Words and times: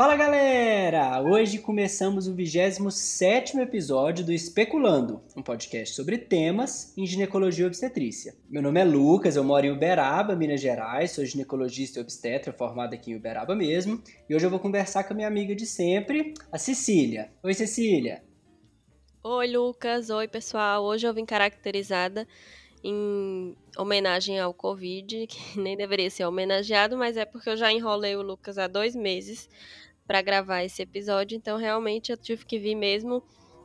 Fala 0.00 0.16
galera! 0.16 1.20
Hoje 1.20 1.58
começamos 1.58 2.26
o 2.26 2.32
27 2.32 3.58
episódio 3.58 4.24
do 4.24 4.32
Especulando, 4.32 5.20
um 5.36 5.42
podcast 5.42 5.94
sobre 5.94 6.16
temas 6.16 6.96
em 6.96 7.04
ginecologia 7.04 7.64
e 7.64 7.66
obstetrícia. 7.66 8.34
Meu 8.48 8.62
nome 8.62 8.80
é 8.80 8.84
Lucas, 8.84 9.36
eu 9.36 9.44
moro 9.44 9.66
em 9.66 9.70
Uberaba, 9.70 10.34
Minas 10.34 10.58
Gerais, 10.62 11.10
sou 11.10 11.22
ginecologista 11.26 11.98
e 11.98 12.02
obstetra 12.02 12.50
formado 12.50 12.94
aqui 12.94 13.10
em 13.10 13.16
Uberaba 13.16 13.54
mesmo, 13.54 14.02
e 14.26 14.34
hoje 14.34 14.46
eu 14.46 14.48
vou 14.48 14.58
conversar 14.58 15.04
com 15.04 15.12
a 15.12 15.16
minha 15.16 15.28
amiga 15.28 15.54
de 15.54 15.66
sempre, 15.66 16.32
a 16.50 16.56
Cecília. 16.56 17.30
Oi, 17.42 17.52
Cecília! 17.52 18.24
Oi, 19.22 19.48
Lucas! 19.48 20.08
Oi, 20.08 20.26
pessoal! 20.26 20.82
Hoje 20.82 21.06
eu 21.06 21.12
vim 21.12 21.26
caracterizada 21.26 22.26
em 22.82 23.54
homenagem 23.76 24.40
ao 24.40 24.54
Covid, 24.54 25.26
que 25.28 25.60
nem 25.60 25.76
deveria 25.76 26.08
ser 26.08 26.24
homenageado, 26.24 26.96
mas 26.96 27.18
é 27.18 27.26
porque 27.26 27.50
eu 27.50 27.56
já 27.58 27.70
enrolei 27.70 28.16
o 28.16 28.22
Lucas 28.22 28.56
há 28.56 28.66
dois 28.66 28.96
meses 28.96 29.46
para 30.10 30.22
gravar 30.22 30.64
esse 30.64 30.82
episódio, 30.82 31.36
então 31.36 31.56
realmente 31.56 32.10
eu 32.10 32.16
tive 32.16 32.44
que 32.44 32.58
vir 32.58 32.74
mesmo 32.74 33.22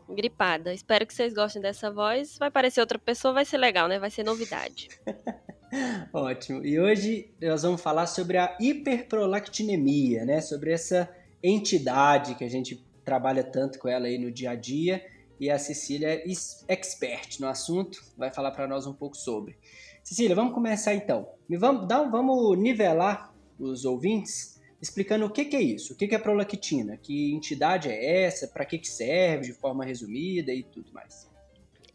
gripada. 0.08 0.72
Espero 0.72 1.04
que 1.04 1.12
vocês 1.12 1.34
gostem 1.34 1.60
dessa 1.60 1.90
voz. 1.90 2.38
Vai 2.38 2.52
parecer 2.52 2.82
outra 2.82 3.00
pessoa, 3.00 3.34
vai 3.34 3.44
ser 3.44 3.58
legal, 3.58 3.88
né? 3.88 3.98
Vai 3.98 4.12
ser 4.12 4.24
novidade. 4.24 4.90
Ótimo. 6.14 6.64
E 6.64 6.80
hoje 6.80 7.34
nós 7.42 7.64
vamos 7.64 7.82
falar 7.82 8.06
sobre 8.06 8.38
a 8.38 8.56
hiperprolactinemia, 8.62 10.24
né? 10.24 10.40
Sobre 10.40 10.72
essa 10.72 11.10
entidade 11.42 12.36
que 12.36 12.44
a 12.44 12.50
gente 12.50 12.86
trabalha 13.04 13.44
tanto 13.44 13.80
com 13.80 13.88
ela 13.90 14.06
aí 14.06 14.20
no 14.20 14.32
dia 14.32 14.52
a 14.52 14.56
dia. 14.56 15.04
E 15.40 15.50
a 15.50 15.58
Cecília 15.58 16.10
é 16.10 16.24
expert 16.68 17.40
no 17.40 17.48
assunto, 17.48 18.04
vai 18.16 18.32
falar 18.32 18.52
para 18.52 18.68
nós 18.68 18.86
um 18.86 18.94
pouco 18.94 19.18
sobre. 19.18 19.58
Cecília, 20.04 20.36
vamos 20.36 20.54
começar 20.54 20.94
então. 20.94 21.28
Vamos, 21.50 21.88
vamos 21.88 22.56
nivelar 22.60 23.34
os 23.58 23.84
ouvintes 23.84 24.55
explicando 24.86 25.26
o 25.26 25.30
que, 25.30 25.46
que 25.46 25.56
é 25.56 25.62
isso, 25.62 25.94
o 25.94 25.96
que, 25.96 26.08
que 26.08 26.16
é 26.16 26.20
prolactina, 26.20 26.96
que 26.96 27.34
entidade 27.34 27.90
é 27.90 28.24
essa, 28.24 28.48
para 28.48 28.66
que, 28.66 28.78
que 28.78 28.88
serve 28.88 29.48
de 29.48 29.54
forma 29.54 29.84
resumida 29.84 30.54
e 30.54 30.64
tudo 30.64 30.94
mais. 30.94 31.28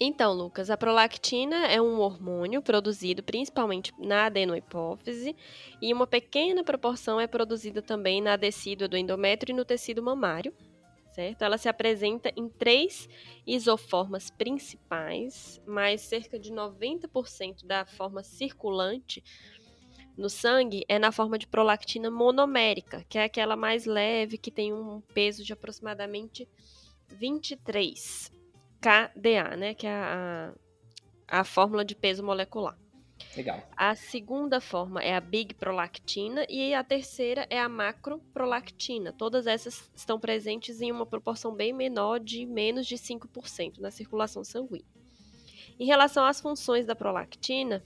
Então, 0.03 0.33
Lucas, 0.33 0.71
a 0.71 0.77
prolactina 0.77 1.67
é 1.67 1.81
um 1.81 2.01
hormônio 2.01 2.63
produzido 2.63 3.23
principalmente 3.23 3.93
na 3.99 4.27
adenohipófise 4.27 5.37
e 5.81 5.93
uma 5.93 6.07
pequena 6.07 6.65
proporção 6.65 7.21
é 7.21 7.27
produzida 7.27 7.81
também 7.81 8.21
na 8.21 8.37
decídua 8.37 8.89
do 8.89 8.97
endométrio 8.97 9.53
e 9.53 9.57
no 9.57 9.65
tecido 9.65 10.03
mamário, 10.03 10.55
certo? 11.13 11.43
Ela 11.43 11.59
se 11.59 11.69
apresenta 11.69 12.33
em 12.35 12.49
três 12.49 13.09
isoformas 13.47 14.31
principais, 14.31 15.61
mas 15.67 16.01
cerca 16.01 16.39
de 16.39 16.51
90% 16.51 17.67
da 17.67 17.85
forma 17.85 18.23
circulante 18.23 19.23
no 20.21 20.29
sangue 20.29 20.85
é 20.87 20.99
na 20.99 21.11
forma 21.11 21.39
de 21.39 21.47
prolactina 21.47 22.11
monomérica, 22.11 23.03
que 23.09 23.17
é 23.17 23.25
aquela 23.25 23.57
mais 23.57 23.87
leve, 23.87 24.37
que 24.37 24.51
tem 24.51 24.71
um 24.71 25.01
peso 25.15 25.43
de 25.43 25.55
aproximadamente 25.55 26.47
23 27.09 28.31
kDa, 28.81 29.57
né? 29.57 29.73
Que 29.73 29.87
é 29.87 29.95
a, 29.95 30.53
a, 31.27 31.43
fórmula 31.43 31.83
de 31.83 31.95
peso 31.95 32.23
molecular. 32.23 32.77
Legal. 33.35 33.67
A 33.75 33.95
segunda 33.95 34.61
forma 34.61 35.03
é 35.03 35.17
a 35.17 35.21
big 35.21 35.55
prolactina 35.55 36.45
e 36.51 36.75
a 36.75 36.85
terceira 36.85 37.47
é 37.49 37.59
a 37.59 37.69
macroprolactina. 37.69 39.15
Todas 39.15 39.47
essas 39.47 39.91
estão 39.97 40.21
presentes 40.21 40.83
em 40.83 40.93
uma 40.93 41.07
proporção 41.07 41.55
bem 41.55 41.73
menor 41.73 42.21
de 42.21 42.45
menos 42.45 42.87
de 42.87 42.97
5% 42.97 43.79
na 43.79 43.91
circulação 43.91 44.45
sanguínea. 44.45 44.85
Em 45.79 45.87
relação 45.87 46.27
às 46.27 46.43
funções 46.43 46.85
da 46.85 46.95
prolactina, 46.95 47.83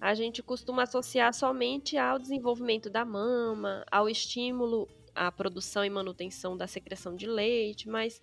a 0.00 0.14
gente 0.14 0.42
costuma 0.42 0.84
associar 0.84 1.34
somente 1.34 1.98
ao 1.98 2.18
desenvolvimento 2.18 2.88
da 2.88 3.04
mama, 3.04 3.84
ao 3.90 4.08
estímulo 4.08 4.88
à 5.14 5.30
produção 5.30 5.84
e 5.84 5.90
manutenção 5.90 6.56
da 6.56 6.66
secreção 6.66 7.14
de 7.14 7.26
leite, 7.26 7.88
mas 7.88 8.22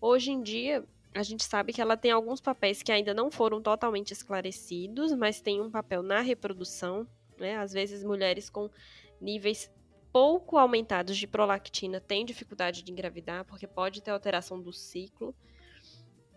hoje 0.00 0.32
em 0.32 0.42
dia 0.42 0.84
a 1.14 1.22
gente 1.22 1.44
sabe 1.44 1.72
que 1.72 1.80
ela 1.80 1.96
tem 1.96 2.10
alguns 2.10 2.40
papéis 2.40 2.82
que 2.82 2.90
ainda 2.90 3.14
não 3.14 3.30
foram 3.30 3.62
totalmente 3.62 4.12
esclarecidos, 4.12 5.12
mas 5.12 5.40
tem 5.40 5.60
um 5.60 5.70
papel 5.70 6.02
na 6.02 6.20
reprodução, 6.20 7.06
né? 7.38 7.56
Às 7.58 7.72
vezes 7.72 8.02
mulheres 8.02 8.48
com 8.48 8.68
níveis 9.20 9.70
pouco 10.10 10.58
aumentados 10.58 11.16
de 11.16 11.26
prolactina 11.26 12.00
têm 12.00 12.24
dificuldade 12.24 12.82
de 12.82 12.90
engravidar, 12.90 13.44
porque 13.44 13.66
pode 13.66 14.02
ter 14.02 14.10
alteração 14.10 14.60
do 14.60 14.72
ciclo, 14.72 15.34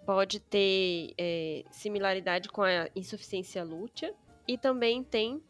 pode 0.06 0.40
ter 0.40 1.13
é, 1.18 1.63
similaridade 1.72 2.50
com 2.50 2.62
a 2.62 2.90
insuficiência 2.95 3.63
lútea, 3.63 4.13
e 4.47 4.57
também 4.57 5.03
tem 5.03 5.41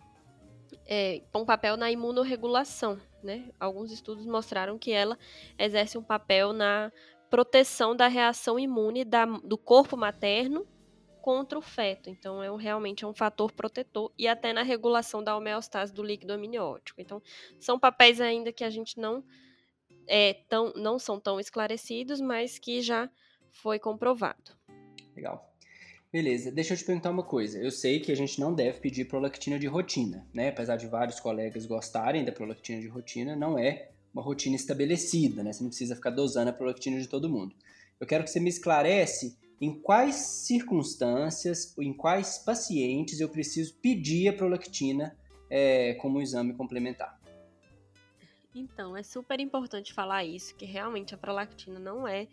é, 0.88 1.22
um 1.34 1.46
papel 1.46 1.78
na 1.78 1.92
imunorregulação. 1.92 3.00
Né? 3.24 3.50
Alguns 3.60 3.92
estudos 3.92 4.26
mostraram 4.26 4.78
que 4.78 4.92
ela 4.92 5.18
exerce 5.58 5.98
um 5.98 6.04
papel 6.04 6.54
na 6.54 6.92
proteção 7.30 7.96
da 7.96 8.08
reação 8.08 8.60
imune 8.60 9.04
da, 9.04 9.26
do 9.26 9.58
corpo 9.58 9.98
materno 9.98 10.68
contra 11.22 11.58
o 11.58 11.62
feto. 11.62 12.08
Então, 12.08 12.42
é 12.44 12.52
um, 12.52 12.56
realmente 12.56 13.04
é 13.04 13.08
um 13.08 13.14
fator 13.14 13.52
protetor 13.52 14.12
e 14.16 14.28
até 14.28 14.54
na 14.54 14.62
regulação 14.62 15.24
da 15.24 15.36
homeostase 15.36 15.92
do 15.92 16.04
líquido 16.04 16.34
amniótico. 16.34 17.02
Então, 17.02 17.20
são 17.60 17.80
papéis 17.80 18.22
ainda 18.22 18.54
que 18.54 18.64
a 18.64 18.70
gente 18.70 19.00
não 19.00 19.24
é 20.08 20.36
tão, 20.48 20.72
não 20.76 21.00
são 21.00 21.20
tão 21.20 21.40
esclarecidos, 21.40 22.22
mas 22.22 22.60
que 22.60 22.80
já 22.80 23.10
foi 23.50 23.80
comprovado. 23.80 24.56
Legal. 25.16 25.55
Beleza, 26.16 26.50
deixa 26.50 26.74
eu 26.74 26.78
te 26.78 26.86
perguntar 26.86 27.12
uma 27.12 27.24
coisa. 27.24 27.60
Eu 27.60 27.70
sei 27.70 28.00
que 28.00 28.10
a 28.10 28.16
gente 28.16 28.40
não 28.40 28.54
deve 28.54 28.80
pedir 28.80 29.04
prolactina 29.04 29.60
de 29.60 29.68
rotina, 29.68 30.26
né? 30.34 30.48
Apesar 30.48 30.78
de 30.78 30.88
vários 30.88 31.20
colegas 31.20 31.66
gostarem 31.66 32.24
da 32.24 32.32
prolactina 32.32 32.80
de 32.80 32.88
rotina, 32.88 33.36
não 33.36 33.60
é 33.60 33.90
uma 34.14 34.24
rotina 34.24 34.56
estabelecida, 34.56 35.44
né? 35.44 35.52
Você 35.52 35.62
não 35.62 35.70
precisa 35.70 35.94
ficar 35.94 36.12
dosando 36.12 36.52
a 36.52 36.54
prolactina 36.54 37.02
de 37.02 37.10
todo 37.10 37.30
mundo. 37.30 37.54
Eu 38.00 38.08
quero 38.08 38.24
que 38.24 38.30
você 38.30 38.40
me 38.40 38.48
esclarece 38.48 39.38
em 39.60 39.78
quais 39.78 40.16
circunstâncias, 40.16 41.78
em 41.78 41.92
quais 41.92 42.38
pacientes 42.38 43.20
eu 43.20 43.28
preciso 43.28 43.76
pedir 43.82 44.30
a 44.30 44.34
prolactina 44.34 45.18
é, 45.50 45.96
como 45.96 46.20
um 46.20 46.22
exame 46.22 46.54
complementar. 46.54 47.20
Então, 48.56 48.96
é 48.96 49.04
super 49.04 49.42
importante 49.42 49.92
falar 49.92 50.24
isso, 50.24 50.56
que 50.56 50.64
realmente 50.64 51.14
a 51.14 51.18
prolactina 51.18 51.78
não 51.78 52.08
é 52.08 52.30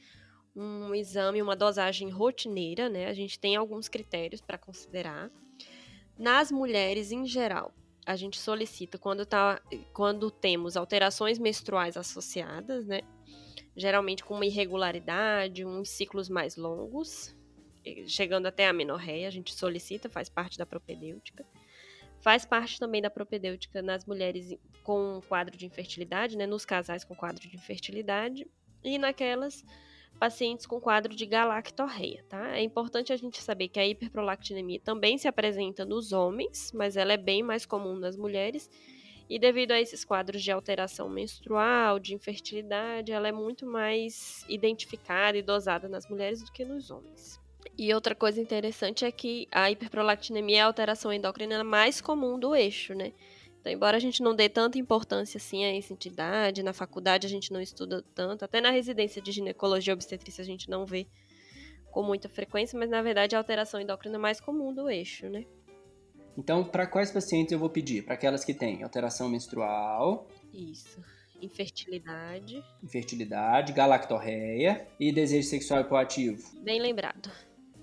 um 0.54 0.94
exame, 0.94 1.40
uma 1.40 1.56
dosagem 1.56 2.10
rotineira, 2.10 2.88
né? 2.88 3.06
A 3.06 3.14
gente 3.14 3.38
tem 3.38 3.56
alguns 3.56 3.88
critérios 3.88 4.40
para 4.40 4.58
considerar. 4.58 5.30
Nas 6.18 6.52
mulheres 6.52 7.10
em 7.10 7.26
geral, 7.26 7.72
a 8.04 8.16
gente 8.16 8.38
solicita 8.38 8.98
quando, 8.98 9.24
tá, 9.24 9.60
quando 9.92 10.30
temos 10.30 10.76
alterações 10.76 11.38
menstruais 11.38 11.96
associadas, 11.96 12.86
né? 12.86 13.00
Geralmente 13.74 14.22
com 14.24 14.34
uma 14.34 14.44
irregularidade, 14.44 15.64
uns 15.64 15.88
ciclos 15.88 16.28
mais 16.28 16.56
longos, 16.56 17.34
chegando 18.06 18.46
até 18.46 18.68
a 18.68 18.72
menorreia, 18.72 19.28
a 19.28 19.30
gente 19.30 19.54
solicita, 19.54 20.10
faz 20.10 20.28
parte 20.28 20.58
da 20.58 20.66
propedêutica. 20.66 21.46
Faz 22.20 22.44
parte 22.44 22.78
também 22.78 23.02
da 23.02 23.10
propedêutica 23.10 23.82
nas 23.82 24.04
mulheres 24.04 24.54
com 24.84 25.20
quadro 25.28 25.56
de 25.56 25.66
infertilidade, 25.66 26.36
né? 26.36 26.46
Nos 26.46 26.64
casais 26.64 27.02
com 27.02 27.16
quadro 27.16 27.48
de 27.48 27.56
infertilidade. 27.56 28.46
E 28.84 28.98
naquelas 28.98 29.64
pacientes 30.22 30.66
com 30.66 30.80
quadro 30.80 31.16
de 31.16 31.26
galactorreia, 31.26 32.24
tá? 32.28 32.56
É 32.56 32.62
importante 32.62 33.12
a 33.12 33.16
gente 33.16 33.42
saber 33.42 33.66
que 33.66 33.80
a 33.80 33.84
hiperprolactinemia 33.84 34.78
também 34.78 35.18
se 35.18 35.26
apresenta 35.26 35.84
nos 35.84 36.12
homens, 36.12 36.70
mas 36.72 36.96
ela 36.96 37.12
é 37.12 37.16
bem 37.16 37.42
mais 37.42 37.66
comum 37.66 37.96
nas 37.96 38.16
mulheres. 38.16 38.70
E 39.28 39.36
devido 39.36 39.72
a 39.72 39.80
esses 39.80 40.04
quadros 40.04 40.40
de 40.40 40.52
alteração 40.52 41.08
menstrual, 41.08 41.98
de 41.98 42.14
infertilidade, 42.14 43.10
ela 43.10 43.26
é 43.26 43.32
muito 43.32 43.66
mais 43.66 44.46
identificada 44.48 45.36
e 45.36 45.42
dosada 45.42 45.88
nas 45.88 46.08
mulheres 46.08 46.40
do 46.40 46.52
que 46.52 46.64
nos 46.64 46.88
homens. 46.88 47.40
E 47.76 47.92
outra 47.92 48.14
coisa 48.14 48.40
interessante 48.40 49.04
é 49.04 49.10
que 49.10 49.48
a 49.50 49.72
hiperprolactinemia 49.72 50.58
é 50.58 50.60
a 50.60 50.66
alteração 50.66 51.12
endócrina 51.12 51.64
mais 51.64 52.00
comum 52.00 52.38
do 52.38 52.54
eixo, 52.54 52.94
né? 52.94 53.12
Então, 53.62 53.72
embora 53.72 53.96
a 53.96 54.00
gente 54.00 54.24
não 54.24 54.34
dê 54.34 54.48
tanta 54.48 54.76
importância 54.76 55.38
assim 55.38 55.64
a 55.64 55.72
essa 55.76 55.92
entidade, 55.92 56.64
na 56.64 56.72
faculdade 56.72 57.28
a 57.28 57.30
gente 57.30 57.52
não 57.52 57.60
estuda 57.60 58.04
tanto, 58.12 58.44
até 58.44 58.60
na 58.60 58.72
residência 58.72 59.22
de 59.22 59.30
ginecologia 59.30 59.92
e 59.92 59.94
obstetrícia 59.94 60.42
a 60.42 60.44
gente 60.44 60.68
não 60.68 60.84
vê 60.84 61.06
com 61.92 62.02
muita 62.02 62.28
frequência, 62.28 62.76
mas 62.76 62.90
na 62.90 63.00
verdade 63.00 63.36
a 63.36 63.38
alteração 63.38 63.80
endócrina 63.80 64.16
é 64.16 64.18
mais 64.18 64.40
comum 64.40 64.74
do 64.74 64.90
eixo, 64.90 65.28
né? 65.28 65.46
Então, 66.36 66.64
para 66.64 66.88
quais 66.88 67.12
pacientes 67.12 67.52
eu 67.52 67.58
vou 67.58 67.70
pedir? 67.70 68.02
Para 68.02 68.14
aquelas 68.14 68.44
que 68.44 68.52
têm 68.52 68.82
alteração 68.82 69.28
menstrual. 69.28 70.26
Isso. 70.52 71.00
Infertilidade. 71.40 72.64
Infertilidade, 72.82 73.72
galactorreia 73.72 74.88
e 74.98 75.12
desejo 75.12 75.46
sexual 75.46 75.82
hipoativo. 75.82 76.42
Bem 76.62 76.80
lembrado. 76.80 77.30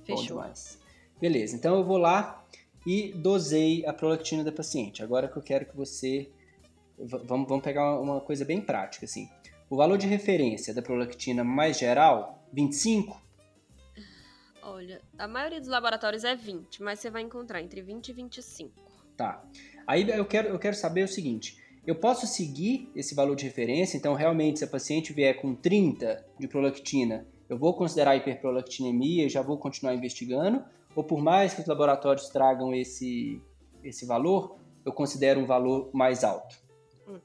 Fechou. 0.04 0.18
Bom 0.18 0.42
demais. 0.42 0.78
Beleza, 1.22 1.56
então 1.56 1.78
eu 1.78 1.86
vou 1.86 1.98
lá 1.98 2.46
e 2.86 3.14
dosei 3.14 3.86
a 3.86 3.94
prolactina 3.94 4.44
da 4.44 4.52
paciente. 4.52 5.04
Agora 5.04 5.28
que 5.28 5.38
eu 5.38 5.42
quero 5.42 5.66
que 5.66 5.76
você. 5.76 6.30
Vamos, 6.98 7.48
vamos 7.48 7.64
pegar 7.64 8.00
uma 8.00 8.20
coisa 8.20 8.44
bem 8.44 8.60
prática, 8.62 9.06
assim. 9.06 9.30
O 9.70 9.78
valor 9.78 9.98
de 9.98 10.08
referência 10.08 10.74
da 10.74 10.82
prolactina 10.82 11.44
mais 11.44 11.78
geral, 11.78 12.44
25? 12.52 13.22
Olha, 14.62 15.02
a 15.18 15.28
maioria 15.28 15.60
dos 15.60 15.70
laboratórios 15.70 16.24
é 16.24 16.36
20, 16.36 16.84
mas 16.84 17.00
você 17.00 17.10
vai 17.10 17.22
encontrar 17.22 17.62
entre 17.62 17.82
20 17.82 18.10
e 18.10 18.14
25. 18.14 18.72
Tá. 19.16 19.44
Aí 19.86 20.10
eu 20.10 20.26
quero, 20.26 20.50
eu 20.50 20.60
quero 20.60 20.76
saber 20.76 21.04
o 21.04 21.08
seguinte: 21.08 21.58
Eu 21.86 21.96
posso 21.96 22.28
seguir 22.28 22.92
esse 22.96 23.16
valor 23.16 23.36
de 23.36 23.46
referência, 23.46 23.98
então 23.98 24.14
realmente 24.14 24.60
se 24.60 24.66
a 24.66 24.68
paciente 24.68 25.14
vier 25.14 25.42
com 25.42 25.56
30 25.56 26.26
de 26.40 26.48
prolactina, 26.48 27.28
eu 27.50 27.58
vou 27.58 27.74
considerar 27.74 28.16
hiperprolactinemia 28.16 29.26
e 29.26 29.30
já 29.30 29.42
vou 29.42 29.58
continuar 29.58 29.94
investigando, 29.94 30.64
ou 30.96 31.04
por 31.04 31.22
mais 31.22 31.54
que 31.54 31.62
os 31.62 31.68
laboratórios 31.68 32.30
tragam 32.30 32.74
esse, 32.74 33.42
esse 33.84 34.06
valor, 34.06 34.58
eu 34.86 34.92
considero 34.92 35.40
um 35.40 35.46
valor 35.46 35.90
mais 35.94 36.24
alto? 36.24 36.56
Hum. 37.08 37.20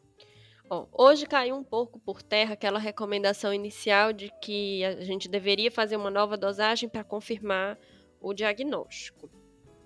Bom, 0.68 0.88
hoje 0.92 1.26
caiu 1.26 1.56
um 1.56 1.64
pouco 1.64 1.98
por 1.98 2.22
terra 2.22 2.54
aquela 2.54 2.78
recomendação 2.78 3.52
inicial 3.52 4.12
de 4.12 4.30
que 4.40 4.84
a 4.84 5.00
gente 5.02 5.28
deveria 5.28 5.70
fazer 5.70 5.96
uma 5.96 6.10
nova 6.10 6.36
dosagem 6.36 6.88
para 6.88 7.04
confirmar 7.04 7.78
o 8.20 8.32
diagnóstico. 8.32 9.30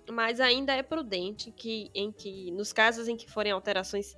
Mas 0.09 0.39
ainda 0.39 0.73
é 0.73 0.81
prudente 0.81 1.51
que, 1.51 1.91
em 1.93 2.11
que, 2.11 2.51
nos 2.51 2.73
casos 2.73 3.07
em 3.07 3.15
que 3.15 3.29
forem 3.29 3.51
alterações 3.51 4.15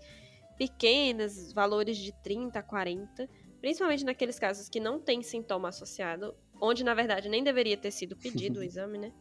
pequenas, 0.57 1.51
valores 1.51 1.97
de 1.97 2.13
30 2.23 2.59
a 2.59 2.63
40, 2.63 3.27
principalmente 3.59 4.05
naqueles 4.05 4.39
casos 4.39 4.69
que 4.69 4.79
não 4.79 4.99
tem 4.99 5.21
sintoma 5.21 5.69
associado, 5.69 6.35
onde 6.61 6.83
na 6.83 6.93
verdade 6.93 7.27
nem 7.27 7.43
deveria 7.43 7.75
ter 7.75 7.91
sido 7.91 8.15
pedido 8.15 8.59
o 8.59 8.63
exame, 8.63 8.97
né? 8.97 9.11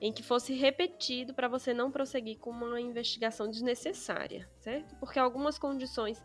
Em 0.00 0.12
que 0.12 0.22
fosse 0.22 0.54
repetido 0.54 1.34
para 1.34 1.48
você 1.48 1.74
não 1.74 1.90
prosseguir 1.90 2.38
com 2.38 2.50
uma 2.50 2.80
investigação 2.80 3.50
desnecessária, 3.50 4.48
certo? 4.60 4.94
Porque 4.96 5.18
algumas 5.18 5.58
condições, 5.58 6.22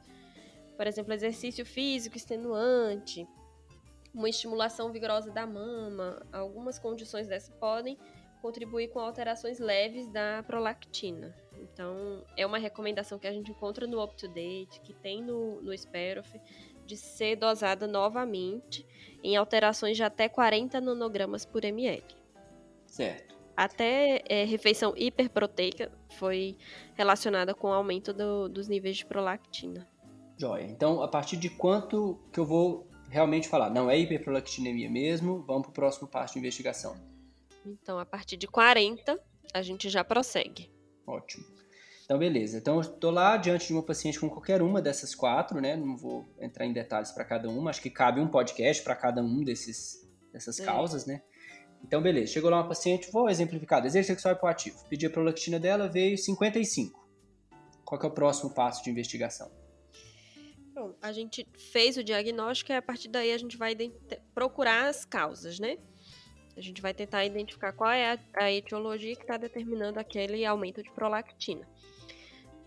por 0.78 0.86
exemplo, 0.86 1.14
exercício 1.14 1.66
físico 1.66 2.16
extenuante, 2.16 3.28
uma 4.14 4.30
estimulação 4.30 4.92
vigorosa 4.92 5.31
da 5.31 5.48
mama, 5.48 6.22
algumas 6.31 6.78
condições 6.78 7.28
dessas 7.28 7.56
podem 7.56 7.98
contribuir 8.44 8.90
com 8.90 9.00
alterações 9.00 9.58
leves 9.58 10.08
da 10.08 10.44
prolactina. 10.44 11.34
Então, 11.58 12.24
é 12.36 12.46
uma 12.46 12.58
recomendação 12.58 13.18
que 13.18 13.25
a 13.25 13.31
gente 13.31 13.50
encontra 13.50 13.88
no 13.88 14.04
UpToDate, 14.04 14.81
que 14.81 14.94
tem 14.94 15.24
no, 15.24 15.62
no 15.62 15.75
Sperof, 15.75 16.30
de 16.86 16.98
ser 16.98 17.38
dosada 17.38 17.88
novamente 17.88 18.86
em 19.24 19.38
alterações 19.38 19.96
de 19.96 20.04
até 20.04 20.28
40 20.28 20.81
nanogramas 20.81 21.46
por 21.46 21.64
ml. 21.64 22.04
Certo. 22.86 23.32
Até 23.55 24.23
é, 24.27 24.45
refeição 24.45 24.94
hiperproteica 24.95 25.91
foi 26.17 26.57
relacionada 26.95 27.53
com 27.53 27.67
o 27.67 27.73
aumento 27.73 28.13
do, 28.13 28.50
dos 28.50 28.67
níveis 28.67 28.97
de 28.97 29.05
prolactina. 29.05 29.88
Joia. 30.38 30.63
Então, 30.63 31.01
a 31.01 31.07
partir 31.07 31.38
de 31.38 31.50
quanto 31.50 32.19
que 32.31 32.39
eu 32.39 32.45
vou 32.45 32.88
realmente 33.09 33.47
falar? 33.47 33.69
Não 33.69 33.89
é 33.89 33.97
hiperprolactinemia 33.97 34.89
mesmo, 34.89 35.44
vamos 35.44 35.63
para 35.63 35.69
o 35.69 35.73
próximo 35.73 36.07
passo 36.07 36.33
de 36.33 36.39
investigação. 36.39 36.95
Então, 37.65 38.00
a 38.00 38.05
partir 38.05 38.38
de 38.38 38.47
40, 38.47 39.19
a 39.53 39.61
gente 39.61 39.89
já 39.89 40.03
prossegue. 40.03 40.71
Ótimo. 41.05 41.45
Então, 42.03 42.17
beleza. 42.17 42.57
Então, 42.57 42.75
eu 42.75 42.81
estou 42.81 43.11
lá 43.11 43.38
diante 43.38 43.67
de 43.67 43.73
uma 43.73 43.83
paciente 43.83 44.19
com 44.19 44.29
qualquer 44.29 44.61
uma 44.61 44.81
dessas 44.81 45.15
quatro, 45.15 45.61
né? 45.61 45.75
Não 45.75 45.95
vou 45.95 46.27
entrar 46.39 46.65
em 46.65 46.73
detalhes 46.73 47.11
para 47.11 47.23
cada 47.23 47.50
uma. 47.50 47.69
Acho 47.69 47.81
que 47.81 47.89
cabe 47.89 48.19
um 48.19 48.27
podcast 48.27 48.83
para 48.83 48.95
cada 48.95 49.21
um 49.21 49.44
desses, 49.44 50.05
dessas 50.31 50.59
é. 50.59 50.65
causas, 50.65 51.05
né? 51.05 51.21
Então, 51.83 52.01
beleza. 52.01 52.33
Chegou 52.33 52.50
lá 52.50 52.57
uma 52.57 52.68
paciente, 52.68 53.12
vou 53.12 53.30
exemplificar. 53.30 53.81
Desejo 53.81 54.07
sexual 54.07 54.35
hipoativo. 54.35 54.77
Pedi 54.89 55.06
a 55.06 55.09
prolactina 55.09 55.59
dela, 55.59 55.88
veio 55.88 56.18
55. 56.18 57.03
Qual 57.83 58.01
é 58.01 58.06
o 58.06 58.12
próximo 58.12 58.53
passo 58.53 58.83
de 58.83 58.89
investigação? 58.89 59.51
Bom, 60.74 60.95
a 61.01 61.12
gente 61.12 61.45
fez 61.71 61.97
o 61.97 62.03
diagnóstico 62.03 62.71
e 62.71 62.75
a 62.75 62.81
partir 62.81 63.07
daí 63.09 63.31
a 63.31 63.38
gente 63.38 63.57
vai 63.57 63.75
procurar 64.33 64.88
as 64.88 65.06
causas, 65.06 65.59
né? 65.59 65.77
A 66.57 66.62
gente 66.62 66.81
vai 66.81 66.94
tentar 66.94 67.25
identificar 67.25 67.74
qual 67.74 67.91
é 67.91 68.19
a 68.36 68.51
etiologia 68.51 69.15
que 69.15 69.21
está 69.21 69.38
determinando 69.38 70.00
aquele 70.00 70.45
aumento 70.45 70.81
de 70.81 70.91
prolactina. 70.91 71.68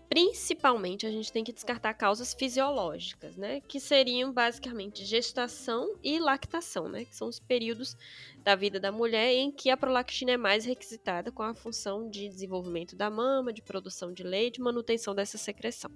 Principalmente, 0.09 1.05
a 1.05 1.11
gente 1.11 1.31
tem 1.31 1.43
que 1.43 1.51
descartar 1.51 1.93
causas 1.93 2.33
fisiológicas, 2.33 3.35
né? 3.35 3.59
Que 3.61 3.77
seriam 3.77 4.31
basicamente 4.31 5.03
gestação 5.03 5.95
e 6.01 6.17
lactação, 6.17 6.87
né? 6.87 7.03
Que 7.03 7.15
são 7.15 7.27
os 7.27 7.39
períodos 7.39 7.97
da 8.41 8.55
vida 8.55 8.79
da 8.79 8.91
mulher 8.91 9.33
em 9.33 9.51
que 9.51 9.69
a 9.69 9.75
prolactina 9.75 10.31
é 10.31 10.37
mais 10.37 10.63
requisitada 10.63 11.29
com 11.29 11.43
a 11.43 11.53
função 11.53 12.09
de 12.09 12.29
desenvolvimento 12.29 12.95
da 12.95 13.09
mama, 13.09 13.51
de 13.51 13.61
produção 13.61 14.13
de 14.13 14.23
leite, 14.23 14.61
manutenção 14.61 15.13
dessa 15.13 15.37
secreção. 15.37 15.91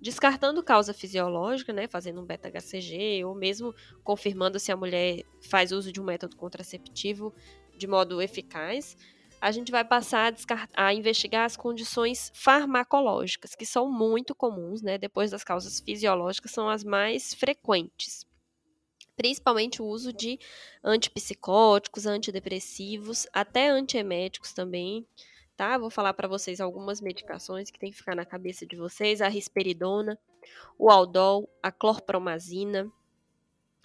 Descartando 0.00 0.62
causa 0.62 0.92
fisiológica, 0.92 1.72
né, 1.72 1.86
fazendo 1.86 2.20
um 2.20 2.24
beta-HCG, 2.24 3.24
ou 3.24 3.34
mesmo 3.34 3.72
confirmando 4.02 4.58
se 4.58 4.72
a 4.72 4.76
mulher 4.76 5.22
faz 5.40 5.70
uso 5.70 5.92
de 5.92 6.00
um 6.00 6.04
método 6.04 6.36
contraceptivo 6.36 7.32
de 7.76 7.86
modo 7.86 8.20
eficaz, 8.20 8.96
a 9.40 9.50
gente 9.50 9.70
vai 9.70 9.84
passar 9.84 10.32
a, 10.74 10.86
a, 10.86 10.94
investigar 10.94 11.44
as 11.44 11.56
condições 11.56 12.30
farmacológicas, 12.34 13.54
que 13.54 13.64
são 13.64 13.90
muito 13.90 14.34
comuns, 14.34 14.82
né? 14.82 14.98
Depois 14.98 15.30
das 15.30 15.44
causas 15.44 15.80
fisiológicas, 15.80 16.50
são 16.50 16.68
as 16.68 16.82
mais 16.82 17.34
frequentes. 17.34 18.26
Principalmente 19.16 19.82
o 19.82 19.86
uso 19.86 20.12
de 20.12 20.38
antipsicóticos, 20.82 22.06
antidepressivos, 22.06 23.26
até 23.32 23.68
antieméticos 23.68 24.52
também, 24.52 25.06
tá? 25.56 25.76
Vou 25.76 25.90
falar 25.90 26.14
para 26.14 26.28
vocês 26.28 26.60
algumas 26.60 27.00
medicações 27.00 27.70
que 27.70 27.78
tem 27.78 27.90
que 27.90 27.96
ficar 27.96 28.14
na 28.14 28.24
cabeça 28.24 28.64
de 28.64 28.76
vocês: 28.76 29.20
a 29.20 29.28
risperidona, 29.28 30.18
o 30.78 30.90
aldol, 30.90 31.48
a 31.62 31.72
clorpromazina. 31.72 32.90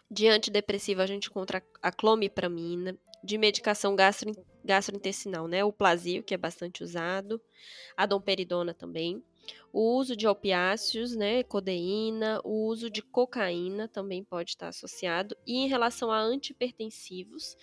De 0.09 0.27
antidepressivo, 0.27 1.01
a 1.01 1.07
gente 1.07 1.29
encontra 1.29 1.63
a 1.81 1.91
clomipramina. 1.91 2.95
De 3.23 3.37
medicação 3.37 3.95
gastrointestinal, 3.95 4.53
gastrointestinal, 4.65 5.47
né? 5.47 5.63
O 5.63 5.71
plasio, 5.71 6.23
que 6.23 6.33
é 6.33 6.37
bastante 6.37 6.83
usado, 6.83 7.41
a 7.95 8.05
domperidona 8.05 8.73
também. 8.73 9.23
O 9.71 9.97
uso 9.97 10.15
de 10.15 10.27
opiáceos, 10.27 11.15
né? 11.15 11.43
Codeína, 11.43 12.39
o 12.43 12.67
uso 12.67 12.89
de 12.89 13.01
cocaína 13.01 13.87
também 13.87 14.23
pode 14.23 14.51
estar 14.51 14.69
associado. 14.69 15.35
E 15.45 15.57
em 15.57 15.67
relação 15.67 16.11
a 16.11 16.19
antipertensivos, 16.19 17.57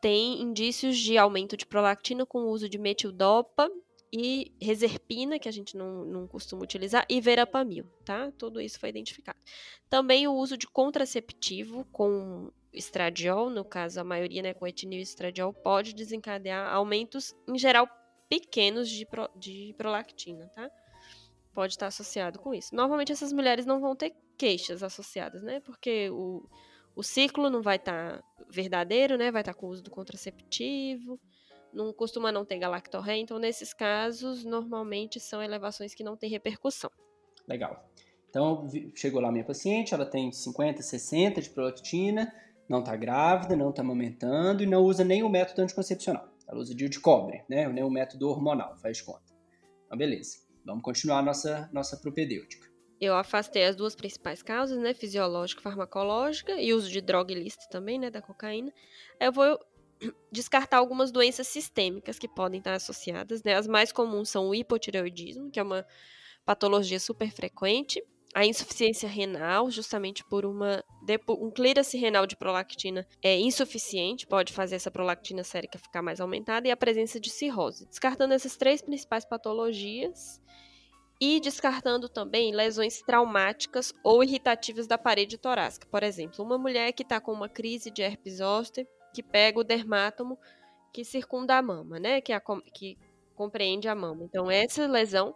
tem 0.00 0.42
indícios 0.42 0.98
de 0.98 1.16
aumento 1.16 1.56
de 1.56 1.64
prolactina 1.64 2.26
com 2.26 2.40
o 2.40 2.50
uso 2.50 2.68
de 2.68 2.78
metildopa 2.78 3.70
e 4.12 4.52
reserpina, 4.60 5.38
que 5.38 5.48
a 5.48 5.52
gente 5.52 5.76
não, 5.76 6.04
não 6.04 6.28
costuma 6.28 6.62
utilizar, 6.62 7.04
e 7.08 7.20
verapamil, 7.20 7.84
tá? 8.04 8.30
Tudo 8.38 8.60
isso 8.60 8.78
foi 8.78 8.90
identificado. 8.90 9.38
Também 9.88 10.28
o 10.28 10.34
uso 10.34 10.56
de 10.56 10.68
contraceptivo 10.68 11.84
com 11.90 12.50
estradiol, 12.74 13.48
no 13.48 13.64
caso 13.64 14.00
a 14.00 14.04
maioria 14.04 14.42
né, 14.42 14.54
com 14.54 14.66
etinil 14.66 15.00
estradiol, 15.00 15.52
pode 15.52 15.94
desencadear 15.94 16.72
aumentos, 16.72 17.34
em 17.48 17.58
geral, 17.58 17.88
pequenos 18.28 18.88
de, 18.88 19.06
pro, 19.06 19.28
de 19.36 19.74
prolactina, 19.78 20.48
tá? 20.54 20.70
Pode 21.52 21.74
estar 21.74 21.86
associado 21.86 22.38
com 22.38 22.52
isso. 22.52 22.74
Normalmente 22.74 23.12
essas 23.12 23.32
mulheres 23.32 23.64
não 23.64 23.80
vão 23.80 23.94
ter 23.94 24.14
queixas 24.36 24.82
associadas, 24.82 25.42
né? 25.42 25.60
Porque 25.60 26.10
o, 26.10 26.48
o 26.96 27.02
ciclo 27.02 27.48
não 27.48 27.62
vai 27.62 27.76
estar 27.76 28.22
verdadeiro, 28.50 29.16
né? 29.16 29.30
Vai 29.30 29.42
estar 29.42 29.54
com 29.54 29.66
o 29.66 29.70
uso 29.70 29.82
do 29.82 29.90
contraceptivo, 29.90 31.20
não 31.72 31.92
costuma 31.92 32.32
não 32.32 32.44
ter 32.44 32.58
galactorré, 32.58 33.16
então 33.16 33.38
nesses 33.38 33.72
casos, 33.72 34.44
normalmente 34.44 35.20
são 35.20 35.42
elevações 35.42 35.94
que 35.94 36.04
não 36.04 36.16
têm 36.16 36.30
repercussão. 36.30 36.90
Legal. 37.46 37.88
Então, 38.30 38.66
chegou 38.96 39.20
lá 39.20 39.30
minha 39.30 39.44
paciente, 39.44 39.94
ela 39.94 40.06
tem 40.06 40.32
50, 40.32 40.82
60 40.82 41.40
de 41.40 41.50
prolactina, 41.50 42.34
não 42.68 42.80
está 42.80 42.96
grávida, 42.96 43.56
não 43.56 43.70
está 43.70 43.82
amamentando 43.82 44.62
e 44.62 44.66
não 44.66 44.82
usa 44.82 45.04
nem 45.04 45.22
o 45.22 45.28
método 45.28 45.62
anticoncepcional. 45.62 46.28
Ela 46.46 46.60
usa 46.60 46.74
DIU 46.74 46.88
de 46.88 47.00
cobre, 47.00 47.42
né? 47.48 47.68
nem 47.68 47.84
o 47.84 47.90
método 47.90 48.28
hormonal, 48.28 48.76
faz 48.78 49.00
conta. 49.00 49.32
Então, 49.86 49.96
beleza. 49.96 50.38
Vamos 50.64 50.82
continuar 50.82 51.22
nossa, 51.22 51.68
nossa 51.72 51.96
propedêutica. 51.96 52.68
Eu 53.00 53.14
afastei 53.14 53.64
as 53.64 53.76
duas 53.76 53.94
principais 53.94 54.42
causas, 54.42 54.78
né? 54.78 54.94
Fisiológica 54.94 55.60
e 55.60 55.62
farmacológica, 55.62 56.52
e 56.52 56.72
uso 56.72 56.90
de 56.90 57.00
droga 57.00 57.32
ilícita 57.32 57.66
também, 57.70 57.98
né? 57.98 58.10
Da 58.10 58.22
cocaína. 58.22 58.72
Eu 59.20 59.30
vou 59.30 59.58
descartar 60.32 60.78
algumas 60.78 61.10
doenças 61.10 61.46
sistêmicas 61.48 62.18
que 62.18 62.28
podem 62.28 62.58
estar 62.58 62.74
associadas, 62.74 63.42
né? 63.42 63.54
As 63.54 63.66
mais 63.66 63.92
comuns 63.92 64.30
são 64.30 64.48
o 64.48 64.54
hipotireoidismo, 64.54 65.50
que 65.50 65.60
é 65.60 65.62
uma 65.62 65.84
patologia 66.46 67.00
super 67.00 67.30
frequente, 67.30 68.02
a 68.34 68.44
insuficiência 68.44 69.08
renal, 69.08 69.70
justamente 69.70 70.24
por 70.24 70.44
uma 70.44 70.82
um 71.28 71.50
clearance 71.50 71.96
renal 71.96 72.26
de 72.26 72.36
prolactina 72.36 73.06
é 73.22 73.38
insuficiente, 73.38 74.26
pode 74.26 74.52
fazer 74.52 74.76
essa 74.76 74.90
prolactina 74.90 75.44
sérica 75.44 75.78
ficar 75.78 76.02
mais 76.02 76.20
aumentada, 76.20 76.66
e 76.66 76.70
a 76.70 76.76
presença 76.76 77.20
de 77.20 77.30
cirrose. 77.30 77.86
Descartando 77.86 78.34
essas 78.34 78.56
três 78.56 78.82
principais 78.82 79.24
patologias 79.24 80.40
e 81.20 81.38
descartando 81.38 82.08
também 82.08 82.52
lesões 82.52 83.00
traumáticas 83.02 83.92
ou 84.02 84.24
irritativas 84.24 84.86
da 84.86 84.98
parede 84.98 85.38
torácica. 85.38 85.86
Por 85.86 86.02
exemplo, 86.02 86.44
uma 86.44 86.58
mulher 86.58 86.92
que 86.92 87.02
está 87.02 87.20
com 87.20 87.32
uma 87.32 87.48
crise 87.48 87.90
de 87.90 88.02
herpes 88.02 88.38
zoster, 88.38 88.86
que 89.14 89.22
pega 89.22 89.60
o 89.60 89.64
dermátomo 89.64 90.38
que 90.92 91.04
circunda 91.04 91.56
a 91.56 91.62
mama, 91.62 91.98
né, 92.00 92.20
que, 92.20 92.32
a, 92.32 92.40
que 92.72 92.98
compreende 93.34 93.88
a 93.88 93.94
mama. 93.94 94.24
Então, 94.24 94.50
essa 94.50 94.86
lesão 94.86 95.34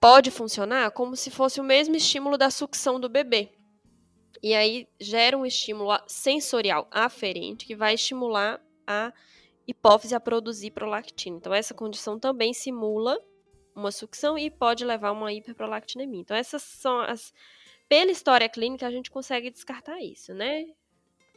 pode 0.00 0.30
funcionar 0.30 0.90
como 0.92 1.16
se 1.16 1.30
fosse 1.30 1.60
o 1.60 1.64
mesmo 1.64 1.96
estímulo 1.96 2.38
da 2.38 2.50
sucção 2.50 2.98
do 3.00 3.08
bebê. 3.08 3.50
E 4.42 4.54
aí 4.54 4.88
gera 5.00 5.36
um 5.36 5.44
estímulo 5.44 5.98
sensorial 6.06 6.86
aferente 6.90 7.66
que 7.66 7.74
vai 7.74 7.94
estimular 7.94 8.60
a 8.86 9.12
hipófise 9.66 10.14
a 10.14 10.20
produzir 10.20 10.70
prolactina. 10.70 11.36
Então 11.36 11.52
essa 11.52 11.74
condição 11.74 12.18
também 12.18 12.52
simula 12.54 13.18
uma 13.78 13.92
sucção 13.92 14.36
e 14.36 14.50
pode 14.50 14.84
levar 14.84 15.08
a 15.08 15.12
uma 15.12 15.32
hiperprolactinemia. 15.32 16.20
Então, 16.20 16.36
essas 16.36 16.62
são 16.62 17.00
as. 17.00 17.32
Pela 17.88 18.10
história 18.10 18.48
clínica, 18.48 18.86
a 18.86 18.90
gente 18.90 19.10
consegue 19.10 19.50
descartar 19.50 20.02
isso, 20.02 20.34
né? 20.34 20.66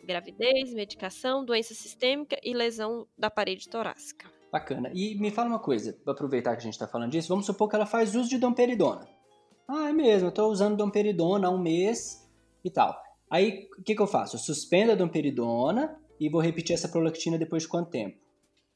Gravidez, 0.03 0.74
medicação, 0.74 1.46
doença 1.46 1.74
sistêmica 1.74 2.38
e 2.44 2.53
lesão 2.53 3.08
da 3.18 3.30
parede 3.30 3.70
torácica. 3.70 4.40
Bacana. 4.51 4.91
E 4.93 5.15
me 5.15 5.31
fala 5.31 5.50
uma 5.50 5.60
coisa, 5.60 5.98
aproveitar 6.05 6.51
que 6.55 6.62
a 6.62 6.63
gente 6.63 6.74
está 6.74 6.88
falando 6.88 7.12
disso, 7.12 7.29
vamos 7.29 7.46
supor 7.46 7.70
que 7.70 7.75
ela 7.75 7.86
faz 7.86 8.15
uso 8.15 8.29
de 8.29 8.38
domperidona. 8.38 9.08
Ah, 9.67 9.89
é 9.89 9.93
mesmo, 9.93 10.27
eu 10.27 10.29
estou 10.29 10.51
usando 10.51 10.75
domperidona 10.75 11.48
há 11.48 11.51
um 11.51 11.58
mês 11.58 12.29
e 12.63 12.70
tal. 12.70 13.01
Aí, 13.29 13.70
o 13.79 13.81
que, 13.81 13.96
que 13.96 14.01
eu 14.01 14.08
faço? 14.08 14.36
Eu 14.36 14.39
suspendo 14.39 14.91
a 14.91 14.96
domperidona 14.96 15.98
e 16.20 16.29
vou 16.29 16.41
repetir 16.41 16.74
essa 16.74 16.89
prolactina 16.89 17.38
depois 17.38 17.63
de 17.63 17.70
quanto 17.70 17.89
tempo? 17.89 18.17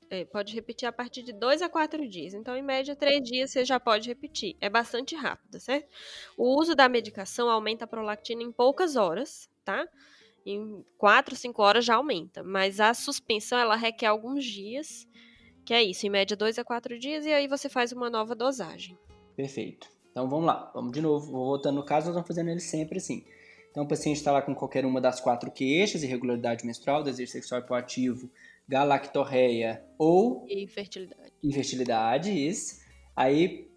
É, 0.09 0.23
pode 0.23 0.53
repetir 0.53 0.87
a 0.87 0.91
partir 0.93 1.23
de 1.23 1.33
2 1.33 1.61
a 1.61 1.67
4 1.67 2.07
dias. 2.07 2.33
Então, 2.33 2.55
em 2.55 2.61
média, 2.61 2.95
3 2.95 3.21
dias 3.21 3.51
você 3.51 3.65
já 3.65 3.79
pode 3.79 4.07
repetir. 4.07 4.55
É 4.61 4.69
bastante 4.69 5.15
rápido, 5.15 5.59
certo? 5.59 5.89
O 6.37 6.59
uso 6.59 6.73
da 6.73 6.87
medicação 6.87 7.49
aumenta 7.49 7.85
a 7.85 7.87
prolactina 7.87 8.41
em 8.41 8.51
poucas 8.51 8.95
horas, 8.95 9.49
tá? 9.65 9.85
Em 10.45 10.85
4, 10.97 11.35
5 11.35 11.61
horas 11.61 11.83
já 11.83 11.95
aumenta. 11.95 12.43
Mas 12.43 12.79
a 12.79 12.93
suspensão, 12.93 13.57
ela 13.57 13.75
requer 13.75 14.05
alguns 14.05 14.45
dias, 14.45 15.07
que 15.65 15.73
é 15.73 15.83
isso, 15.83 16.05
em 16.05 16.09
média 16.09 16.37
2 16.37 16.59
a 16.59 16.63
4 16.63 16.99
dias, 16.99 17.25
e 17.25 17.33
aí 17.33 17.47
você 17.47 17.67
faz 17.67 17.91
uma 17.91 18.09
nova 18.09 18.35
dosagem. 18.35 18.97
Perfeito. 19.35 19.89
Então, 20.11 20.29
vamos 20.29 20.45
lá. 20.45 20.71
Vamos 20.73 20.91
de 20.91 21.01
novo. 21.01 21.31
Voltando 21.31 21.75
no 21.75 21.83
caso, 21.83 22.05
nós 22.05 22.13
vamos 22.13 22.27
fazendo 22.27 22.49
ele 22.49 22.59
sempre 22.59 22.99
assim. 22.99 23.25
Então, 23.71 23.83
o 23.83 23.87
paciente 23.87 24.17
está 24.17 24.31
lá 24.31 24.41
com 24.41 24.55
qualquer 24.55 24.85
uma 24.85 25.01
das 25.01 25.19
quatro 25.19 25.51
queixas, 25.51 26.03
irregularidade 26.03 26.65
menstrual, 26.65 27.03
desejo 27.03 27.31
sexual 27.31 27.59
hipoativo, 27.59 28.29
galactorreia 28.67 29.83
ou 29.97 30.45
infertilidade. 30.49 31.33
Infertilidade, 31.43 32.31
isso. 32.31 32.79
Aí 33.15 33.69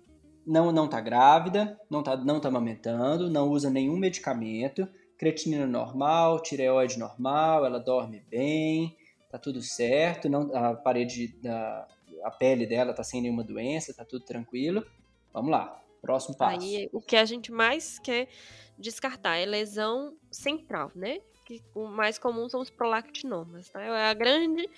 não 0.47 0.71
não 0.71 0.88
tá 0.88 1.00
grávida, 1.00 1.78
não 1.90 2.02
tá 2.02 2.16
não 2.16 2.40
tá 2.40 2.49
amamentando, 2.49 3.28
não 3.28 3.49
usa 3.50 3.68
nenhum 3.68 3.97
medicamento, 3.97 4.88
creatinina 5.18 5.66
normal, 5.66 6.40
tireoide 6.40 6.99
normal, 6.99 7.66
ela 7.66 7.78
dorme 7.78 8.23
bem, 8.30 8.97
tá 9.30 9.38
tudo 9.38 9.61
certo, 9.62 10.28
não 10.28 10.54
a 10.54 10.75
parede 10.75 11.28
da 11.42 11.87
a 12.25 12.30
pele 12.30 12.66
dela 12.66 12.92
tá 12.92 13.04
sem 13.04 13.23
nenhuma 13.23 13.44
doença, 13.44 13.94
tá 13.94 14.04
tudo 14.04 14.25
tranquilo. 14.25 14.85
Vamos 15.32 15.50
lá. 15.50 15.80
Próximo 16.00 16.37
passo. 16.37 16.64
Aí, 16.64 16.88
o 16.92 17.00
que 17.00 17.16
a 17.16 17.25
gente 17.25 17.52
mais 17.52 17.99
quer 17.99 18.28
descartar 18.76 19.37
é 19.37 19.47
lesão 19.47 20.16
central, 20.30 20.90
né? 20.94 21.20
que 21.49 21.62
o 21.75 21.87
mais 21.87 22.18
comum 22.18 22.47
são 22.47 22.61
os 22.61 22.68
prolactinomas, 22.68 23.70
tá? 23.70 23.80
É 23.80 24.11
a 24.11 24.12
grande 24.12 24.68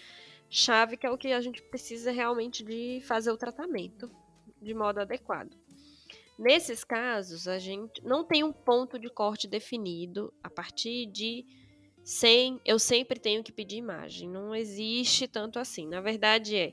chave 0.49 0.97
que 0.97 1.05
é 1.05 1.11
o 1.11 1.19
que 1.19 1.33
a 1.33 1.41
gente 1.41 1.61
precisa 1.61 2.13
realmente 2.13 2.63
de 2.63 3.01
fazer 3.03 3.33
o 3.33 3.37
tratamento 3.37 4.09
de 4.63 4.73
modo 4.73 5.01
adequado. 5.01 5.51
Nesses 6.39 6.85
casos, 6.85 7.49
a 7.49 7.59
gente 7.59 8.01
não 8.05 8.25
tem 8.25 8.45
um 8.45 8.53
ponto 8.53 9.01
de 9.01 9.11
corte 9.11 9.49
definido 9.49 10.33
a 10.45 10.49
partir 10.49 11.07
de 11.07 11.45
100, 12.05 12.61
eu 12.65 12.79
sempre 12.79 13.19
tenho 13.19 13.43
que 13.43 13.53
pedir 13.53 13.77
imagem. 13.77 14.29
Não 14.29 14.55
existe 14.55 15.29
tanto 15.29 15.59
assim. 15.59 15.87
Na 15.87 16.01
verdade, 16.01 16.57
é 16.57 16.73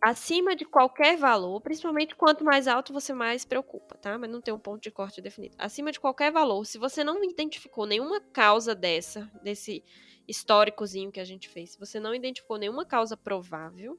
acima 0.00 0.54
de 0.54 0.64
qualquer 0.64 1.16
valor, 1.16 1.60
principalmente 1.60 2.14
quanto 2.14 2.44
mais 2.44 2.68
alto 2.68 2.92
você 2.92 3.12
mais 3.12 3.44
preocupa, 3.44 3.96
tá? 3.96 4.16
Mas 4.18 4.30
não 4.30 4.40
tem 4.40 4.54
um 4.54 4.58
ponto 4.58 4.80
de 4.80 4.90
corte 4.90 5.20
definido. 5.20 5.56
Acima 5.58 5.90
de 5.90 5.98
qualquer 5.98 6.30
valor, 6.30 6.64
se 6.64 6.78
você 6.78 7.02
não 7.02 7.22
identificou 7.24 7.86
nenhuma 7.86 8.20
causa 8.20 8.74
dessa, 8.74 9.30
desse 9.42 9.82
históricozinho 10.28 11.10
que 11.10 11.20
a 11.20 11.24
gente 11.24 11.48
fez, 11.48 11.72
se 11.72 11.78
você 11.78 11.98
não 11.98 12.14
identificou 12.14 12.56
nenhuma 12.56 12.84
causa 12.84 13.16
provável, 13.16 13.98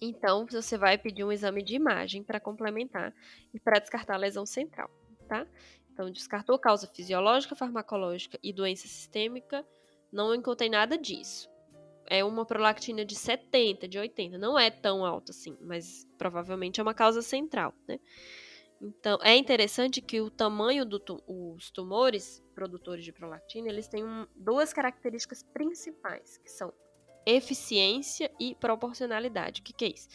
então 0.00 0.46
você 0.46 0.78
vai 0.78 0.96
pedir 0.96 1.24
um 1.24 1.32
exame 1.32 1.62
de 1.62 1.74
imagem 1.74 2.22
para 2.22 2.40
complementar 2.40 3.14
e 3.52 3.60
para 3.60 3.78
descartar 3.78 4.14
a 4.14 4.18
lesão 4.18 4.46
central, 4.46 4.90
tá? 5.28 5.46
Então 6.00 6.10
descartou 6.10 6.58
causa 6.58 6.86
fisiológica, 6.86 7.54
farmacológica 7.54 8.38
e 8.42 8.54
doença 8.54 8.88
sistêmica, 8.88 9.66
não 10.10 10.34
encontrei 10.34 10.70
nada 10.70 10.96
disso 10.96 11.50
é 12.10 12.24
uma 12.24 12.44
prolactina 12.44 13.04
de 13.04 13.14
70, 13.14 13.86
de 13.86 13.96
80. 13.96 14.36
Não 14.36 14.58
é 14.58 14.68
tão 14.68 15.06
alta 15.06 15.30
assim, 15.30 15.56
mas 15.60 16.04
provavelmente 16.18 16.80
é 16.80 16.82
uma 16.82 16.92
causa 16.92 17.22
central, 17.22 17.72
né? 17.86 18.00
Então, 18.82 19.18
é 19.22 19.36
interessante 19.36 20.00
que 20.00 20.20
o 20.20 20.28
tamanho 20.28 20.84
dos 20.84 21.00
tu, 21.04 21.22
tumores 21.72 22.42
produtores 22.52 23.04
de 23.04 23.12
prolactina, 23.12 23.68
eles 23.68 23.86
têm 23.86 24.04
um, 24.04 24.26
duas 24.34 24.72
características 24.72 25.44
principais, 25.44 26.38
que 26.38 26.50
são 26.50 26.72
eficiência 27.24 28.28
e 28.40 28.56
proporcionalidade. 28.56 29.60
O 29.60 29.64
que, 29.64 29.72
que 29.72 29.84
é 29.84 29.88
isso? 29.88 30.08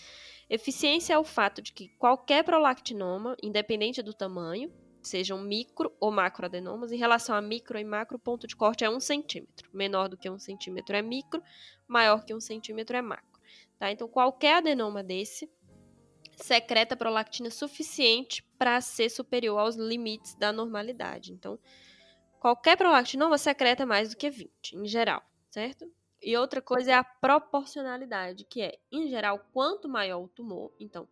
Eficiência 0.50 1.14
é 1.14 1.18
o 1.18 1.24
fato 1.24 1.62
de 1.62 1.72
que 1.72 1.90
qualquer 1.98 2.44
prolactinoma, 2.44 3.38
independente 3.42 4.02
do 4.02 4.14
tamanho, 4.14 4.74
sejam 5.08 5.42
micro 5.42 5.94
ou 6.00 6.12
macroadenomas. 6.12 6.92
Em 6.92 6.98
relação 6.98 7.36
a 7.36 7.42
micro 7.42 7.78
e 7.78 7.84
macro, 7.84 8.18
o 8.18 8.20
ponto 8.20 8.48
de 8.48 8.56
corte 8.56 8.84
é 8.84 8.90
um 8.90 9.00
centímetro. 9.00 9.70
Menor 9.74 10.10
do 10.10 10.18
que 10.18 10.30
um 10.30 10.40
centímetro 10.40 10.96
é 10.96 11.02
micro, 11.02 11.42
maior 11.88 12.26
que 12.26 12.34
um 12.34 12.40
centímetro 12.40 12.98
é 12.98 13.02
macro. 13.02 13.40
Tá? 13.78 13.92
Então, 13.92 14.08
qualquer 14.08 14.58
adenoma 14.58 15.04
desse 15.04 15.50
secreta 16.38 16.96
prolactina 16.96 17.50
suficiente 17.50 18.44
para 18.58 18.82
ser 18.82 19.10
superior 19.10 19.60
aos 19.60 19.76
limites 19.76 20.36
da 20.36 20.52
normalidade. 20.52 21.32
Então, 21.32 21.58
qualquer 22.40 22.78
prolactinoma 22.78 23.38
secreta 23.38 23.86
mais 23.86 24.10
do 24.10 24.18
que 24.18 24.30
20, 24.30 24.76
em 24.76 24.86
geral, 24.86 25.24
certo? 25.50 25.90
E 26.22 26.36
outra 26.38 26.62
coisa 26.62 26.92
é 26.92 26.94
a 26.94 27.04
proporcionalidade, 27.04 28.46
que 28.46 28.62
é, 28.62 28.78
em 28.92 29.08
geral, 29.08 29.40
quanto 29.54 29.88
maior 29.88 30.24
o 30.24 30.28
tumor, 30.28 30.74
então, 30.80 31.08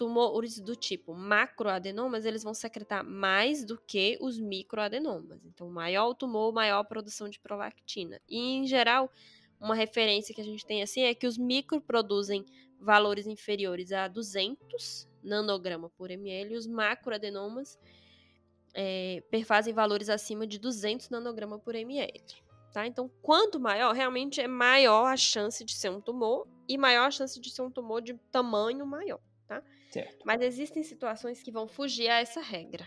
tumores 0.00 0.58
do 0.58 0.74
tipo 0.74 1.12
macroadenomas, 1.12 2.24
eles 2.24 2.42
vão 2.42 2.54
secretar 2.54 3.04
mais 3.04 3.66
do 3.66 3.78
que 3.78 4.16
os 4.18 4.40
microadenomas. 4.40 5.44
Então, 5.44 5.68
maior 5.68 6.08
o 6.08 6.14
tumor, 6.14 6.54
maior 6.54 6.78
a 6.78 6.84
produção 6.84 7.28
de 7.28 7.38
prolactina. 7.38 8.18
E, 8.26 8.38
em 8.38 8.66
geral, 8.66 9.12
uma 9.60 9.74
referência 9.74 10.34
que 10.34 10.40
a 10.40 10.44
gente 10.44 10.64
tem 10.64 10.82
assim 10.82 11.02
é 11.02 11.14
que 11.14 11.26
os 11.26 11.36
micro 11.36 11.82
produzem 11.82 12.46
valores 12.80 13.26
inferiores 13.26 13.92
a 13.92 14.08
200 14.08 15.06
nanograma 15.22 15.90
por 15.90 16.10
ml 16.10 16.54
e 16.54 16.56
os 16.56 16.66
macroadenomas 16.66 17.78
é, 18.72 19.22
perfazem 19.30 19.74
valores 19.74 20.08
acima 20.08 20.46
de 20.46 20.58
200 20.58 21.10
nanograma 21.10 21.58
por 21.58 21.74
ml. 21.74 22.24
Tá? 22.72 22.86
Então, 22.86 23.10
quanto 23.20 23.60
maior, 23.60 23.94
realmente 23.94 24.40
é 24.40 24.48
maior 24.48 25.08
a 25.08 25.16
chance 25.18 25.62
de 25.62 25.74
ser 25.74 25.90
um 25.90 26.00
tumor 26.00 26.48
e 26.66 26.78
maior 26.78 27.08
a 27.08 27.10
chance 27.10 27.38
de 27.38 27.50
ser 27.50 27.60
um 27.60 27.70
tumor 27.70 28.00
de 28.00 28.14
tamanho 28.32 28.86
maior. 28.86 29.20
Certo. 29.90 30.24
Mas 30.24 30.40
existem 30.40 30.82
situações 30.82 31.42
que 31.42 31.50
vão 31.50 31.66
fugir 31.66 32.08
a 32.08 32.20
essa 32.20 32.40
regra. 32.40 32.86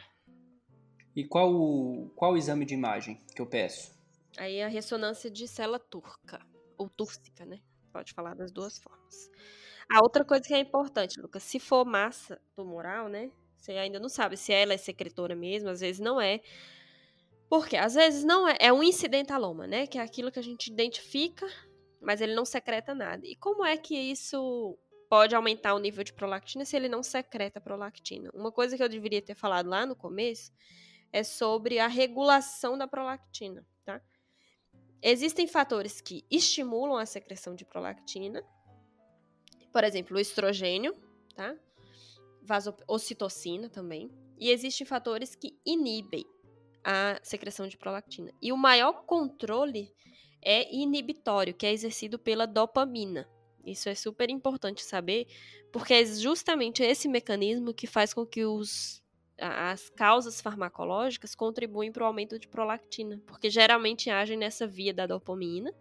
E 1.15 1.24
qual 1.25 1.53
o, 1.53 2.10
qual 2.15 2.33
o 2.33 2.38
exame 2.38 2.65
de 2.65 2.74
imagem 2.74 3.22
que 3.36 3.41
eu 3.41 3.45
peço? 3.45 3.93
Aí 4.38 4.62
a 4.62 4.67
ressonância 4.67 5.29
de 5.29 5.48
célula 5.48 5.79
turca, 5.79 6.39
ou 6.77 6.89
túrcica, 6.89 7.45
né? 7.45 7.60
Pode 7.91 8.13
falar 8.13 8.33
das 8.33 8.51
duas 8.51 8.79
formas. 8.79 9.29
A 9.91 10.00
outra 10.01 10.25
coisa 10.25 10.43
que 10.43 10.53
é 10.53 10.60
importante, 10.60 11.19
Lucas, 11.19 11.43
se 11.43 11.60
for 11.60 11.86
massa 11.86 12.41
tumoral, 12.55 13.07
né? 13.07 13.29
Você 13.57 13.74
ainda 13.74 14.00
não 14.00 14.10
sabe 14.10 14.36
se 14.36 14.51
ela 14.51 14.74
é 14.74 14.77
secretora 14.77 15.36
mesmo, 15.36 15.69
às 15.69 15.81
vezes 15.81 16.00
não 16.00 16.19
é. 16.19 16.41
Porque 17.48 17.77
às 17.77 17.93
vezes 17.93 18.24
não 18.24 18.48
é, 18.48 18.57
é 18.60 18.74
um 18.74 18.81
incidentaloma, 18.81 19.67
né? 19.67 19.86
Que 19.86 20.00
é 20.00 20.01
aquilo 20.01 20.31
que 20.31 20.39
a 20.39 20.43
gente 20.43 20.72
identifica, 20.72 21.48
mas 22.01 22.22
ele 22.22 22.33
não 22.33 22.45
secreta 22.45 22.95
nada. 22.95 23.25
E 23.27 23.36
como 23.36 23.63
é 23.63 23.77
que 23.77 23.95
isso 23.95 24.77
pode 25.13 25.36
aumentar 25.36 25.75
o 25.75 25.79
nível 25.79 26.03
de 26.03 26.12
prolactina 26.12 26.65
se 26.65 26.75
ele 26.75 26.89
não 26.89 27.03
secreta 27.03 27.62
prolactina. 27.62 28.32
Uma 28.34 28.51
coisa 28.51 28.75
que 28.75 28.82
eu 28.82 28.89
deveria 28.89 29.22
ter 29.22 29.36
falado 29.36 29.70
lá 29.70 29.86
no 29.86 29.96
começo 29.96 30.51
é 31.12 31.22
sobre 31.22 31.77
a 31.77 31.86
regulação 31.86 32.75
da 32.75 32.88
prolactina, 32.88 33.63
tá? 33.86 34.01
Existem 35.03 35.46
fatores 35.46 36.01
que 36.01 36.25
estimulam 36.32 36.98
a 36.98 37.05
secreção 37.05 37.53
de 37.53 37.63
prolactina, 37.63 38.43
por 39.72 39.84
exemplo, 39.84 40.17
o 40.17 40.20
estrogênio, 40.20 40.96
tá? 41.36 41.55
Vasocitocina 42.41 43.70
também. 43.70 44.10
E 44.39 44.50
existem 44.50 44.88
fatores 44.88 45.36
que 45.36 45.55
inibem 45.63 46.25
a 46.84 47.20
secreção 47.22 47.67
de 47.67 47.77
prolactina. 47.77 48.34
E 48.41 48.51
o 48.51 48.58
maior 48.58 49.05
controle 49.05 49.93
é 50.41 50.74
inibitório, 50.74 51.53
que 51.53 51.67
é 51.67 51.72
exercido 51.72 52.17
pela 52.17 52.48
dopamina. 52.48 53.29
Isso 53.63 53.88
é 53.88 53.96
super 53.96 54.29
importante 54.29 54.84
saber, 54.84 55.27
porque 55.72 55.93
é 55.93 56.05
justamente 56.05 56.84
esse 56.84 57.08
mecanismo 57.08 57.74
que 57.74 57.88
faz 57.88 58.13
com 58.13 58.25
que 58.25 58.43
os, 58.46 59.01
as 59.39 59.89
causas 59.89 60.41
farmacológicas 60.41 61.34
contribuem 61.34 61.91
para 61.91 62.03
o 62.03 62.08
aumento 62.08 62.38
de 62.38 62.48
prolactina, 62.48 63.22
porque 63.25 63.50
geralmente 63.50 64.10
agem 64.10 64.38
nessa 64.38 64.67
via 64.67 64.93
da 64.93 65.08
dopamina, 65.08 65.74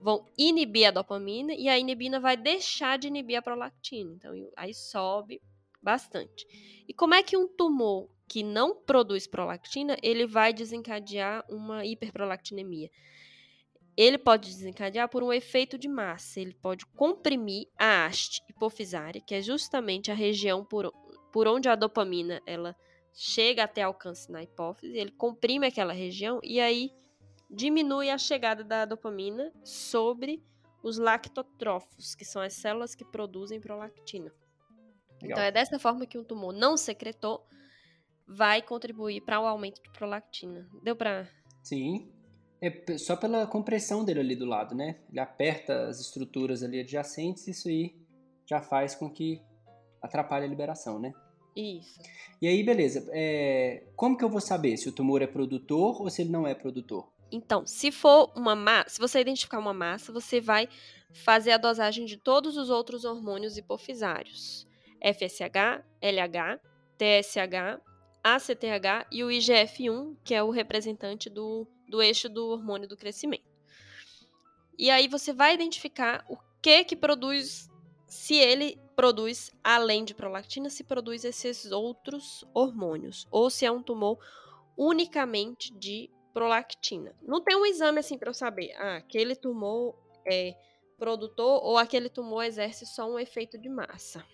vão 0.00 0.24
inibir 0.36 0.88
a 0.88 0.90
dopamina 0.90 1.52
e 1.54 1.68
a 1.68 1.78
inibina 1.78 2.20
vai 2.20 2.36
deixar 2.36 2.98
de 2.98 3.08
inibir 3.08 3.38
a 3.38 3.42
prolactina. 3.42 4.12
Então 4.14 4.32
aí 4.56 4.74
sobe 4.74 5.40
bastante. 5.82 6.46
E 6.86 6.92
como 6.92 7.14
é 7.14 7.22
que 7.22 7.36
um 7.36 7.48
tumor 7.48 8.08
que 8.28 8.42
não 8.42 8.76
produz 8.76 9.26
prolactina, 9.26 9.96
ele 10.02 10.26
vai 10.26 10.52
desencadear 10.52 11.44
uma 11.48 11.84
hiperprolactinemia? 11.84 12.90
Ele 13.98 14.16
pode 14.16 14.48
desencadear 14.48 15.08
por 15.08 15.24
um 15.24 15.32
efeito 15.32 15.76
de 15.76 15.88
massa. 15.88 16.38
Ele 16.38 16.54
pode 16.54 16.86
comprimir 16.86 17.66
a 17.76 18.06
haste 18.06 18.40
hipofisária, 18.48 19.20
que 19.20 19.34
é 19.34 19.42
justamente 19.42 20.08
a 20.12 20.14
região 20.14 20.64
por, 20.64 20.92
por 21.32 21.48
onde 21.48 21.68
a 21.68 21.74
dopamina 21.74 22.40
ela 22.46 22.76
chega 23.12 23.64
até 23.64 23.82
alcance 23.82 24.30
na 24.30 24.40
hipófise. 24.40 24.96
Ele 24.96 25.10
comprime 25.10 25.66
aquela 25.66 25.92
região 25.92 26.38
e 26.44 26.60
aí 26.60 26.92
diminui 27.50 28.08
a 28.08 28.16
chegada 28.16 28.62
da 28.62 28.84
dopamina 28.84 29.52
sobre 29.64 30.40
os 30.80 30.96
lactotrófos, 30.96 32.14
que 32.14 32.24
são 32.24 32.40
as 32.40 32.52
células 32.52 32.94
que 32.94 33.04
produzem 33.04 33.60
prolactina. 33.60 34.32
Legal. 35.20 35.30
Então 35.32 35.42
é 35.42 35.50
dessa 35.50 35.76
forma 35.76 36.06
que 36.06 36.16
um 36.16 36.22
tumor 36.22 36.52
não 36.52 36.76
secretor 36.76 37.44
vai 38.28 38.62
contribuir 38.62 39.22
para 39.22 39.40
o 39.40 39.46
aumento 39.46 39.82
de 39.82 39.90
prolactina. 39.90 40.70
Deu 40.84 40.94
para? 40.94 41.28
Sim. 41.64 42.12
É 42.60 42.98
só 42.98 43.14
pela 43.16 43.46
compressão 43.46 44.04
dele 44.04 44.20
ali 44.20 44.36
do 44.36 44.44
lado, 44.44 44.74
né? 44.74 44.96
Ele 45.10 45.20
aperta 45.20 45.86
as 45.88 46.00
estruturas 46.00 46.62
ali 46.62 46.80
adjacentes, 46.80 47.46
isso 47.46 47.68
aí 47.68 47.94
já 48.46 48.60
faz 48.60 48.94
com 48.94 49.08
que 49.08 49.40
atrapalhe 50.02 50.44
a 50.44 50.48
liberação, 50.48 50.98
né? 50.98 51.12
Isso. 51.54 52.00
E 52.40 52.46
aí, 52.46 52.62
beleza. 52.62 53.08
É... 53.12 53.84
Como 53.96 54.16
que 54.16 54.24
eu 54.24 54.28
vou 54.28 54.40
saber 54.40 54.76
se 54.76 54.88
o 54.88 54.92
tumor 54.92 55.22
é 55.22 55.26
produtor 55.26 56.00
ou 56.00 56.10
se 56.10 56.22
ele 56.22 56.30
não 56.30 56.46
é 56.46 56.54
produtor? 56.54 57.08
Então, 57.30 57.66
se 57.66 57.92
for 57.92 58.32
uma 58.34 58.56
massa, 58.56 58.90
se 58.90 59.00
você 59.00 59.20
identificar 59.20 59.58
uma 59.58 59.74
massa, 59.74 60.12
você 60.12 60.40
vai 60.40 60.68
fazer 61.12 61.52
a 61.52 61.58
dosagem 61.58 62.06
de 62.06 62.16
todos 62.16 62.56
os 62.56 62.70
outros 62.70 63.04
hormônios 63.04 63.56
hipofisários: 63.56 64.66
FSH, 65.02 65.84
LH, 66.00 66.60
TSH, 66.96 67.80
ACTH 68.22 69.06
e 69.12 69.22
o 69.24 69.28
IGF-1, 69.28 70.16
que 70.24 70.34
é 70.34 70.42
o 70.42 70.50
representante 70.50 71.28
do 71.28 71.66
do 71.88 72.02
eixo 72.02 72.28
do 72.28 72.48
hormônio 72.48 72.88
do 72.88 72.96
crescimento. 72.96 73.48
E 74.78 74.90
aí 74.90 75.08
você 75.08 75.32
vai 75.32 75.54
identificar 75.54 76.24
o 76.28 76.36
que 76.62 76.84
que 76.84 76.96
produz, 76.96 77.68
se 78.06 78.34
ele 78.34 78.78
produz, 78.94 79.50
além 79.62 80.04
de 80.04 80.14
prolactina, 80.14 80.70
se 80.70 80.84
produz 80.84 81.24
esses 81.24 81.70
outros 81.70 82.44
hormônios, 82.54 83.26
ou 83.30 83.50
se 83.50 83.64
é 83.64 83.70
um 83.70 83.82
tumor 83.82 84.18
unicamente 84.76 85.72
de 85.72 86.10
prolactina. 86.32 87.14
Não 87.22 87.40
tem 87.42 87.56
um 87.56 87.66
exame 87.66 87.98
assim 87.98 88.16
para 88.16 88.30
eu 88.30 88.34
saber, 88.34 88.72
ah, 88.76 88.96
aquele 88.96 89.34
tumor 89.34 89.96
é 90.24 90.54
produtor 90.96 91.60
ou 91.64 91.78
aquele 91.78 92.08
tumor 92.08 92.44
exerce 92.44 92.84
só 92.86 93.10
um 93.10 93.18
efeito 93.18 93.58
de 93.58 93.68
massa. 93.68 94.24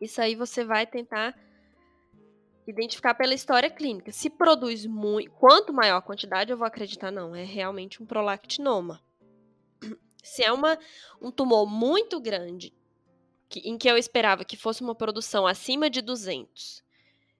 Isso 0.00 0.20
aí 0.20 0.34
você 0.34 0.64
vai 0.64 0.86
tentar 0.86 1.36
identificar 2.66 3.14
pela 3.14 3.34
história 3.34 3.70
clínica. 3.70 4.12
Se 4.12 4.30
produz 4.30 4.86
muito, 4.86 5.30
quanto 5.32 5.72
maior 5.72 5.96
a 5.96 6.02
quantidade, 6.02 6.52
eu 6.52 6.56
vou 6.56 6.66
acreditar, 6.66 7.10
não, 7.10 7.34
é 7.34 7.44
realmente 7.44 8.02
um 8.02 8.06
prolactinoma. 8.06 9.02
Se 10.22 10.44
é 10.44 10.52
uma, 10.52 10.78
um 11.20 11.30
tumor 11.30 11.66
muito 11.66 12.20
grande, 12.20 12.72
que, 13.48 13.60
em 13.68 13.76
que 13.76 13.88
eu 13.88 13.98
esperava 13.98 14.44
que 14.44 14.56
fosse 14.56 14.82
uma 14.82 14.94
produção 14.94 15.46
acima 15.46 15.90
de 15.90 16.00
200, 16.00 16.82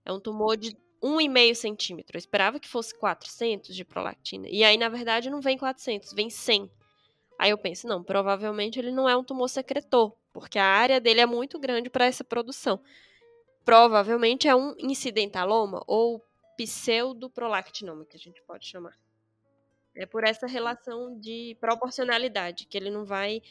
é 0.05 0.13
um 0.13 0.21
tumor 0.21 0.57
de 0.57 0.77
1,5 1.03 1.55
centímetro, 1.55 2.17
eu 2.17 2.19
esperava 2.19 2.59
que 2.59 2.69
fosse 2.69 2.97
400 2.99 3.75
de 3.75 3.85
prolactina, 3.85 4.49
e 4.49 4.65
aí, 4.65 4.77
na 4.77 4.89
verdade, 4.89 5.31
não 5.31 5.41
vem 5.41 5.57
400, 5.57 6.13
vem 6.13 6.29
100. 6.29 6.71
Aí 7.39 7.51
eu 7.51 7.59
penso, 7.59 7.87
não, 7.87 8.03
provavelmente 8.03 8.79
ele 8.79 8.93
não 8.93 9.09
é 9.09 9.17
um 9.17 9.25
tumor 9.25 9.49
secretor, 9.49 10.15
porque 10.33 10.59
a 10.59 10.67
área 10.67 11.01
dele 11.01 11.21
é 11.21 11.27
muito 11.27 11.59
grande 11.59 11.89
para 11.89 12.07
essa 12.07 12.23
produção 12.23 12.81
provavelmente 13.65 14.49
é 14.49 14.55
um 14.55 14.75
incidentaloma 14.79 15.83
ou 15.87 16.25
pseudoprolactinoma, 16.57 18.05
que 18.05 18.17
a 18.17 18.21
gente 18.21 18.43
pode 18.43 18.67
chamar. 18.67 18.97
É 19.95 20.07
por 20.07 20.25
essa 20.25 20.47
relação 20.47 21.19
de 21.19 21.57
proporcionalidade 21.61 22.67
que 22.67 22.77
ele 22.77 22.91
não 22.91 23.05
vai 23.05 23.43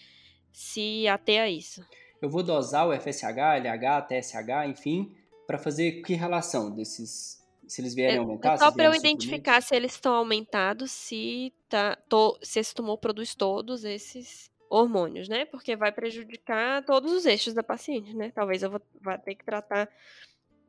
se 0.51 1.07
ater 1.07 1.41
a 1.41 1.49
isso. 1.49 1.85
Eu 2.21 2.29
vou 2.29 2.43
dosar 2.43 2.87
o 2.87 2.93
FSH, 2.99 3.23
LH, 3.23 4.01
TSH, 4.07 4.67
enfim, 4.67 5.15
para 5.47 5.57
fazer 5.57 6.01
que 6.01 6.13
relação 6.13 6.71
desses, 6.71 7.43
se 7.67 7.81
eles 7.81 7.95
vierem 7.95 8.17
é, 8.17 8.19
aumentar? 8.19 8.53
É 8.53 8.57
só 8.57 8.71
para 8.71 8.85
eu 8.85 8.93
identificar 8.93 9.61
se 9.61 9.75
eles 9.75 9.93
estão 9.93 10.13
aumentados, 10.13 10.91
se, 10.91 11.53
tá, 11.69 11.97
tô, 12.07 12.37
se 12.41 12.59
esse 12.59 12.73
tumor 12.73 12.97
produz 12.97 13.33
todos 13.33 13.83
esses 13.83 14.50
hormônios, 14.71 15.27
né? 15.27 15.43
Porque 15.45 15.75
vai 15.75 15.91
prejudicar 15.91 16.83
todos 16.85 17.11
os 17.11 17.25
eixos 17.25 17.53
da 17.53 17.61
paciente, 17.61 18.15
né? 18.15 18.31
Talvez 18.33 18.63
eu 18.63 18.71
vou, 18.71 18.81
vá 19.01 19.17
ter 19.17 19.35
que 19.35 19.43
tratar 19.43 19.89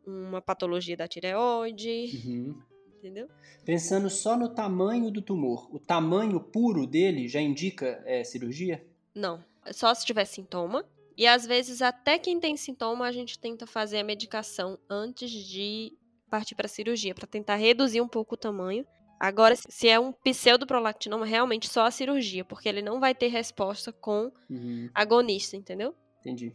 uma 0.05 0.43
patologia 0.43 0.97
da 0.97 1.07
tireoide, 1.07 2.11
uhum. 2.27 2.61
entendeu? 2.99 3.29
Pensando 3.65 4.11
só 4.11 4.37
no 4.37 4.49
tamanho 4.49 5.09
do 5.09 5.23
tumor, 5.23 5.73
o 5.73 5.79
tamanho 5.79 6.41
puro 6.41 6.85
dele 6.85 7.29
já 7.29 7.41
indica 7.41 8.03
é, 8.05 8.25
cirurgia? 8.25 8.85
Não, 9.15 9.43
só 9.71 9.95
se 9.95 10.05
tiver 10.05 10.25
sintoma. 10.25 10.85
E 11.17 11.27
às 11.27 11.47
vezes 11.47 11.81
até 11.81 12.19
quem 12.19 12.41
tem 12.41 12.57
sintoma 12.57 13.07
a 13.07 13.13
gente 13.13 13.39
tenta 13.39 13.67
fazer 13.67 13.99
a 13.99 14.05
medicação 14.05 14.79
antes 14.91 15.31
de 15.31 15.93
partir 16.29 16.55
para 16.55 16.67
cirurgia, 16.67 17.15
para 17.15 17.27
tentar 17.27 17.57
reduzir 17.57 18.01
um 18.01 18.09
pouco 18.09 18.35
o 18.35 18.39
tamanho 18.39 18.85
Agora, 19.23 19.55
se 19.55 19.89
é 19.89 20.01
um 20.01 20.11
pseudoprolactinoma, 20.11 21.25
realmente 21.25 21.69
só 21.69 21.87
a 21.87 21.93
cirurgia, 21.93 22.45
porque 22.45 22.69
ele 22.69 22.83
não 22.83 22.99
vai 22.99 23.15
ter 23.15 23.29
resposta 23.29 23.93
com 23.93 24.33
uhum. 24.51 24.91
agonista, 24.93 25.57
entendeu? 25.57 25.95
Entendi. 26.19 26.53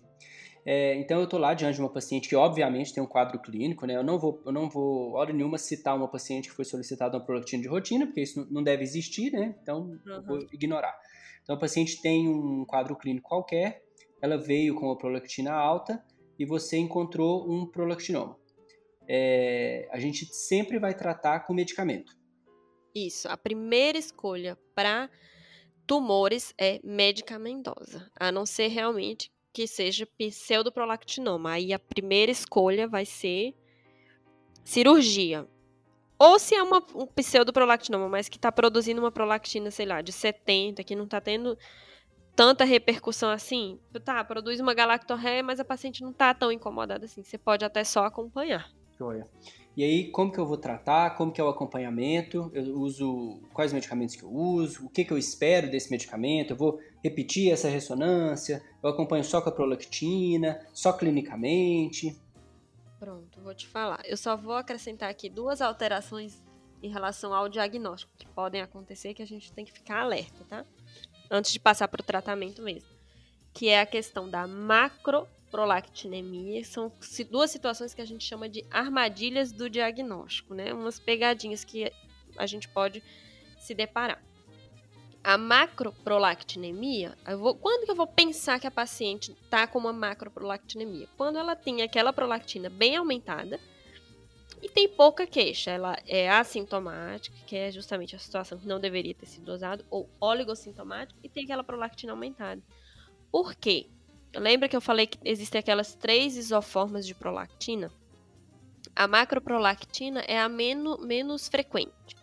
É, 0.65 0.95
então 0.95 1.19
eu 1.19 1.23
estou 1.23 1.39
lá 1.39 1.53
diante 1.53 1.75
de 1.75 1.82
uma 1.82 1.89
paciente 1.89 2.27
que 2.27 2.36
obviamente 2.36 2.93
tem 2.93 3.01
um 3.01 3.08
quadro 3.08 3.39
clínico, 3.39 3.86
né? 3.86 3.95
Eu 3.95 4.03
não 4.03 4.19
vou, 4.19 4.43
eu 4.45 4.51
não 4.51 4.69
vou, 4.69 5.13
hora 5.13 5.32
nenhuma, 5.32 5.58
citar 5.58 5.95
uma 5.95 6.10
paciente 6.10 6.49
que 6.49 6.56
foi 6.58 6.65
solicitada 6.65 7.15
uma 7.15 7.23
prolactina 7.23 7.63
de 7.63 7.69
rotina, 7.69 8.06
porque 8.06 8.19
isso 8.19 8.45
não 8.51 8.62
deve 8.62 8.84
existir, 8.84 9.32
né? 9.32 9.56
Então 9.63 9.84
uhum. 9.84 9.99
eu 10.06 10.23
vou 10.23 10.39
ignorar. 10.51 10.93
Então 11.43 11.56
a 11.56 11.60
paciente 11.60 12.01
tem 12.01 12.27
um 12.27 12.65
quadro 12.65 12.97
clínico 12.97 13.30
qualquer, 13.30 13.82
ela 14.21 14.38
veio 14.38 14.75
com 14.75 14.88
uma 14.88 14.97
prolactina 14.97 15.53
alta 15.53 16.03
e 16.38 16.45
você 16.45 16.75
encontrou 16.75 17.49
um 17.49 17.65
prolactinoma. 17.65 18.38
É, 19.08 19.88
a 19.89 19.99
gente 19.99 20.25
sempre 20.34 20.77
vai 20.80 20.93
tratar 20.93 21.47
com 21.47 21.53
medicamento. 21.53 22.16
Isso, 23.05 23.27
a 23.29 23.38
primeira 23.38 23.97
escolha 23.97 24.57
para 24.73 25.07
tumores 25.86 26.51
é 26.57 26.79
medicamentosa, 26.83 28.10
a 28.19 28.31
não 28.31 28.43
ser 28.43 28.69
realmente 28.69 29.31
que 29.53 29.67
seja 29.67 30.07
pseudoprolactinoma. 30.17 31.51
Aí 31.51 31.73
a 31.73 31.79
primeira 31.79 32.31
escolha 32.31 32.88
vai 32.88 33.05
ser 33.05 33.53
cirurgia. 34.63 35.47
Ou 36.17 36.39
se 36.39 36.55
é 36.55 36.63
uma, 36.63 36.83
um 36.95 37.05
pseudoprolactinoma, 37.05 38.10
mas 38.10 38.27
que 38.27 38.38
está 38.38 38.51
produzindo 38.51 38.99
uma 38.99 39.12
prolactina, 39.12 39.69
sei 39.69 39.86
lá, 39.86 40.01
de 40.01 40.12
70, 40.12 40.83
que 40.83 40.95
não 40.95 41.05
está 41.05 41.21
tendo 41.21 41.55
tanta 42.36 42.63
repercussão 42.63 43.29
assim, 43.29 43.79
tá, 44.03 44.23
produz 44.23 44.60
uma 44.60 44.73
galactorreia, 44.73 45.43
mas 45.43 45.60
a 45.60 45.65
paciente 45.65 46.01
não 46.01 46.12
está 46.12 46.33
tão 46.33 46.51
incomodada 46.51 47.05
assim. 47.05 47.21
Você 47.21 47.38
pode 47.38 47.63
até 47.63 47.83
só 47.83 48.05
acompanhar. 48.05 48.71
Joia. 48.97 49.27
E 49.78 49.84
aí, 49.84 50.10
como 50.10 50.32
que 50.32 50.40
eu 50.40 50.46
vou 50.48 50.58
tratar? 50.58 51.12
Como 51.12 51.32
que 51.32 51.40
é 51.40 51.44
o 51.44 51.50
acompanhamento? 51.50 52.50
Eu 52.52 52.80
uso 52.80 53.40
quais 53.54 53.72
medicamentos 53.72 54.16
que 54.16 54.24
eu 54.24 54.34
uso? 54.34 54.88
O 54.88 54.90
que 54.90 55.06
que 55.06 55.13
eu 55.13 55.20
espero 55.20 55.70
desse 55.70 55.92
medicamento? 55.92 56.50
Eu 56.50 56.58
vou 56.58 56.80
repetir 57.04 57.52
essa 57.52 57.70
ressonância? 57.70 58.66
Eu 58.82 58.90
acompanho 58.90 59.24
só 59.24 59.40
com 59.40 59.50
a 59.50 59.52
prolactina? 59.52 60.60
Só 60.74 60.92
clinicamente? 60.92 62.20
Pronto, 63.00 63.40
vou 63.40 63.54
te 63.54 63.68
falar. 63.68 64.02
Eu 64.04 64.18
só 64.18 64.36
vou 64.36 64.56
acrescentar 64.56 65.12
aqui 65.12 65.30
duas 65.30 65.62
alterações 65.62 66.44
em 66.82 66.90
relação 66.90 67.32
ao 67.32 67.48
diagnóstico 67.48 68.12
que 68.18 68.26
podem 68.26 68.63
acontecer 68.63 69.13
que 69.13 69.22
a 69.22 69.28
gente 69.28 69.54
tem 69.54 69.63
que 69.63 69.72
ficar 69.72 70.02
alerta, 70.02 70.44
tá? 70.50 70.66
Antes 71.30 71.52
de 71.52 71.60
passar 71.60 71.88
para 71.88 72.02
o 72.02 72.04
tratamento 72.04 72.63
mesmo. 72.63 72.90
Que 73.54 73.70
é 73.70 73.80
a 73.80 73.86
questão 73.86 74.28
da 74.28 74.48
macro 74.48 75.28
prolactinemia 75.58 76.63
são 76.63 76.91
duas 77.32 77.50
situações 77.50 77.91
que 77.91 78.00
a 78.00 78.06
gente 78.06 78.24
chama 78.24 78.48
de 78.48 78.63
armadilhas 78.70 79.52
do 79.52 79.67
diagnóstico, 79.67 80.54
né? 80.54 80.72
Umas 80.72 81.00
pegadinhas 81.00 81.63
que 81.63 81.91
a 82.38 82.46
gente 82.46 82.70
pode 82.70 83.02
se 83.60 83.74
deparar. 83.74 84.22
A 85.24 85.36
macroprolactinemia, 85.36 87.17
vou, 87.39 87.56
quando 87.56 87.86
que 87.86 87.91
eu 87.91 87.96
vou 87.96 88.06
pensar 88.06 88.60
que 88.60 88.67
a 88.67 88.72
paciente 88.72 89.32
está 89.32 89.65
com 89.65 89.80
uma 89.80 89.91
macroprolactinemia? 89.91 91.08
Quando 91.17 91.39
ela 91.39 91.56
tem 91.56 91.82
aquela 91.82 92.13
prolactina 92.13 92.70
bem 92.70 92.96
aumentada 92.96 93.60
e 94.62 94.70
tem 94.70 94.88
pouca 94.88 95.26
queixa. 95.26 95.72
Ela 95.72 95.98
é 96.06 96.30
assintomática, 96.30 97.36
que 97.48 97.56
é 97.56 97.72
justamente 97.72 98.15
a 98.15 98.20
situação 98.20 98.60
que 98.60 98.67
não 98.67 98.80
deveria 98.80 99.15
ter 99.15 99.26
sido 99.26 99.46
dosado, 99.46 99.84
ou 99.89 100.08
oligossintomática 100.22 101.20
e 101.24 101.28
tem 101.28 101.46
aquela 101.46 101.63
prolactina 101.63 102.13
aumentada. 102.13 102.62
Por 103.32 103.56
quê? 103.56 103.89
Lembra 104.38 104.69
que 104.69 104.76
eu 104.76 104.82
falei 104.82 105.08
que 105.08 105.17
existem 105.26 105.60
aquelas 105.60 105.95
três 105.95 106.38
isoformas 106.38 107.06
de 107.08 107.15
prolactina? 107.15 107.91
A 108.95 109.08
macroprolactina 109.08 110.21
é 110.21 110.39
a 110.39 110.47
menos, 110.47 111.00
menos 111.04 111.47
frequente. 111.47 112.15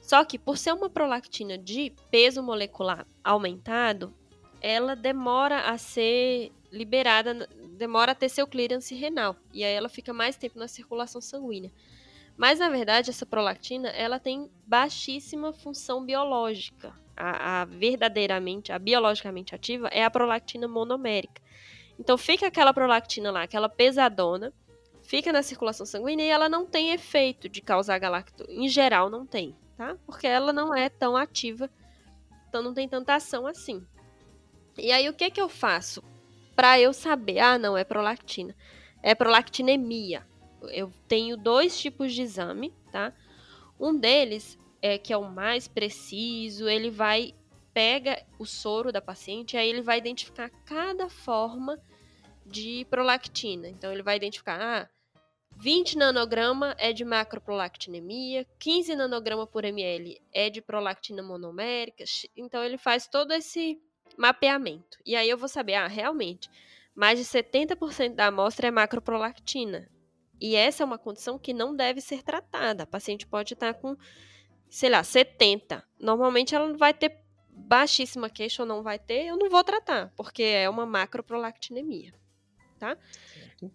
Só 0.00 0.24
que 0.24 0.38
por 0.38 0.58
ser 0.58 0.72
uma 0.72 0.90
prolactina 0.90 1.56
de 1.56 1.92
peso 2.10 2.42
molecular 2.42 3.06
aumentado, 3.24 4.14
ela 4.60 4.94
demora 4.96 5.70
a 5.70 5.78
ser 5.78 6.52
liberada, 6.70 7.48
demora 7.76 8.12
a 8.12 8.14
ter 8.14 8.28
seu 8.28 8.46
clearance 8.46 8.94
renal. 8.94 9.36
E 9.52 9.64
aí 9.64 9.72
ela 9.72 9.88
fica 9.88 10.12
mais 10.12 10.36
tempo 10.36 10.58
na 10.58 10.68
circulação 10.68 11.20
sanguínea. 11.20 11.72
Mas 12.36 12.58
na 12.58 12.68
verdade, 12.68 13.10
essa 13.10 13.24
prolactina, 13.24 13.88
ela 13.88 14.18
tem 14.18 14.50
baixíssima 14.66 15.52
função 15.52 16.04
biológica. 16.04 16.92
A, 17.16 17.62
a, 17.62 17.64
verdadeiramente, 17.64 18.72
a 18.72 18.78
biologicamente 18.78 19.54
ativa 19.54 19.88
é 19.88 20.04
a 20.04 20.10
prolactina 20.10 20.68
monomérica. 20.68 21.40
Então 21.98 22.18
fica 22.18 22.46
aquela 22.46 22.74
prolactina 22.74 23.30
lá, 23.30 23.42
aquela 23.42 23.68
pesadona, 23.68 24.52
fica 25.02 25.32
na 25.32 25.42
circulação 25.42 25.86
sanguínea 25.86 26.26
e 26.26 26.28
ela 26.28 26.48
não 26.48 26.66
tem 26.66 26.92
efeito 26.92 27.48
de 27.48 27.62
causar 27.62 27.98
galactose. 27.98 28.52
Em 28.52 28.68
geral, 28.68 29.08
não 29.08 29.24
tem, 29.24 29.56
tá? 29.76 29.96
Porque 30.04 30.26
ela 30.26 30.52
não 30.52 30.74
é 30.74 30.88
tão 30.88 31.16
ativa, 31.16 31.70
então 32.48 32.62
não 32.62 32.74
tem 32.74 32.88
tanta 32.88 33.14
ação 33.14 33.46
assim. 33.46 33.82
E 34.78 34.92
aí, 34.92 35.08
o 35.08 35.14
que 35.14 35.30
que 35.30 35.40
eu 35.40 35.48
faço 35.48 36.02
para 36.54 36.78
eu 36.78 36.92
saber? 36.92 37.38
Ah, 37.38 37.58
não, 37.58 37.78
é 37.78 37.84
prolactina. 37.84 38.54
É 39.02 39.14
prolactinemia. 39.14 40.26
Eu 40.70 40.92
tenho 41.08 41.36
dois 41.36 41.78
tipos 41.78 42.12
de 42.12 42.22
exame, 42.22 42.74
tá? 42.92 43.12
Um 43.80 43.96
deles 43.96 44.58
é 44.94 44.98
que 44.98 45.12
é 45.12 45.16
o 45.16 45.30
mais 45.30 45.68
preciso, 45.68 46.68
ele 46.68 46.90
vai 46.90 47.34
pega 47.72 48.24
o 48.38 48.46
soro 48.46 48.90
da 48.90 49.02
paciente, 49.02 49.54
aí 49.54 49.68
ele 49.68 49.82
vai 49.82 49.98
identificar 49.98 50.48
cada 50.64 51.10
forma 51.10 51.78
de 52.46 52.86
prolactina. 52.88 53.68
Então 53.68 53.92
ele 53.92 54.02
vai 54.02 54.16
identificar, 54.16 54.58
ah, 54.58 54.88
20 55.58 55.98
nanograma 55.98 56.74
é 56.78 56.92
de 56.92 57.04
macroprolactinemia, 57.04 58.46
15 58.58 58.94
nanograma 58.94 59.46
por 59.46 59.64
ml 59.64 60.18
é 60.32 60.48
de 60.48 60.62
prolactina 60.62 61.22
monomérica. 61.22 62.04
Então 62.34 62.64
ele 62.64 62.78
faz 62.78 63.06
todo 63.06 63.32
esse 63.32 63.78
mapeamento. 64.16 64.98
E 65.04 65.14
aí 65.14 65.28
eu 65.28 65.36
vou 65.36 65.48
saber, 65.48 65.74
ah, 65.74 65.86
realmente, 65.86 66.48
mais 66.94 67.18
de 67.18 67.24
70% 67.26 68.14
da 68.14 68.26
amostra 68.28 68.68
é 68.68 68.70
macroprolactina. 68.70 69.86
E 70.40 70.54
essa 70.54 70.82
é 70.82 70.86
uma 70.86 70.98
condição 70.98 71.38
que 71.38 71.52
não 71.52 71.74
deve 71.74 72.00
ser 72.00 72.22
tratada. 72.22 72.82
A 72.82 72.86
paciente 72.86 73.26
pode 73.26 73.54
estar 73.54 73.74
com, 73.74 73.96
sei 74.68 74.90
lá, 74.90 75.02
70. 75.02 75.82
Normalmente 75.98 76.54
ela 76.54 76.68
não 76.68 76.76
vai 76.76 76.92
ter 76.92 77.18
baixíssima 77.50 78.28
queixa 78.28 78.62
ou 78.62 78.68
não 78.68 78.82
vai 78.82 78.98
ter, 78.98 79.26
eu 79.26 79.36
não 79.36 79.48
vou 79.48 79.64
tratar, 79.64 80.12
porque 80.16 80.42
é 80.42 80.68
uma 80.68 80.84
macroprolactinemia, 80.84 82.12
tá? 82.78 82.96
Certo. 83.32 83.72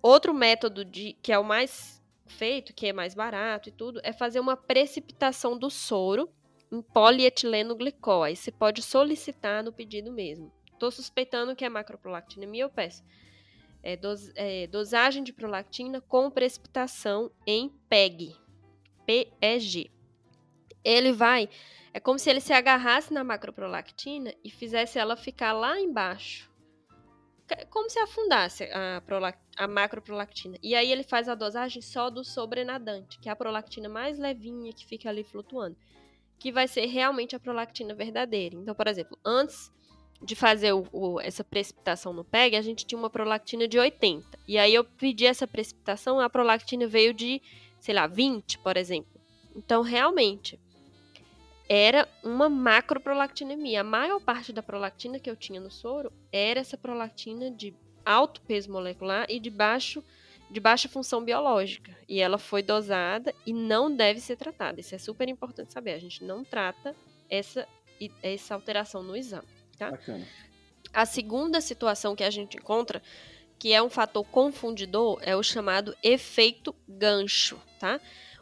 Outro 0.00 0.32
método 0.32 0.84
de, 0.84 1.14
que 1.22 1.32
é 1.32 1.38
o 1.38 1.44
mais 1.44 2.02
feito, 2.26 2.74
que 2.74 2.86
é 2.86 2.92
mais 2.92 3.14
barato 3.14 3.68
e 3.68 3.72
tudo, 3.72 4.00
é 4.02 4.12
fazer 4.12 4.40
uma 4.40 4.56
precipitação 4.56 5.58
do 5.58 5.70
soro 5.70 6.28
em 6.70 6.80
polietileno 6.80 7.74
glicol. 7.74 8.22
Aí 8.22 8.36
você 8.36 8.50
pode 8.50 8.82
solicitar 8.82 9.62
no 9.62 9.72
pedido 9.72 10.12
mesmo. 10.12 10.52
Estou 10.72 10.90
suspeitando 10.90 11.56
que 11.56 11.64
é 11.64 11.68
macroprolactinemia, 11.68 12.64
eu 12.64 12.70
peço. 12.70 13.02
É, 13.82 13.96
dos, 13.96 14.30
é, 14.34 14.66
dosagem 14.66 15.22
de 15.22 15.32
prolactina 15.32 16.00
com 16.00 16.30
precipitação 16.30 17.30
em 17.46 17.68
PEG. 17.88 18.36
PEG. 19.06 19.90
Ele 20.84 21.12
vai. 21.12 21.48
É 21.92 22.00
como 22.00 22.18
se 22.18 22.30
ele 22.30 22.40
se 22.40 22.52
agarrasse 22.52 23.12
na 23.12 23.24
macroprolactina 23.24 24.34
e 24.44 24.50
fizesse 24.50 24.98
ela 24.98 25.16
ficar 25.16 25.52
lá 25.52 25.80
embaixo 25.80 26.48
como 27.70 27.88
se 27.88 27.98
afundasse 27.98 28.64
a, 28.64 29.02
a 29.56 29.68
macroprolactina. 29.68 30.58
E 30.62 30.74
aí 30.74 30.90
ele 30.90 31.02
faz 31.02 31.28
a 31.28 31.34
dosagem 31.34 31.80
só 31.80 32.10
do 32.10 32.24
sobrenadante, 32.24 33.18
que 33.18 33.28
é 33.28 33.32
a 33.32 33.36
prolactina 33.36 33.88
mais 33.88 34.18
levinha 34.18 34.72
que 34.72 34.86
fica 34.86 35.08
ali 35.08 35.24
flutuando, 35.24 35.76
que 36.38 36.52
vai 36.52 36.68
ser 36.68 36.86
realmente 36.86 37.34
a 37.34 37.40
prolactina 37.40 37.94
verdadeira. 37.94 38.54
Então, 38.54 38.74
por 38.74 38.86
exemplo, 38.86 39.18
antes 39.24 39.72
de 40.20 40.34
fazer 40.34 40.72
o, 40.72 40.86
o, 40.92 41.20
essa 41.20 41.44
precipitação 41.44 42.12
no 42.12 42.24
PEG, 42.24 42.56
a 42.56 42.62
gente 42.62 42.84
tinha 42.84 42.98
uma 42.98 43.10
prolactina 43.10 43.66
de 43.66 43.78
80. 43.78 44.38
E 44.46 44.58
aí 44.58 44.74
eu 44.74 44.84
pedi 44.84 45.26
essa 45.26 45.46
precipitação, 45.46 46.20
a 46.20 46.28
prolactina 46.28 46.86
veio 46.86 47.14
de, 47.14 47.40
sei 47.80 47.94
lá, 47.94 48.06
20, 48.06 48.58
por 48.58 48.76
exemplo. 48.76 49.18
Então, 49.54 49.80
realmente, 49.80 50.58
era 51.68 52.08
uma 52.24 52.48
macroprolactinemia. 52.48 53.82
A 53.82 53.84
maior 53.84 54.20
parte 54.20 54.52
da 54.52 54.62
prolactina 54.62 55.18
que 55.18 55.28
eu 55.28 55.36
tinha 55.36 55.60
no 55.60 55.70
soro 55.70 56.10
era 56.32 56.60
essa 56.60 56.78
prolactina 56.78 57.50
de 57.50 57.74
alto 58.04 58.40
peso 58.42 58.72
molecular 58.72 59.26
e 59.28 59.38
de, 59.38 59.50
baixo, 59.50 60.02
de 60.50 60.58
baixa 60.58 60.88
função 60.88 61.22
biológica. 61.22 61.94
E 62.08 62.20
ela 62.20 62.38
foi 62.38 62.62
dosada 62.62 63.34
e 63.44 63.52
não 63.52 63.94
deve 63.94 64.18
ser 64.18 64.36
tratada. 64.36 64.80
Isso 64.80 64.94
é 64.94 64.98
super 64.98 65.28
importante 65.28 65.72
saber. 65.72 65.92
A 65.92 65.98
gente 65.98 66.24
não 66.24 66.42
trata 66.42 66.96
essa, 67.28 67.68
essa 68.22 68.54
alteração 68.54 69.02
no 69.02 69.14
exame. 69.14 69.48
Tá? 69.76 69.90
Bacana. 69.90 70.26
A 70.92 71.04
segunda 71.04 71.60
situação 71.60 72.16
que 72.16 72.24
a 72.24 72.30
gente 72.30 72.56
encontra, 72.56 73.02
que 73.58 73.74
é 73.74 73.82
um 73.82 73.90
fator 73.90 74.24
confundidor, 74.24 75.18
é 75.20 75.36
o 75.36 75.42
chamado 75.42 75.94
efeito 76.02 76.74
gancho, 76.88 77.60
tá? 77.78 78.00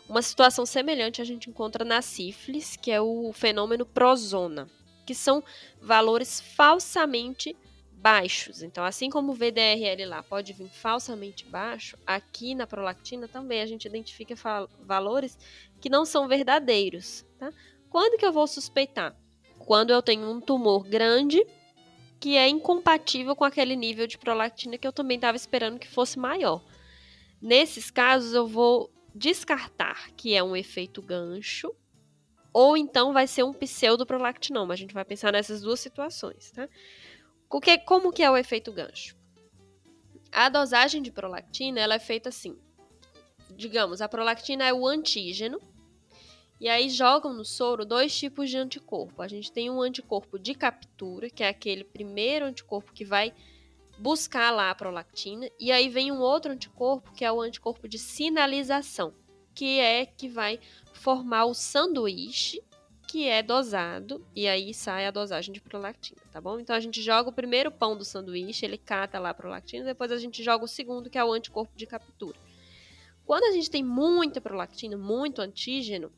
Uma 0.09 0.23
situação 0.23 0.65
semelhante 0.65 1.21
a 1.21 1.25
gente 1.25 1.51
encontra 1.51 1.85
na 1.85 2.01
sífilis, 2.01 2.77
que 2.77 2.93
é 2.93 3.01
o 3.01 3.33
fenômeno 3.33 3.85
prozona, 3.85 4.69
que 5.05 5.15
são 5.15 5.43
valores 5.81 6.41
falsamente 6.41 7.57
baixos. 7.93 8.63
Então, 8.63 8.85
assim 8.85 9.11
como 9.11 9.33
o 9.33 9.35
VDRL 9.35 10.05
lá 10.05 10.23
pode 10.23 10.53
vir 10.53 10.69
falsamente 10.69 11.45
baixo, 11.45 11.99
aqui 12.07 12.55
na 12.55 12.67
prolactina 12.67 13.27
também 13.27 13.61
a 13.61 13.67
gente 13.67 13.87
identifica 13.89 14.37
valores 14.81 15.37
que 15.81 15.89
não 15.89 16.05
são 16.05 16.29
verdadeiros. 16.29 17.25
Tá? 17.37 17.53
Quando 17.91 18.17
que 18.17 18.25
eu 18.25 18.33
vou 18.33 18.47
suspeitar? 18.47 19.17
Quando 19.59 19.91
eu 19.91 20.01
tenho 20.01 20.31
um 20.31 20.41
tumor 20.41 20.87
grande 20.87 21.45
que 22.21 22.37
é 22.37 22.49
incompatível 22.49 23.35
com 23.35 23.45
aquele 23.45 23.75
nível 23.75 24.07
de 24.07 24.19
prolactina 24.19 24.79
que 24.79 24.87
eu 24.87 24.93
também 24.93 25.17
estava 25.17 25.37
esperando 25.37 25.79
que 25.79 25.89
fosse 25.89 26.19
maior. 26.19 26.63
Nesses 27.43 27.91
casos, 27.91 28.33
eu 28.33 28.47
vou 28.47 28.91
descartar 29.17 30.11
que 30.13 30.35
é 30.35 30.43
um 30.43 30.55
efeito 30.55 31.01
gancho, 31.01 31.75
ou 32.53 32.77
então 32.77 33.13
vai 33.13 33.27
ser 33.27 33.43
um 33.45 33.53
pseudoprolactinoma. 33.53 34.75
A 34.75 34.77
gente 34.77 34.93
vai 34.93 35.05
pensar 35.05 35.33
nessas 35.33 35.63
duas 35.63 35.81
situações, 35.81 36.51
tá? 36.51 36.69
Porque, 37.49 37.79
como 37.79 38.13
que 38.13 38.23
é 38.23 38.31
o 38.31 38.37
efeito 38.37 38.71
gancho? 38.73 39.17
A 40.31 40.49
dosagem 40.49 41.01
de 41.01 41.11
prolactina 41.11 41.81
ela 41.81 41.95
é 41.95 41.99
feita 41.99 42.29
assim. 42.29 42.59
Digamos, 43.55 44.03
a 44.03 44.09
prolactina 44.09 44.65
é 44.65 44.73
o 44.73 44.87
antígeno, 44.87 45.61
e 46.61 46.69
aí 46.69 46.91
jogam 46.91 47.33
no 47.33 47.45
soro 47.45 47.87
dois 47.87 48.15
tipos 48.19 48.51
de 48.51 48.59
anticorpo. 48.59 49.23
A 49.23 49.29
gente 49.29 49.53
tem 49.53 49.71
um 49.71 49.81
anticorpo 49.81 50.39
de 50.39 50.55
captura, 50.55 51.31
que 51.31 51.43
é 51.43 51.49
aquele 51.49 51.85
primeiro 51.85 52.47
anticorpo 52.47 52.93
que 52.93 53.05
vai 53.05 53.33
buscar 53.99 54.51
lá 54.51 54.71
a 54.71 54.75
prolactina, 54.75 55.49
e 55.59 55.73
aí 55.73 55.89
vem 55.89 56.13
um 56.13 56.21
outro 56.21 56.53
anticorpo, 56.53 57.13
que 57.13 57.25
é 57.25 57.33
o 57.33 57.41
anticorpo 57.41 57.89
de 57.89 57.99
sinalização, 57.99 59.15
que 59.55 59.79
é 59.79 60.05
que 60.05 60.29
vai 60.29 60.61
formar 60.93 61.47
o 61.47 61.55
sanduíche, 61.55 62.63
que 63.09 63.29
é 63.29 63.43
dosado, 63.43 64.27
e 64.35 64.49
aí 64.49 64.75
sai 64.75 65.07
a 65.07 65.11
dosagem 65.11 65.53
de 65.53 65.61
prolactina, 65.61 66.21
tá 66.33 66.41
bom? 66.41 66.59
Então 66.59 66.75
a 66.75 66.81
gente 66.81 67.01
joga 67.01 67.31
o 67.31 67.33
primeiro 67.33 67.71
pão 67.71 67.97
do 67.97 68.05
sanduíche, 68.05 68.67
ele 68.67 68.77
cata 68.77 69.19
lá 69.19 69.31
a 69.31 69.35
prolactina, 69.35 69.85
depois 69.85 70.11
a 70.11 70.19
gente 70.19 70.43
joga 70.43 70.65
o 70.65 70.69
segundo, 70.69 71.09
que 71.09 71.17
é 71.17 71.25
o 71.25 71.33
anticorpo 71.33 71.77
de 71.77 71.87
captura. 71.87 72.39
Quando 73.25 73.45
a 73.45 73.53
gente 73.53 73.71
tem 73.71 73.83
muita 73.83 74.41
prolactina, 74.41 74.97
muito 74.97 75.41
antígeno, 75.41 76.13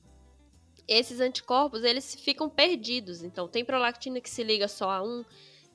esses 0.88 1.20
anticorpos 1.20 1.84
eles 1.84 2.14
ficam 2.14 2.48
perdidos. 2.48 3.22
Então 3.22 3.46
tem 3.46 3.64
prolactina 3.64 4.20
que 4.20 4.30
se 4.30 4.42
liga 4.42 4.66
só 4.66 4.90
a 4.90 5.02
um, 5.02 5.24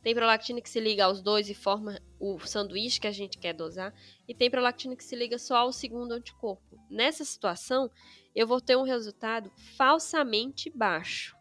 tem 0.04 0.14
prolactina 0.14 0.60
que 0.60 0.70
se 0.70 0.82
liga 0.82 1.06
aos 1.06 1.22
dois 1.22 1.50
e 1.50 1.54
forma 1.54 1.98
o 2.20 2.38
sanduíche 2.40 3.00
que 3.00 3.08
a 3.08 3.12
gente 3.12 3.38
quer 3.38 3.54
dosar. 3.54 3.94
E 4.28 4.36
tem 4.36 4.52
prolactina 4.52 4.98
que 4.98 5.04
se 5.04 5.16
liga 5.16 5.40
só 5.40 5.56
ao 5.56 5.72
segundo 5.72 6.12
anticorpo. 6.12 6.78
Nessa 6.90 7.24
situação, 7.24 7.90
eu 8.36 8.46
vou 8.46 8.60
ter 8.60 8.76
um 8.76 8.84
resultado 8.84 9.50
falsamente 9.78 10.70
baixo, 10.70 11.38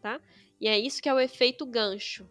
tá? 0.00 0.20
E 0.60 0.66
é 0.66 0.76
isso 0.76 1.00
que 1.00 1.08
é 1.08 1.14
o 1.14 1.20
efeito 1.20 1.64
gancho. 1.64 2.28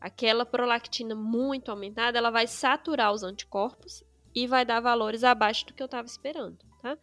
Aquela 0.00 0.44
prolactina 0.44 1.14
muito 1.14 1.70
aumentada, 1.70 2.18
ela 2.18 2.30
vai 2.30 2.48
saturar 2.48 3.12
os 3.12 3.22
anticorpos 3.22 4.02
e 4.34 4.46
vai 4.46 4.64
dar 4.64 4.80
valores 4.80 5.22
abaixo 5.22 5.66
do 5.66 5.72
que 5.72 5.82
eu 5.82 5.86
estava 5.86 6.06
esperando, 6.06 6.58
tá? 6.82 6.98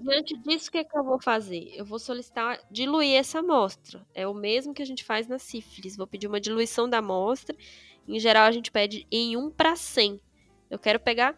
Diante 0.00 0.36
disso, 0.38 0.68
o 0.68 0.72
que, 0.72 0.78
é 0.78 0.84
que 0.84 0.96
eu 0.96 1.02
vou 1.02 1.20
fazer? 1.20 1.72
Eu 1.74 1.84
vou 1.84 1.98
solicitar 1.98 2.60
diluir 2.70 3.16
essa 3.16 3.40
amostra. 3.40 4.06
É 4.14 4.26
o 4.28 4.34
mesmo 4.34 4.72
que 4.72 4.80
a 4.80 4.86
gente 4.86 5.02
faz 5.02 5.26
na 5.26 5.38
sífilis. 5.38 5.96
Vou 5.96 6.06
pedir 6.06 6.28
uma 6.28 6.40
diluição 6.40 6.88
da 6.88 6.98
amostra. 6.98 7.56
Em 8.06 8.18
geral, 8.20 8.44
a 8.44 8.52
gente 8.52 8.70
pede 8.70 9.06
em 9.10 9.36
1 9.36 9.50
para 9.50 9.74
100. 9.74 10.20
Eu 10.70 10.78
quero 10.78 11.00
pegar 11.00 11.36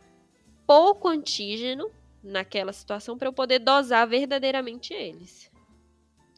pouco 0.67 1.09
antígeno 1.09 1.91
naquela 2.23 2.73
situação 2.73 3.17
para 3.17 3.29
eu 3.29 3.33
poder 3.33 3.61
dosar 3.61 4.07
verdadeiramente 4.07 4.93
eles. 4.93 5.51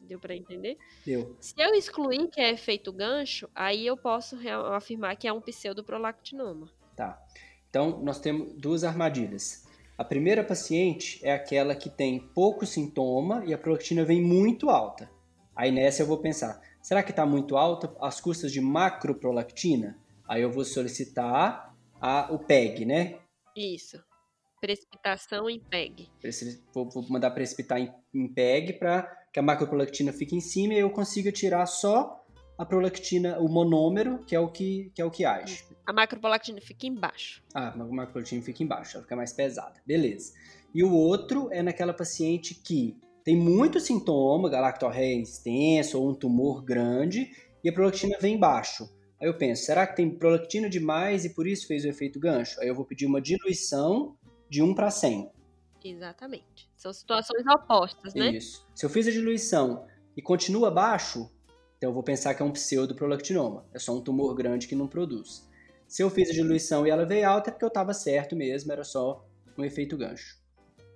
Deu 0.01 0.19
para 0.19 0.35
entender? 0.35 0.77
Deu. 1.05 1.35
Se 1.41 1.55
eu 1.57 1.73
excluir 1.75 2.29
que 2.29 2.39
é 2.39 2.51
efeito 2.51 2.91
gancho, 2.91 3.49
aí 3.53 3.85
eu 3.85 3.97
posso 3.97 4.37
afirmar 4.73 5.17
que 5.17 5.27
é 5.27 5.33
um 5.33 5.41
pseudoprolactinoma. 5.41 6.69
Tá. 6.95 7.21
Então, 7.69 8.01
nós 8.01 8.19
temos 8.19 8.53
duas 8.53 8.83
armadilhas. 8.83 9.67
A 10.03 10.05
primeira 10.05 10.43
paciente 10.43 11.17
é 11.23 11.31
aquela 11.31 11.73
que 11.73 11.89
tem 11.89 12.19
pouco 12.19 12.65
sintoma 12.65 13.41
e 13.45 13.53
a 13.53 13.57
prolactina 13.57 14.03
vem 14.03 14.21
muito 14.21 14.69
alta. 14.69 15.09
Aí 15.55 15.71
nessa 15.71 16.01
eu 16.01 16.05
vou 16.05 16.17
pensar, 16.17 16.59
será 16.81 17.01
que 17.01 17.11
está 17.11 17.25
muito 17.25 17.55
alta 17.55 17.89
as 18.01 18.19
custas 18.19 18.51
de 18.51 18.59
macroprolactina? 18.59 19.97
Aí 20.27 20.41
eu 20.41 20.51
vou 20.51 20.65
solicitar 20.65 21.73
a, 22.01 22.27
o 22.33 22.37
PEG, 22.37 22.83
né? 22.83 23.17
Isso. 23.55 23.97
Precipitação 24.59 25.49
em 25.49 25.61
PEG. 25.61 26.09
Vou, 26.73 26.89
vou 26.89 27.07
mandar 27.09 27.31
precipitar 27.31 27.79
em, 27.79 27.89
em 28.13 28.27
PEG 28.27 28.73
para 28.73 29.09
que 29.31 29.39
a 29.39 29.41
macroprolactina 29.41 30.11
fica 30.11 30.35
em 30.35 30.41
cima 30.41 30.73
e 30.73 30.79
eu 30.79 30.89
consiga 30.89 31.31
tirar 31.31 31.65
só 31.65 32.22
a 32.57 32.65
prolactina, 32.65 33.39
o 33.39 33.47
monômero, 33.47 34.19
que 34.25 34.35
é 34.35 34.39
o 34.39 34.47
que, 34.47 34.91
que, 34.93 35.01
é 35.01 35.05
o 35.05 35.11
que 35.11 35.25
age. 35.25 35.65
A 35.85 35.91
macroprolactina 35.91 36.61
fica 36.61 36.87
embaixo. 36.87 37.43
Ah, 37.53 37.69
a 37.69 37.75
macroprolactina 37.75 38.41
fica 38.41 38.63
embaixo, 38.63 38.97
ela 38.97 39.03
fica 39.03 39.15
mais 39.15 39.33
pesada. 39.33 39.81
Beleza. 39.85 40.33
E 40.73 40.83
o 40.83 40.93
outro 40.93 41.49
é 41.51 41.61
naquela 41.61 41.93
paciente 41.93 42.55
que 42.55 42.97
tem 43.23 43.35
muito 43.35 43.79
sintoma, 43.79 44.49
galactorreia 44.49 45.21
extensa 45.21 45.97
ou 45.97 46.09
um 46.09 46.13
tumor 46.13 46.63
grande, 46.63 47.31
e 47.63 47.69
a 47.69 47.73
prolactina 47.73 48.17
vem 48.19 48.35
embaixo. 48.35 48.89
Aí 49.19 49.27
eu 49.27 49.37
penso, 49.37 49.63
será 49.63 49.87
que 49.87 49.95
tem 49.95 50.09
prolactina 50.09 50.69
demais 50.69 51.23
e 51.23 51.29
por 51.29 51.47
isso 51.47 51.65
fez 51.65 51.85
o 51.85 51.87
efeito 51.87 52.19
gancho? 52.19 52.59
Aí 52.59 52.67
eu 52.67 52.75
vou 52.75 52.83
pedir 52.83 53.05
uma 53.05 53.21
diluição 53.21 54.17
de 54.49 54.61
1 54.61 54.75
para 54.75 54.91
100. 54.91 55.31
Exatamente. 55.83 56.69
São 56.75 56.91
situações 56.91 57.45
opostas, 57.47 58.13
né? 58.13 58.31
Isso. 58.31 58.67
Se 58.75 58.85
eu 58.85 58.89
fiz 58.89 59.07
a 59.07 59.11
diluição 59.11 59.85
e 60.15 60.21
continua 60.21 60.69
baixo, 60.69 61.29
então 61.83 61.89
eu 61.89 61.93
vou 61.93 62.01
pensar 62.01 62.33
que 62.33 62.41
é 62.41 62.45
um 62.45 62.51
pseudoprolactinoma. 62.53 63.65
É 63.73 63.77
só 63.77 63.93
um 63.93 63.99
tumor 63.99 64.33
grande 64.33 64.69
que 64.69 64.75
não 64.75 64.87
produz. 64.87 65.45
Se 65.85 66.01
eu 66.01 66.09
fiz 66.09 66.29
a 66.29 66.31
diluição 66.33 66.87
e 66.87 66.89
ela 66.89 67.05
veio 67.05 67.27
alta, 67.27 67.49
é 67.49 67.51
porque 67.51 67.65
eu 67.65 67.67
estava 67.67 67.93
certo 67.93 68.37
mesmo, 68.37 68.71
era 68.71 68.85
só 68.85 69.27
um 69.57 69.65
efeito 69.65 69.97
gancho. 69.97 70.39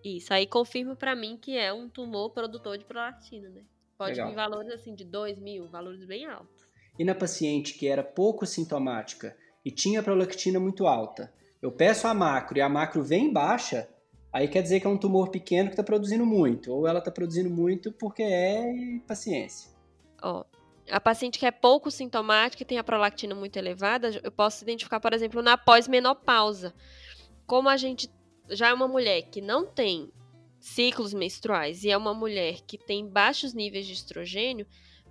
Isso, 0.01 0.33
aí 0.33 0.47
confirma 0.47 0.95
para 0.95 1.13
mim 1.13 1.37
que 1.37 1.57
é 1.57 1.73
um 1.73 1.89
tumor 1.89 2.29
produtor 2.29 2.77
de 2.77 2.85
prolactina, 2.85 3.49
né? 3.49 3.63
Pode 3.97 4.11
Legal. 4.11 4.29
vir 4.29 4.35
valores 4.35 4.71
assim 4.71 4.95
de 4.95 5.03
2 5.03 5.39
mil, 5.39 5.67
valores 5.67 6.05
bem 6.05 6.25
altos. 6.25 6.65
E 6.97 7.03
na 7.03 7.13
paciente 7.13 7.73
que 7.73 7.85
era 7.85 8.01
pouco 8.01 8.45
sintomática 8.45 9.35
e 9.65 9.71
tinha 9.71 10.01
prolactina 10.01 10.57
muito 10.57 10.87
alta, 10.87 11.33
eu 11.61 11.69
peço 11.69 12.07
a 12.07 12.13
macro 12.13 12.57
e 12.57 12.61
a 12.61 12.69
macro 12.69 13.03
vem 13.03 13.33
baixa, 13.33 13.89
aí 14.31 14.47
quer 14.47 14.61
dizer 14.61 14.79
que 14.79 14.87
é 14.87 14.89
um 14.89 14.97
tumor 14.97 15.31
pequeno 15.31 15.67
que 15.67 15.73
está 15.73 15.83
produzindo 15.83 16.25
muito, 16.25 16.71
ou 16.71 16.87
ela 16.87 16.99
está 16.99 17.11
produzindo 17.11 17.49
muito 17.49 17.91
porque 17.91 18.23
é 18.23 19.01
paciência. 19.05 19.75
Ó, 20.21 20.45
a 20.89 20.99
paciente 20.99 21.39
que 21.39 21.45
é 21.45 21.51
pouco 21.51 21.91
sintomática 21.91 22.63
e 22.63 22.65
tem 22.65 22.77
a 22.77 22.83
prolactina 22.83 23.35
muito 23.35 23.57
elevada, 23.57 24.19
eu 24.23 24.31
posso 24.31 24.63
identificar, 24.63 24.99
por 24.99 25.13
exemplo, 25.13 25.41
na 25.41 25.57
pós-menopausa. 25.57 26.73
Como 27.45 27.69
a 27.69 27.77
gente 27.77 28.09
já 28.49 28.69
é 28.69 28.73
uma 28.73 28.87
mulher 28.87 29.23
que 29.23 29.41
não 29.41 29.65
tem 29.65 30.11
ciclos 30.59 31.13
menstruais 31.13 31.83
e 31.83 31.89
é 31.89 31.97
uma 31.97 32.13
mulher 32.13 32.61
que 32.65 32.77
tem 32.77 33.07
baixos 33.07 33.53
níveis 33.53 33.85
de 33.85 33.93
estrogênio, 33.93 34.65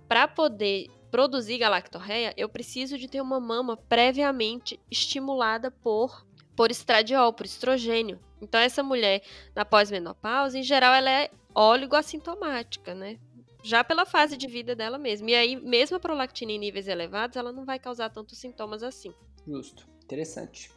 para 0.07 0.27
poder 0.27 0.87
produzir 1.11 1.57
galactorreia, 1.57 2.33
eu 2.37 2.49
preciso 2.49 2.97
de 2.97 3.07
ter 3.07 3.21
uma 3.21 3.39
mama 3.39 3.77
previamente 3.77 4.79
estimulada 4.89 5.71
por 5.71 6.25
por 6.55 6.71
estradiol, 6.71 7.31
por 7.31 7.45
estrogênio. 7.45 8.19
Então 8.41 8.59
essa 8.59 8.81
mulher 8.81 9.21
na 9.55 9.63
pós-menopausa, 9.63 10.57
em 10.57 10.63
geral, 10.63 10.91
ela 10.91 11.11
é 11.11 11.29
assintomática, 11.97 12.95
né? 12.95 13.19
Já 13.63 13.83
pela 13.83 14.05
fase 14.05 14.37
de 14.37 14.47
vida 14.47 14.75
dela 14.75 14.97
mesma. 14.97 15.31
E 15.31 15.35
aí, 15.35 15.55
mesmo 15.55 15.97
a 15.97 15.99
prolactina 15.99 16.51
em 16.51 16.59
níveis 16.59 16.87
elevados, 16.87 17.35
ela 17.37 17.51
não 17.51 17.65
vai 17.65 17.79
causar 17.79 18.09
tantos 18.09 18.37
sintomas 18.37 18.83
assim. 18.83 19.13
Justo. 19.45 19.87
Interessante. 20.03 20.71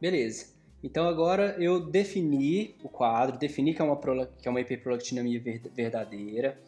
Beleza. 0.00 0.54
Então 0.82 1.06
agora 1.06 1.56
eu 1.58 1.80
defini 1.80 2.74
o 2.82 2.88
quadro, 2.88 3.38
defini 3.38 3.74
que 3.74 3.82
é 3.82 3.84
uma, 3.84 3.96
que 4.26 4.48
é 4.48 4.50
uma 4.50 4.60
hiperprolactinemia 4.60 5.42
verdadeira. 5.74 6.58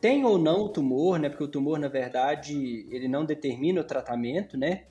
Tem 0.00 0.24
ou 0.24 0.38
não 0.38 0.62
o 0.62 0.68
tumor, 0.70 1.18
né? 1.18 1.28
Porque 1.28 1.44
o 1.44 1.48
tumor, 1.48 1.78
na 1.78 1.88
verdade, 1.88 2.86
ele 2.90 3.06
não 3.06 3.24
determina 3.26 3.82
o 3.82 3.84
tratamento, 3.84 4.56
né? 4.56 4.86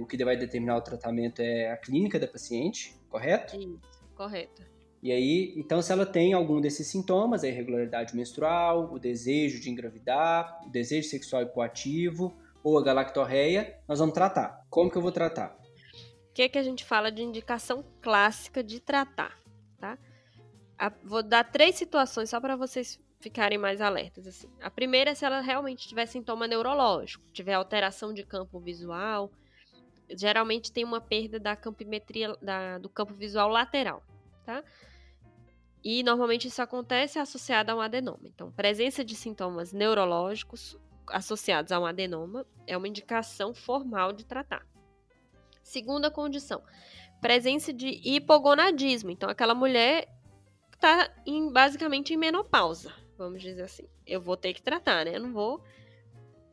O 0.00 0.06
que 0.06 0.24
vai 0.24 0.36
determinar 0.36 0.78
o 0.78 0.80
tratamento 0.80 1.40
é 1.40 1.70
a 1.70 1.76
clínica 1.76 2.18
da 2.18 2.26
paciente, 2.26 2.96
correto? 3.10 3.54
Isso, 3.54 3.78
correto. 4.14 4.62
E 5.06 5.12
aí, 5.12 5.52
então, 5.56 5.80
se 5.80 5.92
ela 5.92 6.04
tem 6.04 6.32
algum 6.32 6.60
desses 6.60 6.86
sintomas, 6.88 7.44
a 7.44 7.48
irregularidade 7.48 8.16
menstrual, 8.16 8.92
o 8.92 8.98
desejo 8.98 9.60
de 9.60 9.70
engravidar, 9.70 10.60
o 10.66 10.70
desejo 10.70 11.08
sexual 11.08 11.42
hipoativo 11.42 12.36
ou 12.62 12.78
a 12.78 12.82
galactorreia, 12.82 13.78
nós 13.86 14.00
vamos 14.00 14.14
tratar. 14.14 14.66
Como 14.68 14.90
que 14.90 14.96
eu 14.96 15.02
vou 15.02 15.12
tratar? 15.12 15.56
que, 16.36 16.42
é 16.42 16.48
que 16.50 16.58
a 16.58 16.62
gente 16.62 16.84
fala 16.84 17.10
de 17.10 17.22
indicação 17.22 17.82
clássica 18.02 18.62
de 18.62 18.78
tratar, 18.78 19.40
tá? 19.78 19.96
A, 20.78 20.92
vou 21.02 21.22
dar 21.22 21.50
três 21.50 21.76
situações 21.76 22.28
só 22.28 22.38
para 22.38 22.54
vocês 22.54 23.00
ficarem 23.20 23.56
mais 23.56 23.80
alertas. 23.80 24.26
Assim. 24.26 24.46
A 24.60 24.68
primeira 24.70 25.12
é 25.12 25.14
se 25.14 25.24
ela 25.24 25.40
realmente 25.40 25.88
tiver 25.88 26.04
sintoma 26.04 26.46
neurológico, 26.46 27.24
tiver 27.32 27.54
alteração 27.54 28.12
de 28.12 28.22
campo 28.22 28.60
visual, 28.60 29.32
geralmente 30.10 30.70
tem 30.70 30.84
uma 30.84 31.00
perda 31.00 31.40
da 31.40 31.56
campimetria 31.56 32.36
da, 32.42 32.76
do 32.76 32.90
campo 32.90 33.14
visual 33.14 33.48
lateral, 33.48 34.02
tá? 34.44 34.62
E 35.84 36.02
normalmente 36.02 36.48
isso 36.48 36.60
acontece 36.60 37.18
associado 37.18 37.70
a 37.70 37.74
um 37.74 37.80
adenoma. 37.80 38.20
Então, 38.24 38.50
presença 38.50 39.04
de 39.04 39.14
sintomas 39.14 39.72
neurológicos 39.72 40.78
associados 41.08 41.70
a 41.70 41.78
um 41.78 41.86
adenoma 41.86 42.46
é 42.66 42.76
uma 42.76 42.88
indicação 42.88 43.54
formal 43.54 44.12
de 44.12 44.24
tratar. 44.24 44.66
Segunda 45.62 46.10
condição, 46.10 46.62
presença 47.20 47.72
de 47.72 48.00
hipogonadismo. 48.04 49.10
Então, 49.10 49.28
aquela 49.28 49.54
mulher 49.54 50.08
está 50.72 51.10
em, 51.24 51.52
basicamente 51.52 52.14
em 52.14 52.16
menopausa, 52.16 52.92
vamos 53.16 53.42
dizer 53.42 53.62
assim. 53.62 53.88
Eu 54.06 54.20
vou 54.20 54.36
ter 54.36 54.54
que 54.54 54.62
tratar, 54.62 55.04
né? 55.04 55.16
Eu 55.16 55.20
não 55.20 55.32
vou 55.32 55.62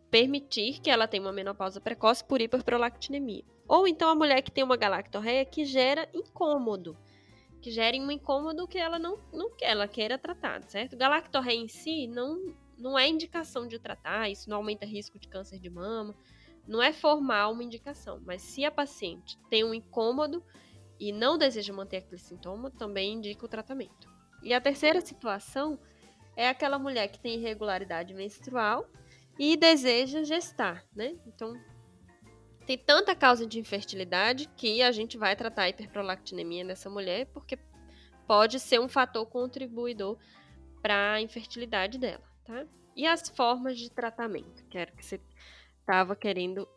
permitir 0.09 0.79
que 0.79 0.89
ela 0.89 1.07
tenha 1.07 1.23
uma 1.23 1.31
menopausa 1.31 1.81
precoce 1.81 2.23
por 2.23 2.39
hiperprolactinemia. 2.39 3.43
Ou 3.67 3.87
então 3.87 4.09
a 4.09 4.15
mulher 4.15 4.41
que 4.41 4.51
tem 4.51 4.63
uma 4.63 4.77
galactorreia 4.77 5.45
que 5.45 5.65
gera 5.65 6.07
incômodo, 6.13 6.97
que 7.63 7.71
gera 7.71 7.95
um 7.95 8.11
incômodo 8.11 8.67
que 8.67 8.77
ela 8.77 8.99
não, 8.99 9.17
não 9.31 9.49
quer, 9.55 9.71
ela 9.71 9.87
queira 9.87 10.17
tratar, 10.17 10.61
certo? 10.63 10.97
Galactorreia 10.97 11.57
em 11.57 11.69
si 11.69 12.07
não, 12.07 12.53
não 12.77 12.99
é 12.99 13.07
indicação 13.07 13.65
de 13.65 13.79
tratar, 13.79 14.29
isso 14.29 14.49
não 14.49 14.57
aumenta 14.57 14.85
risco 14.85 15.17
de 15.17 15.29
câncer 15.29 15.59
de 15.59 15.69
mama, 15.69 16.13
não 16.67 16.83
é 16.83 16.91
formal 16.91 17.53
uma 17.53 17.63
indicação, 17.63 18.21
mas 18.25 18.41
se 18.41 18.65
a 18.65 18.71
paciente 18.71 19.39
tem 19.49 19.63
um 19.63 19.73
incômodo 19.73 20.43
e 20.99 21.13
não 21.13 21.37
deseja 21.37 21.71
manter 21.71 21.97
aquele 21.97 22.19
sintoma, 22.19 22.69
também 22.69 23.13
indica 23.13 23.45
o 23.45 23.49
tratamento. 23.49 24.11
E 24.43 24.53
a 24.53 24.59
terceira 24.59 24.99
situação 24.99 25.79
é 26.35 26.49
aquela 26.49 26.77
mulher 26.77 27.07
que 27.07 27.19
tem 27.19 27.35
irregularidade 27.35 28.13
menstrual 28.13 28.85
e 29.39 29.55
deseja 29.55 30.21
gestar, 30.25 30.83
né? 30.93 31.15
Então, 31.25 31.53
tem 32.65 32.77
tanta 32.77 33.15
causa 33.15 33.45
de 33.45 33.59
infertilidade 33.59 34.49
que 34.55 34.81
a 34.81 34.91
gente 34.91 35.17
vai 35.17 35.35
tratar 35.35 35.63
a 35.63 35.69
hiperprolactinemia 35.69 36.63
nessa 36.63 36.89
mulher, 36.89 37.25
porque 37.27 37.57
pode 38.25 38.59
ser 38.59 38.79
um 38.79 38.87
fator 38.87 39.25
contribuidor 39.25 40.17
para 40.81 41.13
a 41.13 41.21
infertilidade 41.21 41.97
dela, 41.97 42.23
tá? 42.45 42.65
E 42.95 43.05
as 43.07 43.29
formas 43.29 43.77
de 43.77 43.89
tratamento? 43.89 44.63
Quero 44.69 44.91
que 44.93 45.05
você 45.05 45.19
estava 45.79 46.15
querendo, 46.15 46.67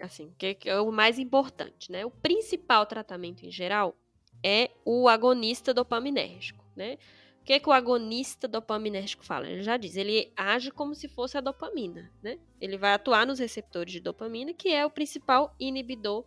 assim, 0.00 0.32
que, 0.38 0.58
é 0.64 0.80
o 0.80 0.92
mais 0.92 1.18
importante, 1.18 1.90
né? 1.90 2.04
O 2.04 2.10
principal 2.10 2.86
tratamento 2.86 3.44
em 3.44 3.50
geral 3.50 3.96
é 4.44 4.70
o 4.84 5.08
agonista 5.08 5.72
dopaminérgico, 5.72 6.64
né? 6.76 6.98
O 7.42 7.44
que, 7.44 7.58
que 7.58 7.68
o 7.68 7.72
agonista 7.72 8.46
dopaminérgico 8.46 9.24
fala? 9.24 9.50
Ele 9.50 9.64
já 9.64 9.76
diz, 9.76 9.96
ele 9.96 10.32
age 10.36 10.70
como 10.70 10.94
se 10.94 11.08
fosse 11.08 11.36
a 11.36 11.40
dopamina, 11.40 12.08
né? 12.22 12.38
Ele 12.60 12.78
vai 12.78 12.92
atuar 12.92 13.26
nos 13.26 13.40
receptores 13.40 13.92
de 13.92 13.98
dopamina, 13.98 14.54
que 14.54 14.68
é 14.68 14.86
o 14.86 14.90
principal 14.90 15.52
inibidor 15.58 16.24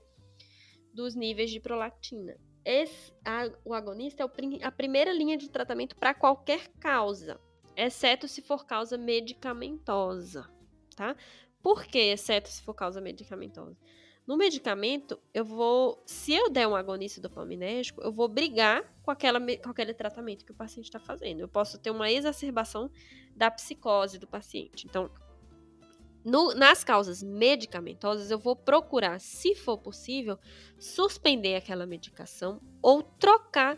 dos 0.93 1.15
níveis 1.15 1.51
de 1.51 1.61
prolactina. 1.61 2.37
Esse, 2.65 3.13
a, 3.23 3.49
o 3.63 3.73
agonista 3.73 4.23
é 4.23 4.25
o, 4.25 4.31
a 4.61 4.71
primeira 4.71 5.13
linha 5.13 5.37
de 5.37 5.49
tratamento 5.49 5.95
para 5.95 6.13
qualquer 6.13 6.67
causa, 6.81 7.39
exceto 7.77 8.27
se 8.27 8.41
for 8.41 8.65
causa 8.65 8.97
medicamentosa, 8.97 10.51
tá? 10.97 11.15
Por 11.63 11.85
que, 11.85 11.97
exceto 11.97 12.49
se 12.49 12.61
for 12.61 12.73
causa 12.73 12.99
medicamentosa? 12.99 13.77
No 14.27 14.35
medicamento, 14.35 15.19
eu 15.33 15.45
vou, 15.45 16.01
se 16.05 16.33
eu 16.33 16.49
der 16.49 16.67
um 16.67 16.75
agonista 16.75 17.21
dopaminérgico, 17.21 18.01
eu 18.01 18.11
vou 18.11 18.27
brigar 18.27 18.83
com, 19.03 19.11
aquela, 19.11 19.39
com 19.39 19.69
aquele 19.69 19.93
tratamento 19.93 20.43
que 20.43 20.51
o 20.51 20.55
paciente 20.55 20.85
está 20.85 20.99
fazendo. 20.99 21.41
Eu 21.41 21.47
posso 21.47 21.77
ter 21.77 21.91
uma 21.91 22.11
exacerbação 22.11 22.89
da 23.35 23.51
psicose 23.51 24.17
do 24.17 24.25
paciente. 24.25 24.87
Então, 24.87 25.11
no, 26.23 26.55
nas 26.55 26.83
causas 26.83 27.21
medicamentosas, 27.21 28.31
eu 28.31 28.39
vou 28.39 28.55
procurar, 28.55 29.19
se 29.19 29.53
for 29.53 29.77
possível, 29.77 30.39
suspender 30.79 31.55
aquela 31.55 31.85
medicação 31.85 32.59
ou 32.81 33.03
trocar 33.03 33.77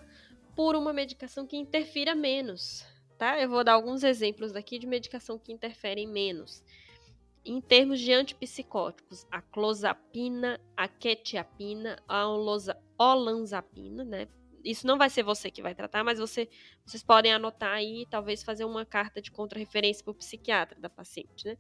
por 0.55 0.77
uma 0.77 0.93
medicação 0.93 1.45
que 1.45 1.57
interfira 1.57 2.15
menos, 2.15 2.86
tá? 3.17 3.38
Eu 3.39 3.49
vou 3.49 3.65
dar 3.65 3.73
alguns 3.73 4.01
exemplos 4.01 4.55
aqui 4.55 4.79
de 4.79 4.88
medicação 4.88 5.38
que 5.38 5.51
interferem 5.51 6.07
menos. 6.07 6.63
Em 7.47 7.62
termos 7.62 8.01
de 8.01 8.12
antipsicóticos, 8.12 9.25
a 9.31 9.41
clozapina, 9.41 10.60
a 10.75 10.86
quetiapina, 10.86 11.97
a 12.05 12.27
olanzapina, 12.27 14.03
né? 14.03 14.27
Isso 14.65 14.86
não 14.86 14.97
vai 14.97 15.10
ser 15.10 15.23
você 15.23 15.49
que 15.49 15.62
vai 15.62 15.73
tratar, 15.73 16.03
mas 16.03 16.19
você, 16.19 16.49
vocês 16.86 17.01
podem 17.01 17.31
anotar 17.31 17.71
aí 17.71 18.01
e 18.01 18.05
talvez 18.05 18.43
fazer 18.43 18.65
uma 18.65 18.86
carta 18.86 19.21
de 19.21 19.31
contrarreferência 19.31 20.03
para 20.03 20.12
o 20.12 20.15
psiquiatra 20.15 20.77
da 20.77 20.89
paciente, 20.89 21.45
né? 21.45 21.57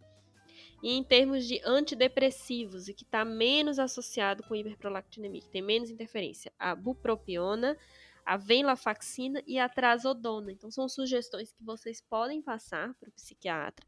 E 0.83 0.91
em 0.91 1.01
termos 1.01 1.47
de 1.47 1.61
antidepressivos, 1.63 2.89
e 2.89 2.93
que 2.93 3.05
está 3.05 3.23
menos 3.23 3.79
associado 3.79 4.43
com 4.43 4.57
hiperprolactinemia, 4.57 5.39
que 5.39 5.49
tem 5.49 5.61
menos 5.61 5.89
interferência, 5.89 6.51
a 6.59 6.75
bupropiona, 6.75 7.77
a 8.25 8.35
venlafaxina 8.35 9.41
e 9.47 9.57
a 9.57 9.69
trazodona. 9.69 10.51
Então, 10.51 10.69
são 10.69 10.89
sugestões 10.89 11.53
que 11.53 11.63
vocês 11.63 12.01
podem 12.01 12.41
passar 12.41 12.93
para 12.95 13.07
o 13.07 13.13
psiquiatra 13.13 13.87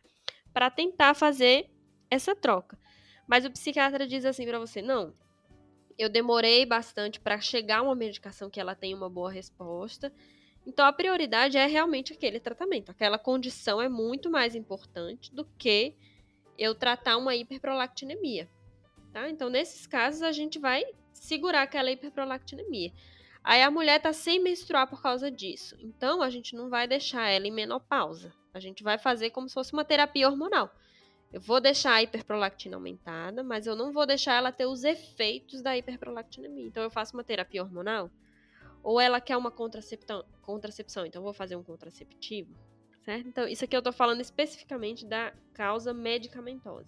para 0.53 0.71
tentar 0.71 1.13
fazer 1.13 1.69
essa 2.09 2.35
troca. 2.35 2.77
Mas 3.27 3.45
o 3.45 3.51
psiquiatra 3.51 4.07
diz 4.07 4.25
assim 4.25 4.45
para 4.45 4.59
você: 4.59 4.81
não, 4.81 5.13
eu 5.97 6.09
demorei 6.09 6.65
bastante 6.65 7.19
para 7.19 7.39
chegar 7.39 7.79
a 7.79 7.81
uma 7.83 7.95
medicação 7.95 8.49
que 8.49 8.59
ela 8.59 8.75
tem 8.75 8.93
uma 8.93 9.09
boa 9.09 9.31
resposta. 9.31 10.11
Então 10.65 10.85
a 10.85 10.93
prioridade 10.93 11.57
é 11.57 11.65
realmente 11.65 12.13
aquele 12.13 12.39
tratamento. 12.39 12.89
Aquela 12.89 13.17
condição 13.17 13.81
é 13.81 13.89
muito 13.89 14.29
mais 14.29 14.55
importante 14.55 15.33
do 15.33 15.45
que 15.57 15.95
eu 16.57 16.75
tratar 16.75 17.17
uma 17.17 17.35
hiperprolactinemia. 17.35 18.49
Tá? 19.11 19.29
Então, 19.29 19.49
nesses 19.49 19.87
casos, 19.87 20.21
a 20.21 20.31
gente 20.31 20.59
vai 20.59 20.83
segurar 21.13 21.63
aquela 21.63 21.91
hiperprolactinemia. 21.91 22.93
Aí 23.43 23.63
a 23.63 23.71
mulher 23.71 23.99
tá 24.01 24.13
sem 24.13 24.39
menstruar 24.39 24.87
por 24.87 25.01
causa 25.01 25.31
disso. 25.31 25.75
Então, 25.79 26.21
a 26.21 26.29
gente 26.29 26.55
não 26.55 26.69
vai 26.69 26.87
deixar 26.87 27.27
ela 27.29 27.47
em 27.47 27.51
menopausa. 27.51 28.33
A 28.53 28.59
gente 28.59 28.83
vai 28.83 28.97
fazer 28.97 29.29
como 29.31 29.47
se 29.47 29.53
fosse 29.53 29.73
uma 29.73 29.85
terapia 29.85 30.27
hormonal. 30.29 30.69
Eu 31.31 31.39
vou 31.39 31.61
deixar 31.61 31.93
a 31.93 32.03
hiperprolactina 32.03 32.75
aumentada, 32.75 33.43
mas 33.43 33.67
eu 33.67 33.75
não 33.75 33.91
vou 33.91 34.05
deixar 34.05 34.35
ela 34.35 34.51
ter 34.51 34.65
os 34.65 34.83
efeitos 34.83 35.61
da 35.61 35.77
hiperprolactinemia. 35.77 36.65
Então, 36.67 36.81
eu 36.81 36.89
faço 36.89 37.15
uma 37.15 37.23
terapia 37.23 37.61
hormonal. 37.61 38.09
Ou 38.81 38.99
ela 38.99 39.21
quer 39.21 39.37
uma 39.37 39.51
contracepção, 39.51 40.23
contracepção 40.41 41.05
então 41.05 41.19
eu 41.19 41.23
vou 41.23 41.33
fazer 41.33 41.55
um 41.55 41.63
contraceptivo, 41.63 42.49
certo? 43.03 43.27
Então, 43.27 43.47
isso 43.47 43.65
aqui 43.65 43.75
eu 43.75 43.81
tô 43.81 43.91
falando 43.91 44.21
especificamente 44.21 45.05
da 45.05 45.33
causa 45.53 45.93
medicamentosa. 45.93 46.87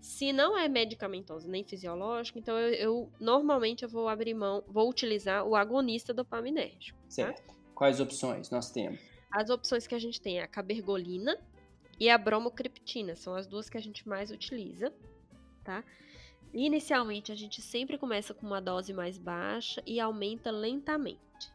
Se 0.00 0.32
não 0.32 0.58
é 0.58 0.68
medicamentosa 0.68 1.48
nem 1.48 1.64
fisiológica, 1.64 2.38
então 2.38 2.58
eu, 2.58 2.72
eu, 2.74 3.12
normalmente 3.20 3.84
eu 3.84 3.88
vou 3.88 4.08
abrir 4.08 4.34
mão, 4.34 4.64
vou 4.66 4.88
utilizar 4.90 5.44
o 5.44 5.56
agonista 5.56 6.12
dopaminérgico. 6.12 6.98
Tá? 6.98 7.10
Certo. 7.10 7.46
Tá? 7.46 7.54
Quais 7.74 8.00
opções 8.00 8.50
nós 8.50 8.70
temos? 8.70 9.00
As 9.30 9.50
opções 9.50 9.86
que 9.86 9.94
a 9.94 9.98
gente 9.98 10.20
tem 10.20 10.40
é 10.40 10.42
a 10.42 10.48
cabergolina 10.48 11.38
e 11.98 12.08
a 12.08 12.16
bromocriptina, 12.16 13.16
são 13.16 13.34
as 13.34 13.46
duas 13.46 13.68
que 13.68 13.76
a 13.76 13.80
gente 13.80 14.08
mais 14.08 14.30
utiliza, 14.30 14.92
tá? 15.64 15.84
Inicialmente 16.52 17.30
a 17.30 17.34
gente 17.34 17.60
sempre 17.60 17.98
começa 17.98 18.32
com 18.32 18.46
uma 18.46 18.60
dose 18.60 18.92
mais 18.92 19.18
baixa 19.18 19.82
e 19.86 20.00
aumenta 20.00 20.50
lentamente. 20.50 21.52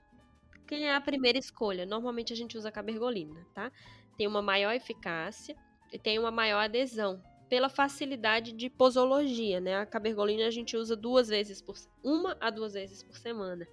Quem 0.67 0.87
é 0.87 0.95
a 0.95 1.01
primeira 1.01 1.37
escolha? 1.37 1.85
Normalmente 1.85 2.31
a 2.31 2.35
gente 2.35 2.57
usa 2.57 2.69
a 2.69 2.71
cabergolina, 2.71 3.45
tá? 3.53 3.71
Tem 4.17 4.27
uma 4.27 4.41
maior 4.41 4.73
eficácia 4.73 5.55
e 5.91 5.97
tem 5.97 6.19
uma 6.19 6.31
maior 6.31 6.59
adesão 6.59 7.21
pela 7.49 7.69
facilidade 7.69 8.51
de 8.53 8.69
posologia, 8.69 9.59
né? 9.59 9.77
A 9.77 9.85
cabergolina 9.85 10.47
a 10.47 10.51
gente 10.51 10.75
usa 10.75 10.95
duas 10.95 11.27
vezes 11.27 11.61
por 11.61 11.75
uma 12.03 12.37
a 12.39 12.49
duas 12.49 12.73
vezes 12.73 13.03
por 13.03 13.17
semana. 13.17 13.67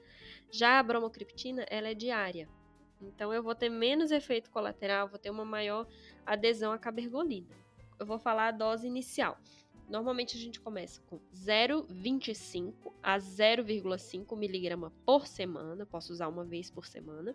Já 0.51 0.79
a 0.79 0.83
bromocriptina, 0.83 1.65
ela 1.71 1.89
é 1.89 1.95
diária. 1.95 2.49
Então 3.01 3.33
eu 3.33 3.43
vou 3.43 3.55
ter 3.55 3.69
menos 3.69 4.11
efeito 4.11 4.51
colateral, 4.51 5.09
vou 5.09 5.19
ter 5.19 5.31
uma 5.31 5.45
maior 5.45 5.87
adesão 6.25 6.73
à 6.73 6.79
cabergolina. 6.79 7.49
Eu 7.99 8.07
vou 8.07 8.19
falar 8.19 8.49
a 8.49 8.53
dose 8.53 8.87
inicial. 8.87 9.39
Normalmente 9.89 10.37
a 10.37 10.41
gente 10.41 10.61
começa 10.61 11.01
com 11.03 11.19
0,25 11.35 12.93
a 13.03 13.19
0,5 13.19 14.37
miligrama 14.37 14.93
por 15.05 15.27
semana. 15.27 15.85
Posso 15.85 16.13
usar 16.13 16.29
uma 16.29 16.45
vez 16.45 16.71
por 16.71 16.87
semana. 16.87 17.35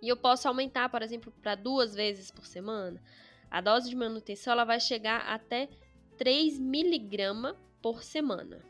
E 0.00 0.08
eu 0.08 0.16
posso 0.16 0.48
aumentar, 0.48 0.88
por 0.88 1.02
exemplo, 1.02 1.32
para 1.42 1.54
duas 1.54 1.94
vezes 1.94 2.30
por 2.30 2.46
semana. 2.46 3.02
A 3.50 3.60
dose 3.60 3.90
de 3.90 3.96
manutenção 3.96 4.52
ela 4.52 4.64
vai 4.64 4.80
chegar 4.80 5.20
até 5.20 5.68
3 6.16 6.58
miligramas 6.58 7.56
por 7.82 8.02
semana, 8.02 8.60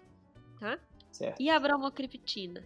tá? 0.58 0.78
Certo. 1.12 1.40
E 1.40 1.48
a 1.48 1.58
bromocriptina? 1.58 2.64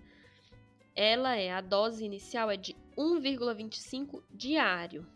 Ela 0.94 1.36
é, 1.36 1.52
a 1.52 1.60
dose 1.60 2.04
inicial 2.04 2.50
é 2.50 2.56
de 2.56 2.76
1,25 2.96 4.22
diário. 4.30 5.06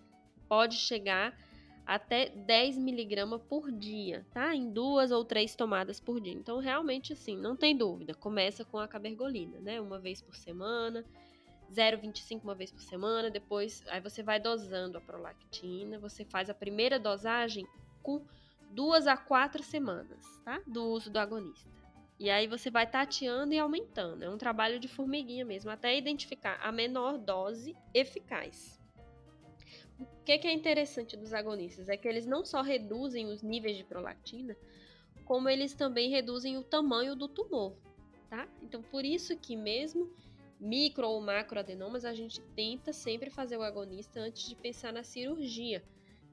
Pode 0.48 0.76
chegar 0.76 1.38
até 1.84 2.28
10 2.30 2.78
miligramas 2.78 3.40
por 3.48 3.70
dia, 3.70 4.26
tá? 4.32 4.54
Em 4.54 4.70
duas 4.70 5.10
ou 5.10 5.24
três 5.24 5.54
tomadas 5.54 6.00
por 6.00 6.20
dia. 6.20 6.32
Então, 6.32 6.58
realmente, 6.58 7.12
assim, 7.12 7.36
não 7.36 7.54
tem 7.54 7.76
dúvida. 7.76 8.14
Começa 8.14 8.64
com 8.64 8.78
a 8.78 8.88
cabergolina, 8.88 9.58
né? 9.60 9.80
Uma 9.80 9.98
vez 9.98 10.22
por 10.22 10.34
semana 10.34 11.04
0,25 11.72 12.42
uma 12.42 12.54
vez 12.54 12.70
por 12.70 12.82
semana, 12.82 13.30
depois 13.30 13.82
aí 13.88 14.00
você 14.00 14.22
vai 14.22 14.38
dosando 14.38 14.98
a 14.98 15.00
prolactina, 15.00 15.98
você 15.98 16.24
faz 16.24 16.48
a 16.48 16.54
primeira 16.54 16.98
dosagem 16.98 17.66
com 18.02 18.24
duas 18.70 19.06
a 19.06 19.16
quatro 19.16 19.62
semanas, 19.62 20.24
tá? 20.44 20.60
Do 20.66 20.84
uso 20.84 21.10
do 21.10 21.18
agonista. 21.18 21.68
E 22.18 22.30
aí 22.30 22.46
você 22.46 22.70
vai 22.70 22.86
tateando 22.86 23.52
e 23.52 23.58
aumentando. 23.58 24.22
É 24.22 24.30
um 24.30 24.38
trabalho 24.38 24.80
de 24.80 24.88
formiguinha 24.88 25.44
mesmo, 25.44 25.70
até 25.70 25.96
identificar 25.96 26.58
a 26.62 26.72
menor 26.72 27.18
dose 27.18 27.76
eficaz. 27.92 28.80
O 29.98 30.24
que, 30.24 30.38
que 30.38 30.48
é 30.48 30.52
interessante 30.52 31.16
dos 31.16 31.32
agonistas 31.32 31.88
é 31.88 31.96
que 31.96 32.08
eles 32.08 32.26
não 32.26 32.44
só 32.44 32.62
reduzem 32.62 33.26
os 33.26 33.42
níveis 33.42 33.76
de 33.76 33.84
prolactina, 33.84 34.56
como 35.24 35.48
eles 35.48 35.74
também 35.74 36.10
reduzem 36.10 36.56
o 36.56 36.62
tamanho 36.62 37.14
do 37.14 37.28
tumor, 37.28 37.76
tá? 38.28 38.48
Então 38.62 38.82
por 38.82 39.04
isso 39.04 39.36
que 39.36 39.56
mesmo 39.56 40.10
micro 40.58 41.08
ou 41.08 41.20
macroadenomas, 41.20 42.04
a 42.04 42.14
gente 42.14 42.40
tenta 42.54 42.92
sempre 42.92 43.30
fazer 43.30 43.56
o 43.56 43.62
agonista 43.62 44.20
antes 44.20 44.48
de 44.48 44.54
pensar 44.54 44.92
na 44.92 45.02
cirurgia 45.02 45.84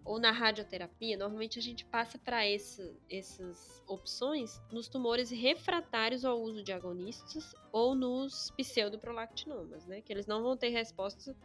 ou 0.06 0.20
na 0.20 0.32
radioterapia. 0.32 1.18
Normalmente 1.18 1.60
a 1.60 1.62
gente 1.62 1.86
passa 1.86 2.18
para 2.18 2.46
essas 2.46 3.84
opções 3.88 4.62
nos 4.72 4.88
tumores 4.88 5.30
refratários 5.30 6.26
ao 6.26 6.40
uso 6.42 6.64
de 6.64 6.72
agonistas 6.72 7.56
ou 7.72 7.96
nos 7.96 8.52
pseudoprolactinomas, 8.52 9.86
né? 9.86 10.02
Que 10.02 10.12
eles 10.12 10.28
não 10.28 10.44
vão 10.44 10.58
ter 10.58 10.70
resposta 10.70 11.36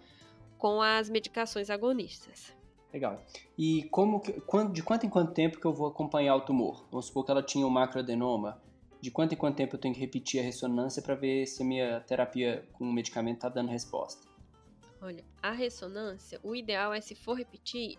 com 0.57 0.83
as 0.83 1.09
medicações 1.09 1.71
agonistas. 1.71 2.57
Legal. 2.93 3.23
E 3.57 3.85
como 3.91 4.21
que, 4.21 4.33
de 4.73 4.83
quanto 4.83 5.07
em 5.07 5.11
quanto 5.11 5.33
tempo 5.33 5.61
que 5.61 5.67
eu 5.67 5.73
vou 5.73 5.87
acompanhar 5.87 6.35
o 6.37 6.41
tumor? 6.41 6.87
Vamos 6.91 7.07
supor 7.07 7.25
que 7.25 7.31
ela 7.31 7.43
tinha 7.43 7.67
um 7.67 7.71
macroadenoma 7.71 8.61
de 9.01 9.11
quanto 9.11 9.35
em 9.35 9.37
quanto 9.37 9.57
tempo 9.57 9.77
eu 9.77 9.81
tenho 9.81 9.95
que 9.95 10.01
repetir 10.01 10.41
a 10.41 10.43
ressonância 10.43 11.01
para 11.01 11.15
ver 11.15 11.47
se 11.47 11.63
a 11.63 11.67
minha 11.67 12.01
terapia 12.01 12.67
com 12.73 12.85
o 12.85 12.93
medicamento 12.93 13.37
está 13.37 13.49
dando 13.49 13.69
resposta? 13.69 14.27
Olha, 15.01 15.25
a 15.41 15.53
ressonância, 15.53 16.41
o 16.43 16.57
ideal 16.57 16.93
é 16.93 17.01
se 17.01 17.15
for 17.15 17.35
repetir 17.35 17.97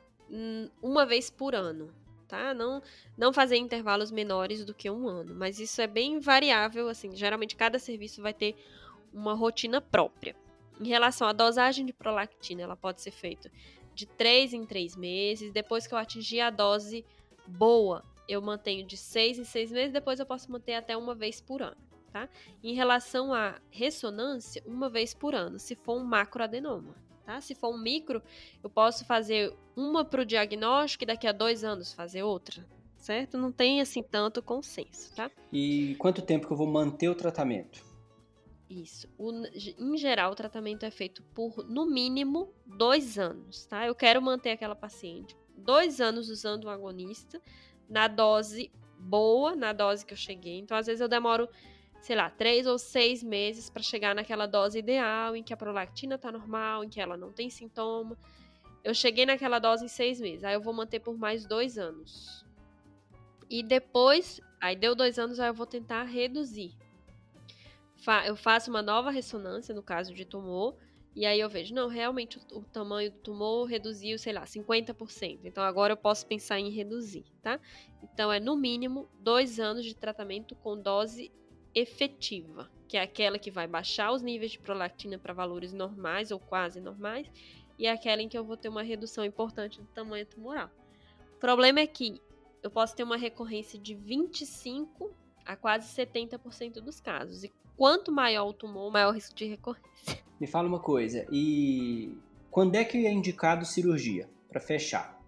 uma 0.82 1.06
vez 1.06 1.30
por 1.30 1.56
ano, 1.56 1.94
tá? 2.28 2.54
Não, 2.54 2.82
não 3.18 3.34
fazer 3.34 3.58
intervalos 3.58 4.12
menores 4.12 4.64
do 4.64 4.74
que 4.74 4.90
um 4.90 5.08
ano, 5.08 5.34
mas 5.36 5.60
isso 5.60 5.82
é 5.82 5.88
bem 5.88 6.20
variável, 6.20 6.88
assim, 6.88 7.16
geralmente 7.16 7.56
cada 7.56 7.80
serviço 7.80 8.22
vai 8.22 8.34
ter 8.34 8.56
uma 9.14 9.34
rotina 9.34 9.82
própria. 9.82 10.36
Em 10.80 10.88
relação 10.88 11.28
à 11.28 11.34
dosagem 11.34 11.86
de 11.86 11.92
prolactina, 11.92 12.62
ela 12.62 12.76
pode 12.76 13.02
ser 13.02 13.12
feita 13.12 13.52
de 13.94 14.06
3 14.06 14.54
em 14.54 14.66
3 14.66 14.96
meses, 14.96 15.52
depois 15.52 15.86
que 15.86 15.94
eu 15.94 15.98
atingir 15.98 16.40
a 16.40 16.50
dose 16.50 17.04
boa, 17.46 18.04
eu 18.30 18.42
mantenho 18.42 18.86
de 18.86 18.96
seis 18.96 19.40
em 19.40 19.44
seis 19.44 19.72
meses, 19.72 19.92
depois 19.92 20.20
eu 20.20 20.26
posso 20.26 20.52
manter 20.52 20.76
até 20.76 20.96
uma 20.96 21.16
vez 21.16 21.42
por 21.42 21.62
ano, 21.62 21.76
tá? 22.14 22.30
Em 22.64 22.76
relação 22.76 23.34
à 23.34 23.60
ressonância, 23.72 24.64
uma 24.66 24.88
vez 24.88 25.14
por 25.16 25.34
ano, 25.34 25.58
se 25.58 25.76
for 25.76 25.98
um 25.98 26.04
macroadenoma, 26.04 26.96
tá? 27.30 27.40
Se 27.40 27.54
for 27.54 27.70
um 27.70 27.78
micro, 27.78 28.24
eu 28.64 28.70
posso 28.70 29.06
fazer 29.06 29.56
uma 29.76 30.04
para 30.04 30.22
o 30.22 30.26
diagnóstico 30.26 31.04
e 31.04 31.08
daqui 31.08 31.28
a 31.28 31.32
dois 31.32 31.64
anos 31.64 31.94
fazer 31.94 32.24
outra, 32.24 32.66
certo? 32.98 33.38
Não 33.38 33.52
tem 33.52 33.82
assim 33.82 34.02
tanto 34.02 34.42
consenso, 34.42 35.14
tá? 35.16 35.30
E 35.54 35.96
quanto 36.00 36.24
tempo 36.24 36.48
que 36.48 36.54
eu 36.54 36.58
vou 36.58 36.66
manter 36.66 37.08
o 37.08 37.14
tratamento? 37.14 37.86
Isso. 38.68 39.08
O, 39.16 39.32
em 39.32 39.98
geral, 39.98 40.32
o 40.32 40.36
tratamento 40.36 40.86
é 40.86 40.92
feito 40.92 41.22
por, 41.36 41.64
no 41.68 41.86
mínimo, 41.86 42.52
dois 42.66 43.20
anos, 43.20 43.66
tá? 43.66 43.86
Eu 43.86 43.94
quero 43.94 44.20
manter 44.22 44.50
aquela 44.50 44.76
paciente 44.76 45.38
dois 45.56 46.02
anos 46.02 46.30
usando 46.30 46.66
um 46.66 46.70
agonista 46.70 47.40
na 47.88 48.08
dose 48.08 48.72
boa, 48.98 49.56
na 49.56 49.72
dose 49.72 50.06
que 50.06 50.14
eu 50.14 50.18
cheguei. 50.18 50.58
Então, 50.58 50.76
às 50.76 50.88
vezes, 50.88 51.02
eu 51.02 51.08
demoro, 51.08 51.48
sei 52.02 52.16
lá, 52.16 52.30
três 52.30 52.66
ou 52.66 52.78
seis 52.78 53.24
meses 53.24 53.70
para 53.70 53.82
chegar 53.82 54.16
naquela 54.16 54.46
dose 54.46 54.80
ideal, 54.80 55.36
em 55.36 55.44
que 55.44 55.54
a 55.54 55.58
prolactina 55.58 56.18
tá 56.18 56.32
normal, 56.32 56.84
em 56.84 56.90
que 56.90 57.02
ela 57.02 57.18
não 57.18 57.32
tem 57.32 57.50
sintoma. 57.50 58.18
Eu 58.84 58.94
cheguei 58.94 59.26
naquela 59.26 59.60
dose 59.60 59.86
em 59.86 59.90
seis 59.90 60.20
meses, 60.20 60.44
aí 60.44 60.54
eu 60.54 60.62
vou 60.62 60.74
manter 60.74 61.00
por 61.00 61.18
mais 61.18 61.46
dois 61.46 61.78
anos. 61.78 62.46
E 63.50 63.62
depois, 63.64 64.40
aí 64.62 64.76
deu 64.76 64.96
dois 64.96 65.20
anos, 65.20 65.40
aí 65.40 65.50
eu 65.50 65.54
vou 65.54 65.66
tentar 65.66 66.04
reduzir. 66.04 66.74
eu 68.26 68.36
faço 68.36 68.70
uma 68.70 68.82
nova 68.82 69.12
ressonância, 69.12 69.76
no 69.76 69.84
caso 69.84 70.14
de 70.14 70.24
tumor, 70.24 70.76
e 71.16 71.26
aí 71.26 71.40
eu 71.40 71.50
vejo, 71.50 71.74
não, 71.74 71.88
realmente 71.90 72.38
o, 72.38 72.60
o, 72.60 72.64
tamanho 72.64 73.12
do 73.12 73.18
tumor 73.18 73.66
reduziu, 73.66 74.18
sei 74.18 74.32
lá, 74.32 74.46
50%. 74.46 75.40
Então 75.44 75.64
agora 75.64 75.94
eu 75.94 75.98
posso 75.98 76.26
pensar 76.26 76.60
em 76.60 76.70
reduzir, 76.70 77.26
tá? 77.42 77.60
Então 78.02 78.32
é 78.32 78.40
no 78.40 78.56
mínimo 78.56 79.10
dois 79.20 79.60
anos 79.60 79.84
de 79.84 79.96
tratamento 79.96 80.56
com 80.56 80.80
dose 80.80 81.32
efetiva, 81.74 82.70
que 82.88 82.98
é 82.98 83.02
aquela 83.02 83.38
que 83.38 83.52
vai 83.52 83.68
baixar 83.68 84.12
os 84.12 84.22
níveis 84.22 84.52
de 84.52 84.60
prolactina 84.60 85.18
para 85.18 85.34
valores 85.34 85.74
normais 85.74 86.32
ou 86.32 86.40
quase 86.40 86.80
normais, 86.80 87.28
e 87.78 87.86
é 87.86 87.92
aquela 87.92 88.22
em 88.22 88.28
que 88.28 88.38
eu 88.38 88.44
vou 88.44 88.58
ter 88.58 88.70
uma 88.70 88.84
redução 88.84 89.24
importante 89.24 89.80
do 89.80 89.88
tamanho 89.88 90.26
tumoral. 90.26 90.70
O 91.36 91.40
problema 91.40 91.80
é 91.80 91.88
que 91.88 92.22
eu 92.62 92.70
posso 92.70 92.96
ter 92.96 93.04
uma 93.04 93.16
recorrência 93.16 93.80
de 93.80 93.96
25 93.96 95.12
a 95.46 95.56
quase 95.56 95.88
70% 95.96 96.82
dos 96.82 97.00
casos. 97.00 97.44
E 97.44 97.54
quanto 97.78 98.12
maior 98.12 98.48
o 98.48 98.54
tumor, 98.54 98.92
maior 98.92 99.10
o 99.10 99.14
risco 99.14 99.34
de 99.34 99.46
recorrência. 99.46 100.20
Me 100.40 100.46
fala 100.46 100.68
uma 100.68 100.80
coisa, 100.80 101.26
e 101.32 102.18
quando 102.52 102.76
é 102.76 102.84
que 102.84 103.06
é 103.06 103.12
indicado 103.12 103.66
cirurgia 103.66 104.30
para 104.50 104.60
fechar? 104.60 105.19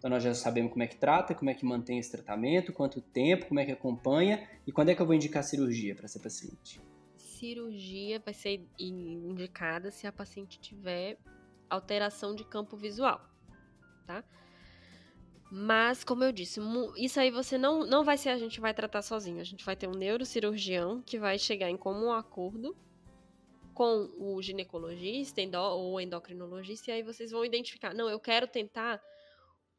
Então 0.00 0.08
nós 0.08 0.22
já 0.22 0.32
sabemos 0.32 0.72
como 0.72 0.82
é 0.82 0.86
que 0.86 0.96
trata, 0.96 1.34
como 1.34 1.50
é 1.50 1.54
que 1.54 1.62
mantém 1.62 1.98
esse 1.98 2.10
tratamento, 2.10 2.72
quanto 2.72 3.02
tempo, 3.02 3.44
como 3.48 3.60
é 3.60 3.66
que 3.66 3.72
acompanha 3.72 4.48
e 4.66 4.72
quando 4.72 4.88
é 4.88 4.94
que 4.94 5.02
eu 5.02 5.04
vou 5.04 5.14
indicar 5.14 5.44
cirurgia 5.44 5.94
para 5.94 6.06
essa 6.06 6.18
paciente? 6.18 6.80
Cirurgia 7.18 8.18
vai 8.18 8.32
ser 8.32 8.66
indicada 8.78 9.90
se 9.90 10.06
a 10.06 10.12
paciente 10.12 10.58
tiver 10.58 11.18
alteração 11.68 12.34
de 12.34 12.46
campo 12.46 12.78
visual, 12.78 13.20
tá? 14.06 14.24
Mas, 15.52 16.02
como 16.02 16.24
eu 16.24 16.32
disse, 16.32 16.60
isso 16.96 17.20
aí 17.20 17.30
você 17.30 17.58
não, 17.58 17.84
não 17.84 18.02
vai 18.02 18.16
ser 18.16 18.30
a 18.30 18.38
gente 18.38 18.58
vai 18.58 18.72
tratar 18.72 19.02
sozinho. 19.02 19.38
A 19.40 19.44
gente 19.44 19.64
vai 19.64 19.76
ter 19.76 19.86
um 19.86 19.92
neurocirurgião 19.92 21.02
que 21.02 21.18
vai 21.18 21.38
chegar 21.38 21.68
em 21.68 21.76
comum 21.76 22.10
acordo 22.10 22.74
com 23.74 24.10
o 24.18 24.40
ginecologista 24.40 25.42
ou 25.58 26.00
endocrinologista, 26.00 26.90
e 26.90 26.94
aí 26.94 27.02
vocês 27.02 27.30
vão 27.32 27.44
identificar, 27.44 27.92
não, 27.92 28.08
eu 28.08 28.18
quero 28.18 28.46
tentar 28.46 29.02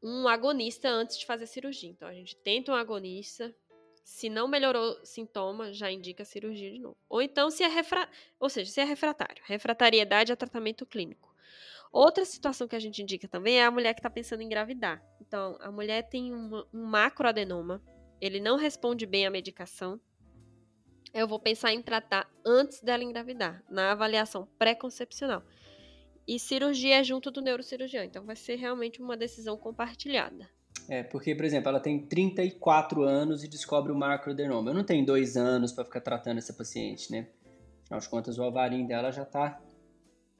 um 0.02 0.26
agonista 0.26 0.88
antes 0.88 1.18
de 1.18 1.26
fazer 1.26 1.46
cirurgia. 1.46 1.90
Então 1.90 2.08
a 2.08 2.14
gente 2.14 2.36
tenta 2.36 2.72
um 2.72 2.74
agonista, 2.74 3.54
se 4.04 4.28
não 4.28 4.48
melhorou 4.48 4.98
sintoma, 5.04 5.72
já 5.72 5.90
indica 5.90 6.24
cirurgia 6.24 6.70
de 6.70 6.78
novo. 6.78 6.96
Ou 7.08 7.22
então 7.22 7.50
se 7.50 7.62
é 7.62 7.68
refra... 7.68 8.08
ou 8.40 8.48
seja, 8.48 8.70
se 8.70 8.80
é 8.80 8.84
refratário, 8.84 9.42
refratariedade 9.46 10.32
a 10.32 10.36
tratamento 10.36 10.84
clínico. 10.84 11.32
Outra 11.92 12.24
situação 12.24 12.66
que 12.66 12.74
a 12.74 12.80
gente 12.80 13.02
indica 13.02 13.28
também 13.28 13.60
é 13.60 13.64
a 13.64 13.70
mulher 13.70 13.92
que 13.92 14.00
está 14.00 14.08
pensando 14.08 14.40
em 14.40 14.46
engravidar. 14.46 15.04
Então, 15.20 15.58
a 15.60 15.70
mulher 15.70 16.08
tem 16.08 16.34
um 16.34 16.64
macroadenoma, 16.72 17.82
ele 18.18 18.40
não 18.40 18.56
responde 18.56 19.04
bem 19.04 19.26
à 19.26 19.30
medicação, 19.30 20.00
eu 21.12 21.28
vou 21.28 21.38
pensar 21.38 21.72
em 21.74 21.82
tratar 21.82 22.30
antes 22.44 22.80
dela 22.80 23.04
engravidar, 23.04 23.62
na 23.68 23.92
avaliação 23.92 24.48
pré-concepcional. 24.58 25.42
E 26.26 26.38
cirurgia 26.38 27.02
junto 27.02 27.30
do 27.30 27.40
neurocirurgião, 27.40 28.04
então 28.04 28.24
vai 28.24 28.36
ser 28.36 28.56
realmente 28.56 29.02
uma 29.02 29.16
decisão 29.16 29.56
compartilhada. 29.56 30.48
É, 30.88 31.02
porque, 31.02 31.34
por 31.34 31.44
exemplo, 31.44 31.68
ela 31.68 31.80
tem 31.80 32.06
34 32.06 33.02
anos 33.02 33.44
e 33.44 33.48
descobre 33.48 33.92
o 33.92 33.96
macroadenoma. 33.96 34.70
Eu 34.70 34.74
não 34.74 34.84
tenho 34.84 35.04
dois 35.04 35.36
anos 35.36 35.72
para 35.72 35.84
ficar 35.84 36.00
tratando 36.00 36.38
essa 36.38 36.52
paciente, 36.52 37.10
né? 37.10 37.28
Afinal 37.84 38.00
de 38.00 38.08
contas, 38.08 38.38
o 38.38 38.42
ovarinho 38.42 38.86
dela 38.86 39.10
já 39.10 39.22
está 39.22 39.60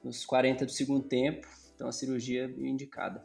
nos 0.03 0.25
40 0.25 0.65
do 0.65 0.71
segundo 0.71 1.03
tempo, 1.03 1.47
então 1.75 1.87
a 1.87 1.91
cirurgia 1.91 2.45
é 2.45 2.67
indicada. 2.67 3.23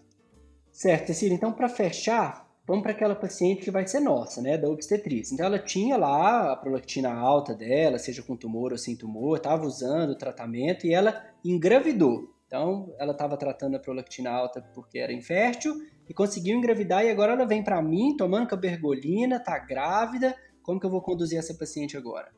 Certo, 0.71 1.09
Cecília, 1.09 1.35
então 1.35 1.53
para 1.53 1.69
fechar, 1.69 2.49
vamos 2.67 2.83
para 2.83 2.93
aquela 2.93 3.17
paciente 3.17 3.63
que 3.63 3.71
vai 3.71 3.87
ser 3.87 4.01
nossa, 4.01 4.41
né, 4.41 4.57
da 4.57 4.69
obstetriz. 4.69 5.33
Então 5.33 5.47
ela 5.47 5.59
tinha 5.59 5.97
lá 5.97 6.53
a 6.53 6.57
prolactina 6.57 7.13
alta 7.13 7.55
dela, 7.55 7.99
seja 7.99 8.23
com 8.23 8.37
tumor 8.37 8.71
ou 8.71 8.79
sem 8.79 8.95
tumor, 8.95 9.39
estava 9.39 9.67
usando 9.67 10.11
o 10.11 10.19
tratamento 10.19 10.87
e 10.87 10.95
ela 10.95 11.25
engravidou. 11.45 12.38
Então 12.49 12.95
ela 12.99 13.13
estava 13.13 13.37
tratando 13.37 13.77
a 13.77 13.79
prolactina 13.79 14.31
alta 14.31 14.63
porque 14.75 14.99
era 14.99 15.13
infértil 15.13 15.75
e 16.09 16.15
conseguiu 16.15 16.57
engravidar 16.57 17.05
e 17.05 17.11
agora 17.11 17.35
ela 17.35 17.47
vem 17.47 17.63
para 17.63 17.81
mim 17.83 18.17
tomando 18.17 18.49
cabergolina, 18.49 19.39
tá 19.39 19.59
grávida. 19.59 20.35
Como 20.63 20.81
que 20.81 20.87
eu 20.87 20.91
vou 20.91 21.03
conduzir 21.03 21.39
essa 21.39 21.55
paciente 21.55 21.95
agora? 21.97 22.35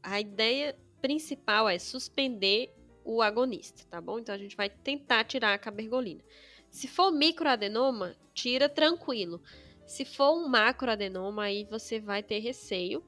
A 0.00 0.20
ideia 0.20 0.76
principal 1.02 1.68
é 1.68 1.78
suspender 1.80 2.72
o 3.04 3.20
agonista, 3.20 3.82
tá 3.90 4.00
bom? 4.00 4.20
Então 4.20 4.32
a 4.32 4.38
gente 4.38 4.56
vai 4.56 4.70
tentar 4.70 5.24
tirar 5.24 5.52
a 5.54 5.58
cabergolina. 5.58 6.22
Se 6.70 6.86
for 6.86 7.10
microadenoma, 7.10 8.14
tira 8.32 8.68
tranquilo. 8.68 9.42
Se 9.84 10.04
for 10.04 10.32
um 10.32 10.48
macroadenoma, 10.48 11.44
aí 11.44 11.64
você 11.64 11.98
vai 11.98 12.22
ter 12.22 12.38
receio, 12.38 13.04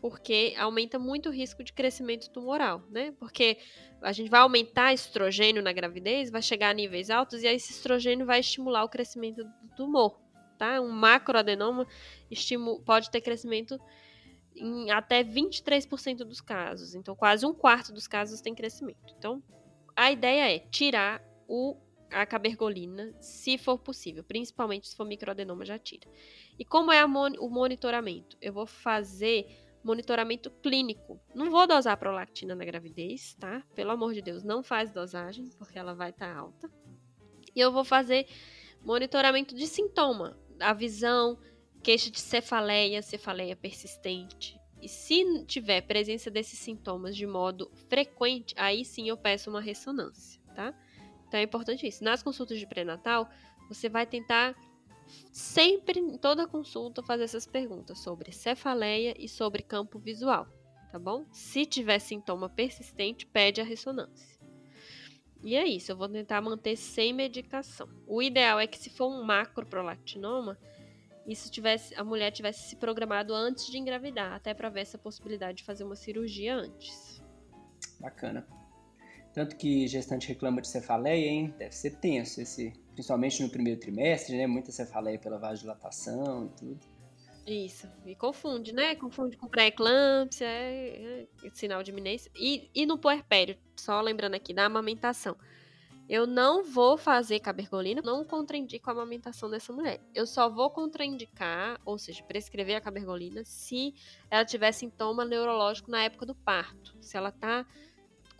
porque 0.00 0.54
aumenta 0.58 0.98
muito 0.98 1.30
o 1.30 1.32
risco 1.32 1.64
de 1.64 1.72
crescimento 1.72 2.30
tumoral, 2.30 2.82
né? 2.90 3.12
Porque 3.18 3.58
a 4.04 4.12
gente 4.12 4.30
vai 4.30 4.40
aumentar 4.40 4.92
estrogênio 4.92 5.62
na 5.62 5.72
gravidez, 5.72 6.30
vai 6.30 6.42
chegar 6.42 6.70
a 6.70 6.74
níveis 6.74 7.10
altos 7.10 7.42
e 7.42 7.46
aí 7.46 7.56
esse 7.56 7.72
estrogênio 7.72 8.26
vai 8.26 8.40
estimular 8.40 8.84
o 8.84 8.88
crescimento 8.88 9.42
do 9.42 9.68
tumor, 9.74 10.20
tá? 10.58 10.80
Um 10.80 10.90
macroadenoma 10.90 11.86
pode 12.84 13.10
ter 13.10 13.20
crescimento 13.20 13.78
em 14.54 14.90
até 14.90 15.24
23% 15.24 16.18
dos 16.18 16.40
casos. 16.40 16.94
Então, 16.94 17.16
quase 17.16 17.44
um 17.44 17.52
quarto 17.52 17.92
dos 17.92 18.06
casos 18.06 18.40
tem 18.40 18.54
crescimento. 18.54 19.14
Então, 19.18 19.42
a 19.96 20.12
ideia 20.12 20.54
é 20.54 20.58
tirar 20.58 21.22
o 21.48 21.76
a 22.10 22.24
cabergolina, 22.24 23.12
se 23.20 23.58
for 23.58 23.76
possível, 23.76 24.22
principalmente 24.22 24.86
se 24.86 24.96
for 24.96 25.04
microadenoma, 25.04 25.64
já 25.64 25.78
tira. 25.78 26.08
E 26.56 26.64
como 26.64 26.92
é 26.92 27.04
mon 27.06 27.32
o 27.40 27.48
monitoramento? 27.48 28.36
Eu 28.40 28.52
vou 28.52 28.66
fazer 28.66 29.46
monitoramento 29.84 30.50
clínico. 30.50 31.20
Não 31.34 31.50
vou 31.50 31.66
dosar 31.66 31.96
prolactina 31.98 32.54
na 32.54 32.64
gravidez, 32.64 33.34
tá? 33.34 33.62
Pelo 33.74 33.90
amor 33.90 34.14
de 34.14 34.22
Deus, 34.22 34.42
não 34.42 34.62
faz 34.62 34.90
dosagem, 34.90 35.50
porque 35.58 35.78
ela 35.78 35.94
vai 35.94 36.10
estar 36.10 36.34
tá 36.34 36.40
alta. 36.40 36.70
E 37.54 37.60
eu 37.60 37.70
vou 37.70 37.84
fazer 37.84 38.26
monitoramento 38.82 39.54
de 39.54 39.66
sintoma, 39.66 40.38
a 40.58 40.72
visão, 40.72 41.38
queixa 41.82 42.10
de 42.10 42.20
cefaleia, 42.20 43.02
cefaleia 43.02 43.54
persistente. 43.54 44.58
E 44.80 44.88
se 44.88 45.44
tiver 45.46 45.82
presença 45.82 46.30
desses 46.30 46.58
sintomas 46.58 47.16
de 47.16 47.26
modo 47.26 47.70
frequente, 47.88 48.54
aí 48.56 48.84
sim 48.84 49.08
eu 49.08 49.16
peço 49.16 49.50
uma 49.50 49.60
ressonância, 49.60 50.40
tá? 50.54 50.74
Então 51.26 51.40
é 51.40 51.42
importante 51.42 51.86
isso. 51.86 52.02
Nas 52.04 52.22
consultas 52.22 52.58
de 52.58 52.66
pré-natal, 52.66 53.28
você 53.68 53.88
vai 53.88 54.06
tentar 54.06 54.54
sempre, 55.32 56.00
em 56.00 56.16
toda 56.16 56.46
consulta, 56.46 57.02
fazer 57.02 57.24
essas 57.24 57.46
perguntas 57.46 57.98
sobre 57.98 58.32
cefaleia 58.32 59.14
e 59.18 59.28
sobre 59.28 59.62
campo 59.62 59.98
visual, 59.98 60.46
tá 60.90 60.98
bom? 60.98 61.24
Se 61.32 61.66
tiver 61.66 61.98
sintoma 61.98 62.48
persistente, 62.48 63.26
pede 63.26 63.60
a 63.60 63.64
ressonância. 63.64 64.34
E 65.42 65.56
é 65.56 65.66
isso, 65.66 65.92
eu 65.92 65.96
vou 65.96 66.08
tentar 66.08 66.40
manter 66.40 66.74
sem 66.74 67.12
medicação. 67.12 67.88
O 68.06 68.22
ideal 68.22 68.58
é 68.58 68.66
que 68.66 68.78
se 68.78 68.88
for 68.88 69.08
um 69.08 69.22
macroprolactinoma, 69.22 70.58
isso 71.26 71.50
tivesse, 71.50 71.94
a 71.94 72.04
mulher 72.04 72.30
tivesse 72.30 72.68
se 72.68 72.76
programado 72.76 73.34
antes 73.34 73.66
de 73.66 73.78
engravidar, 73.78 74.32
até 74.32 74.54
para 74.54 74.68
ver 74.68 74.80
essa 74.80 74.98
possibilidade 74.98 75.58
de 75.58 75.64
fazer 75.64 75.84
uma 75.84 75.96
cirurgia 75.96 76.54
antes. 76.54 77.22
Bacana. 78.00 78.46
Tanto 79.32 79.56
que 79.56 79.86
gestante 79.86 80.28
reclama 80.28 80.62
de 80.62 80.68
cefaleia, 80.68 81.26
hein? 81.26 81.54
Deve 81.58 81.74
ser 81.74 81.98
tenso, 81.98 82.40
esse, 82.40 82.72
principalmente 82.94 83.42
no 83.42 83.50
primeiro 83.50 83.78
trimestre, 83.78 84.36
né? 84.36 84.46
Muita 84.46 84.72
cefaleia 84.72 85.18
pela 85.18 85.38
vasodilatação 85.38 86.46
e 86.46 86.58
tudo. 86.58 86.94
Isso, 87.46 87.86
e 88.06 88.14
confunde, 88.14 88.72
né? 88.72 88.94
Confunde 88.94 89.36
com 89.36 89.46
pré-eclâmpsia, 89.46 90.46
é, 90.46 91.26
é, 91.44 91.50
sinal 91.52 91.82
de 91.82 91.90
iminência. 91.90 92.30
E, 92.34 92.70
e 92.74 92.86
no 92.86 92.96
puerpério, 92.96 93.58
só 93.76 94.00
lembrando 94.00 94.34
aqui, 94.34 94.54
da 94.54 94.64
amamentação. 94.64 95.36
Eu 96.08 96.26
não 96.26 96.64
vou 96.64 96.96
fazer 96.96 97.40
cabergolina, 97.40 98.02
não 98.02 98.24
contraindico 98.24 98.88
a 98.88 98.92
amamentação 98.92 99.50
dessa 99.50 99.72
mulher. 99.72 100.00
Eu 100.14 100.26
só 100.26 100.48
vou 100.48 100.70
contraindicar, 100.70 101.80
ou 101.84 101.98
seja, 101.98 102.22
prescrever 102.22 102.76
a 102.76 102.80
cabergolina, 102.80 103.42
se 103.44 103.94
ela 104.30 104.44
tiver 104.44 104.72
sintoma 104.72 105.24
neurológico 105.24 105.90
na 105.90 106.02
época 106.02 106.26
do 106.26 106.34
parto. 106.34 106.94
Se 107.00 107.16
ela 107.16 107.30
tá 107.30 107.66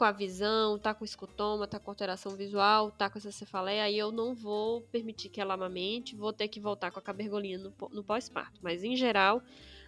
com 0.04 0.08
a 0.08 0.12
visão, 0.12 0.78
tá 0.78 0.92
com 0.92 1.02
escutoma, 1.02 1.66
tá 1.66 1.78
com 1.78 1.90
alteração 1.90 2.36
visual, 2.36 2.90
tá 2.90 3.08
com 3.08 3.16
essa 3.16 3.32
cefaleia, 3.32 3.84
aí 3.84 3.96
eu 3.96 4.12
não 4.12 4.34
vou 4.34 4.82
permitir 4.82 5.30
que 5.30 5.40
ela 5.40 5.54
amamente, 5.54 6.14
vou 6.14 6.30
ter 6.30 6.46
que 6.46 6.60
voltar 6.60 6.90
com 6.90 6.98
a 6.98 7.02
cabergolina 7.02 7.64
no, 7.64 7.88
no 7.88 8.04
pós-parto. 8.04 8.60
Mas, 8.62 8.84
em 8.84 8.94
geral, 8.96 9.42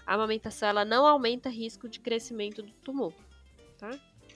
a 0.07 0.14
amamentação 0.14 0.71
ela 0.71 0.87
não 0.87 1.07
aumenta 1.07 1.51
risco 1.51 1.87
de 1.87 2.01
crescimento 2.01 2.62
do 2.62 2.73
tumor, 2.77 3.12
tá? 3.77 3.91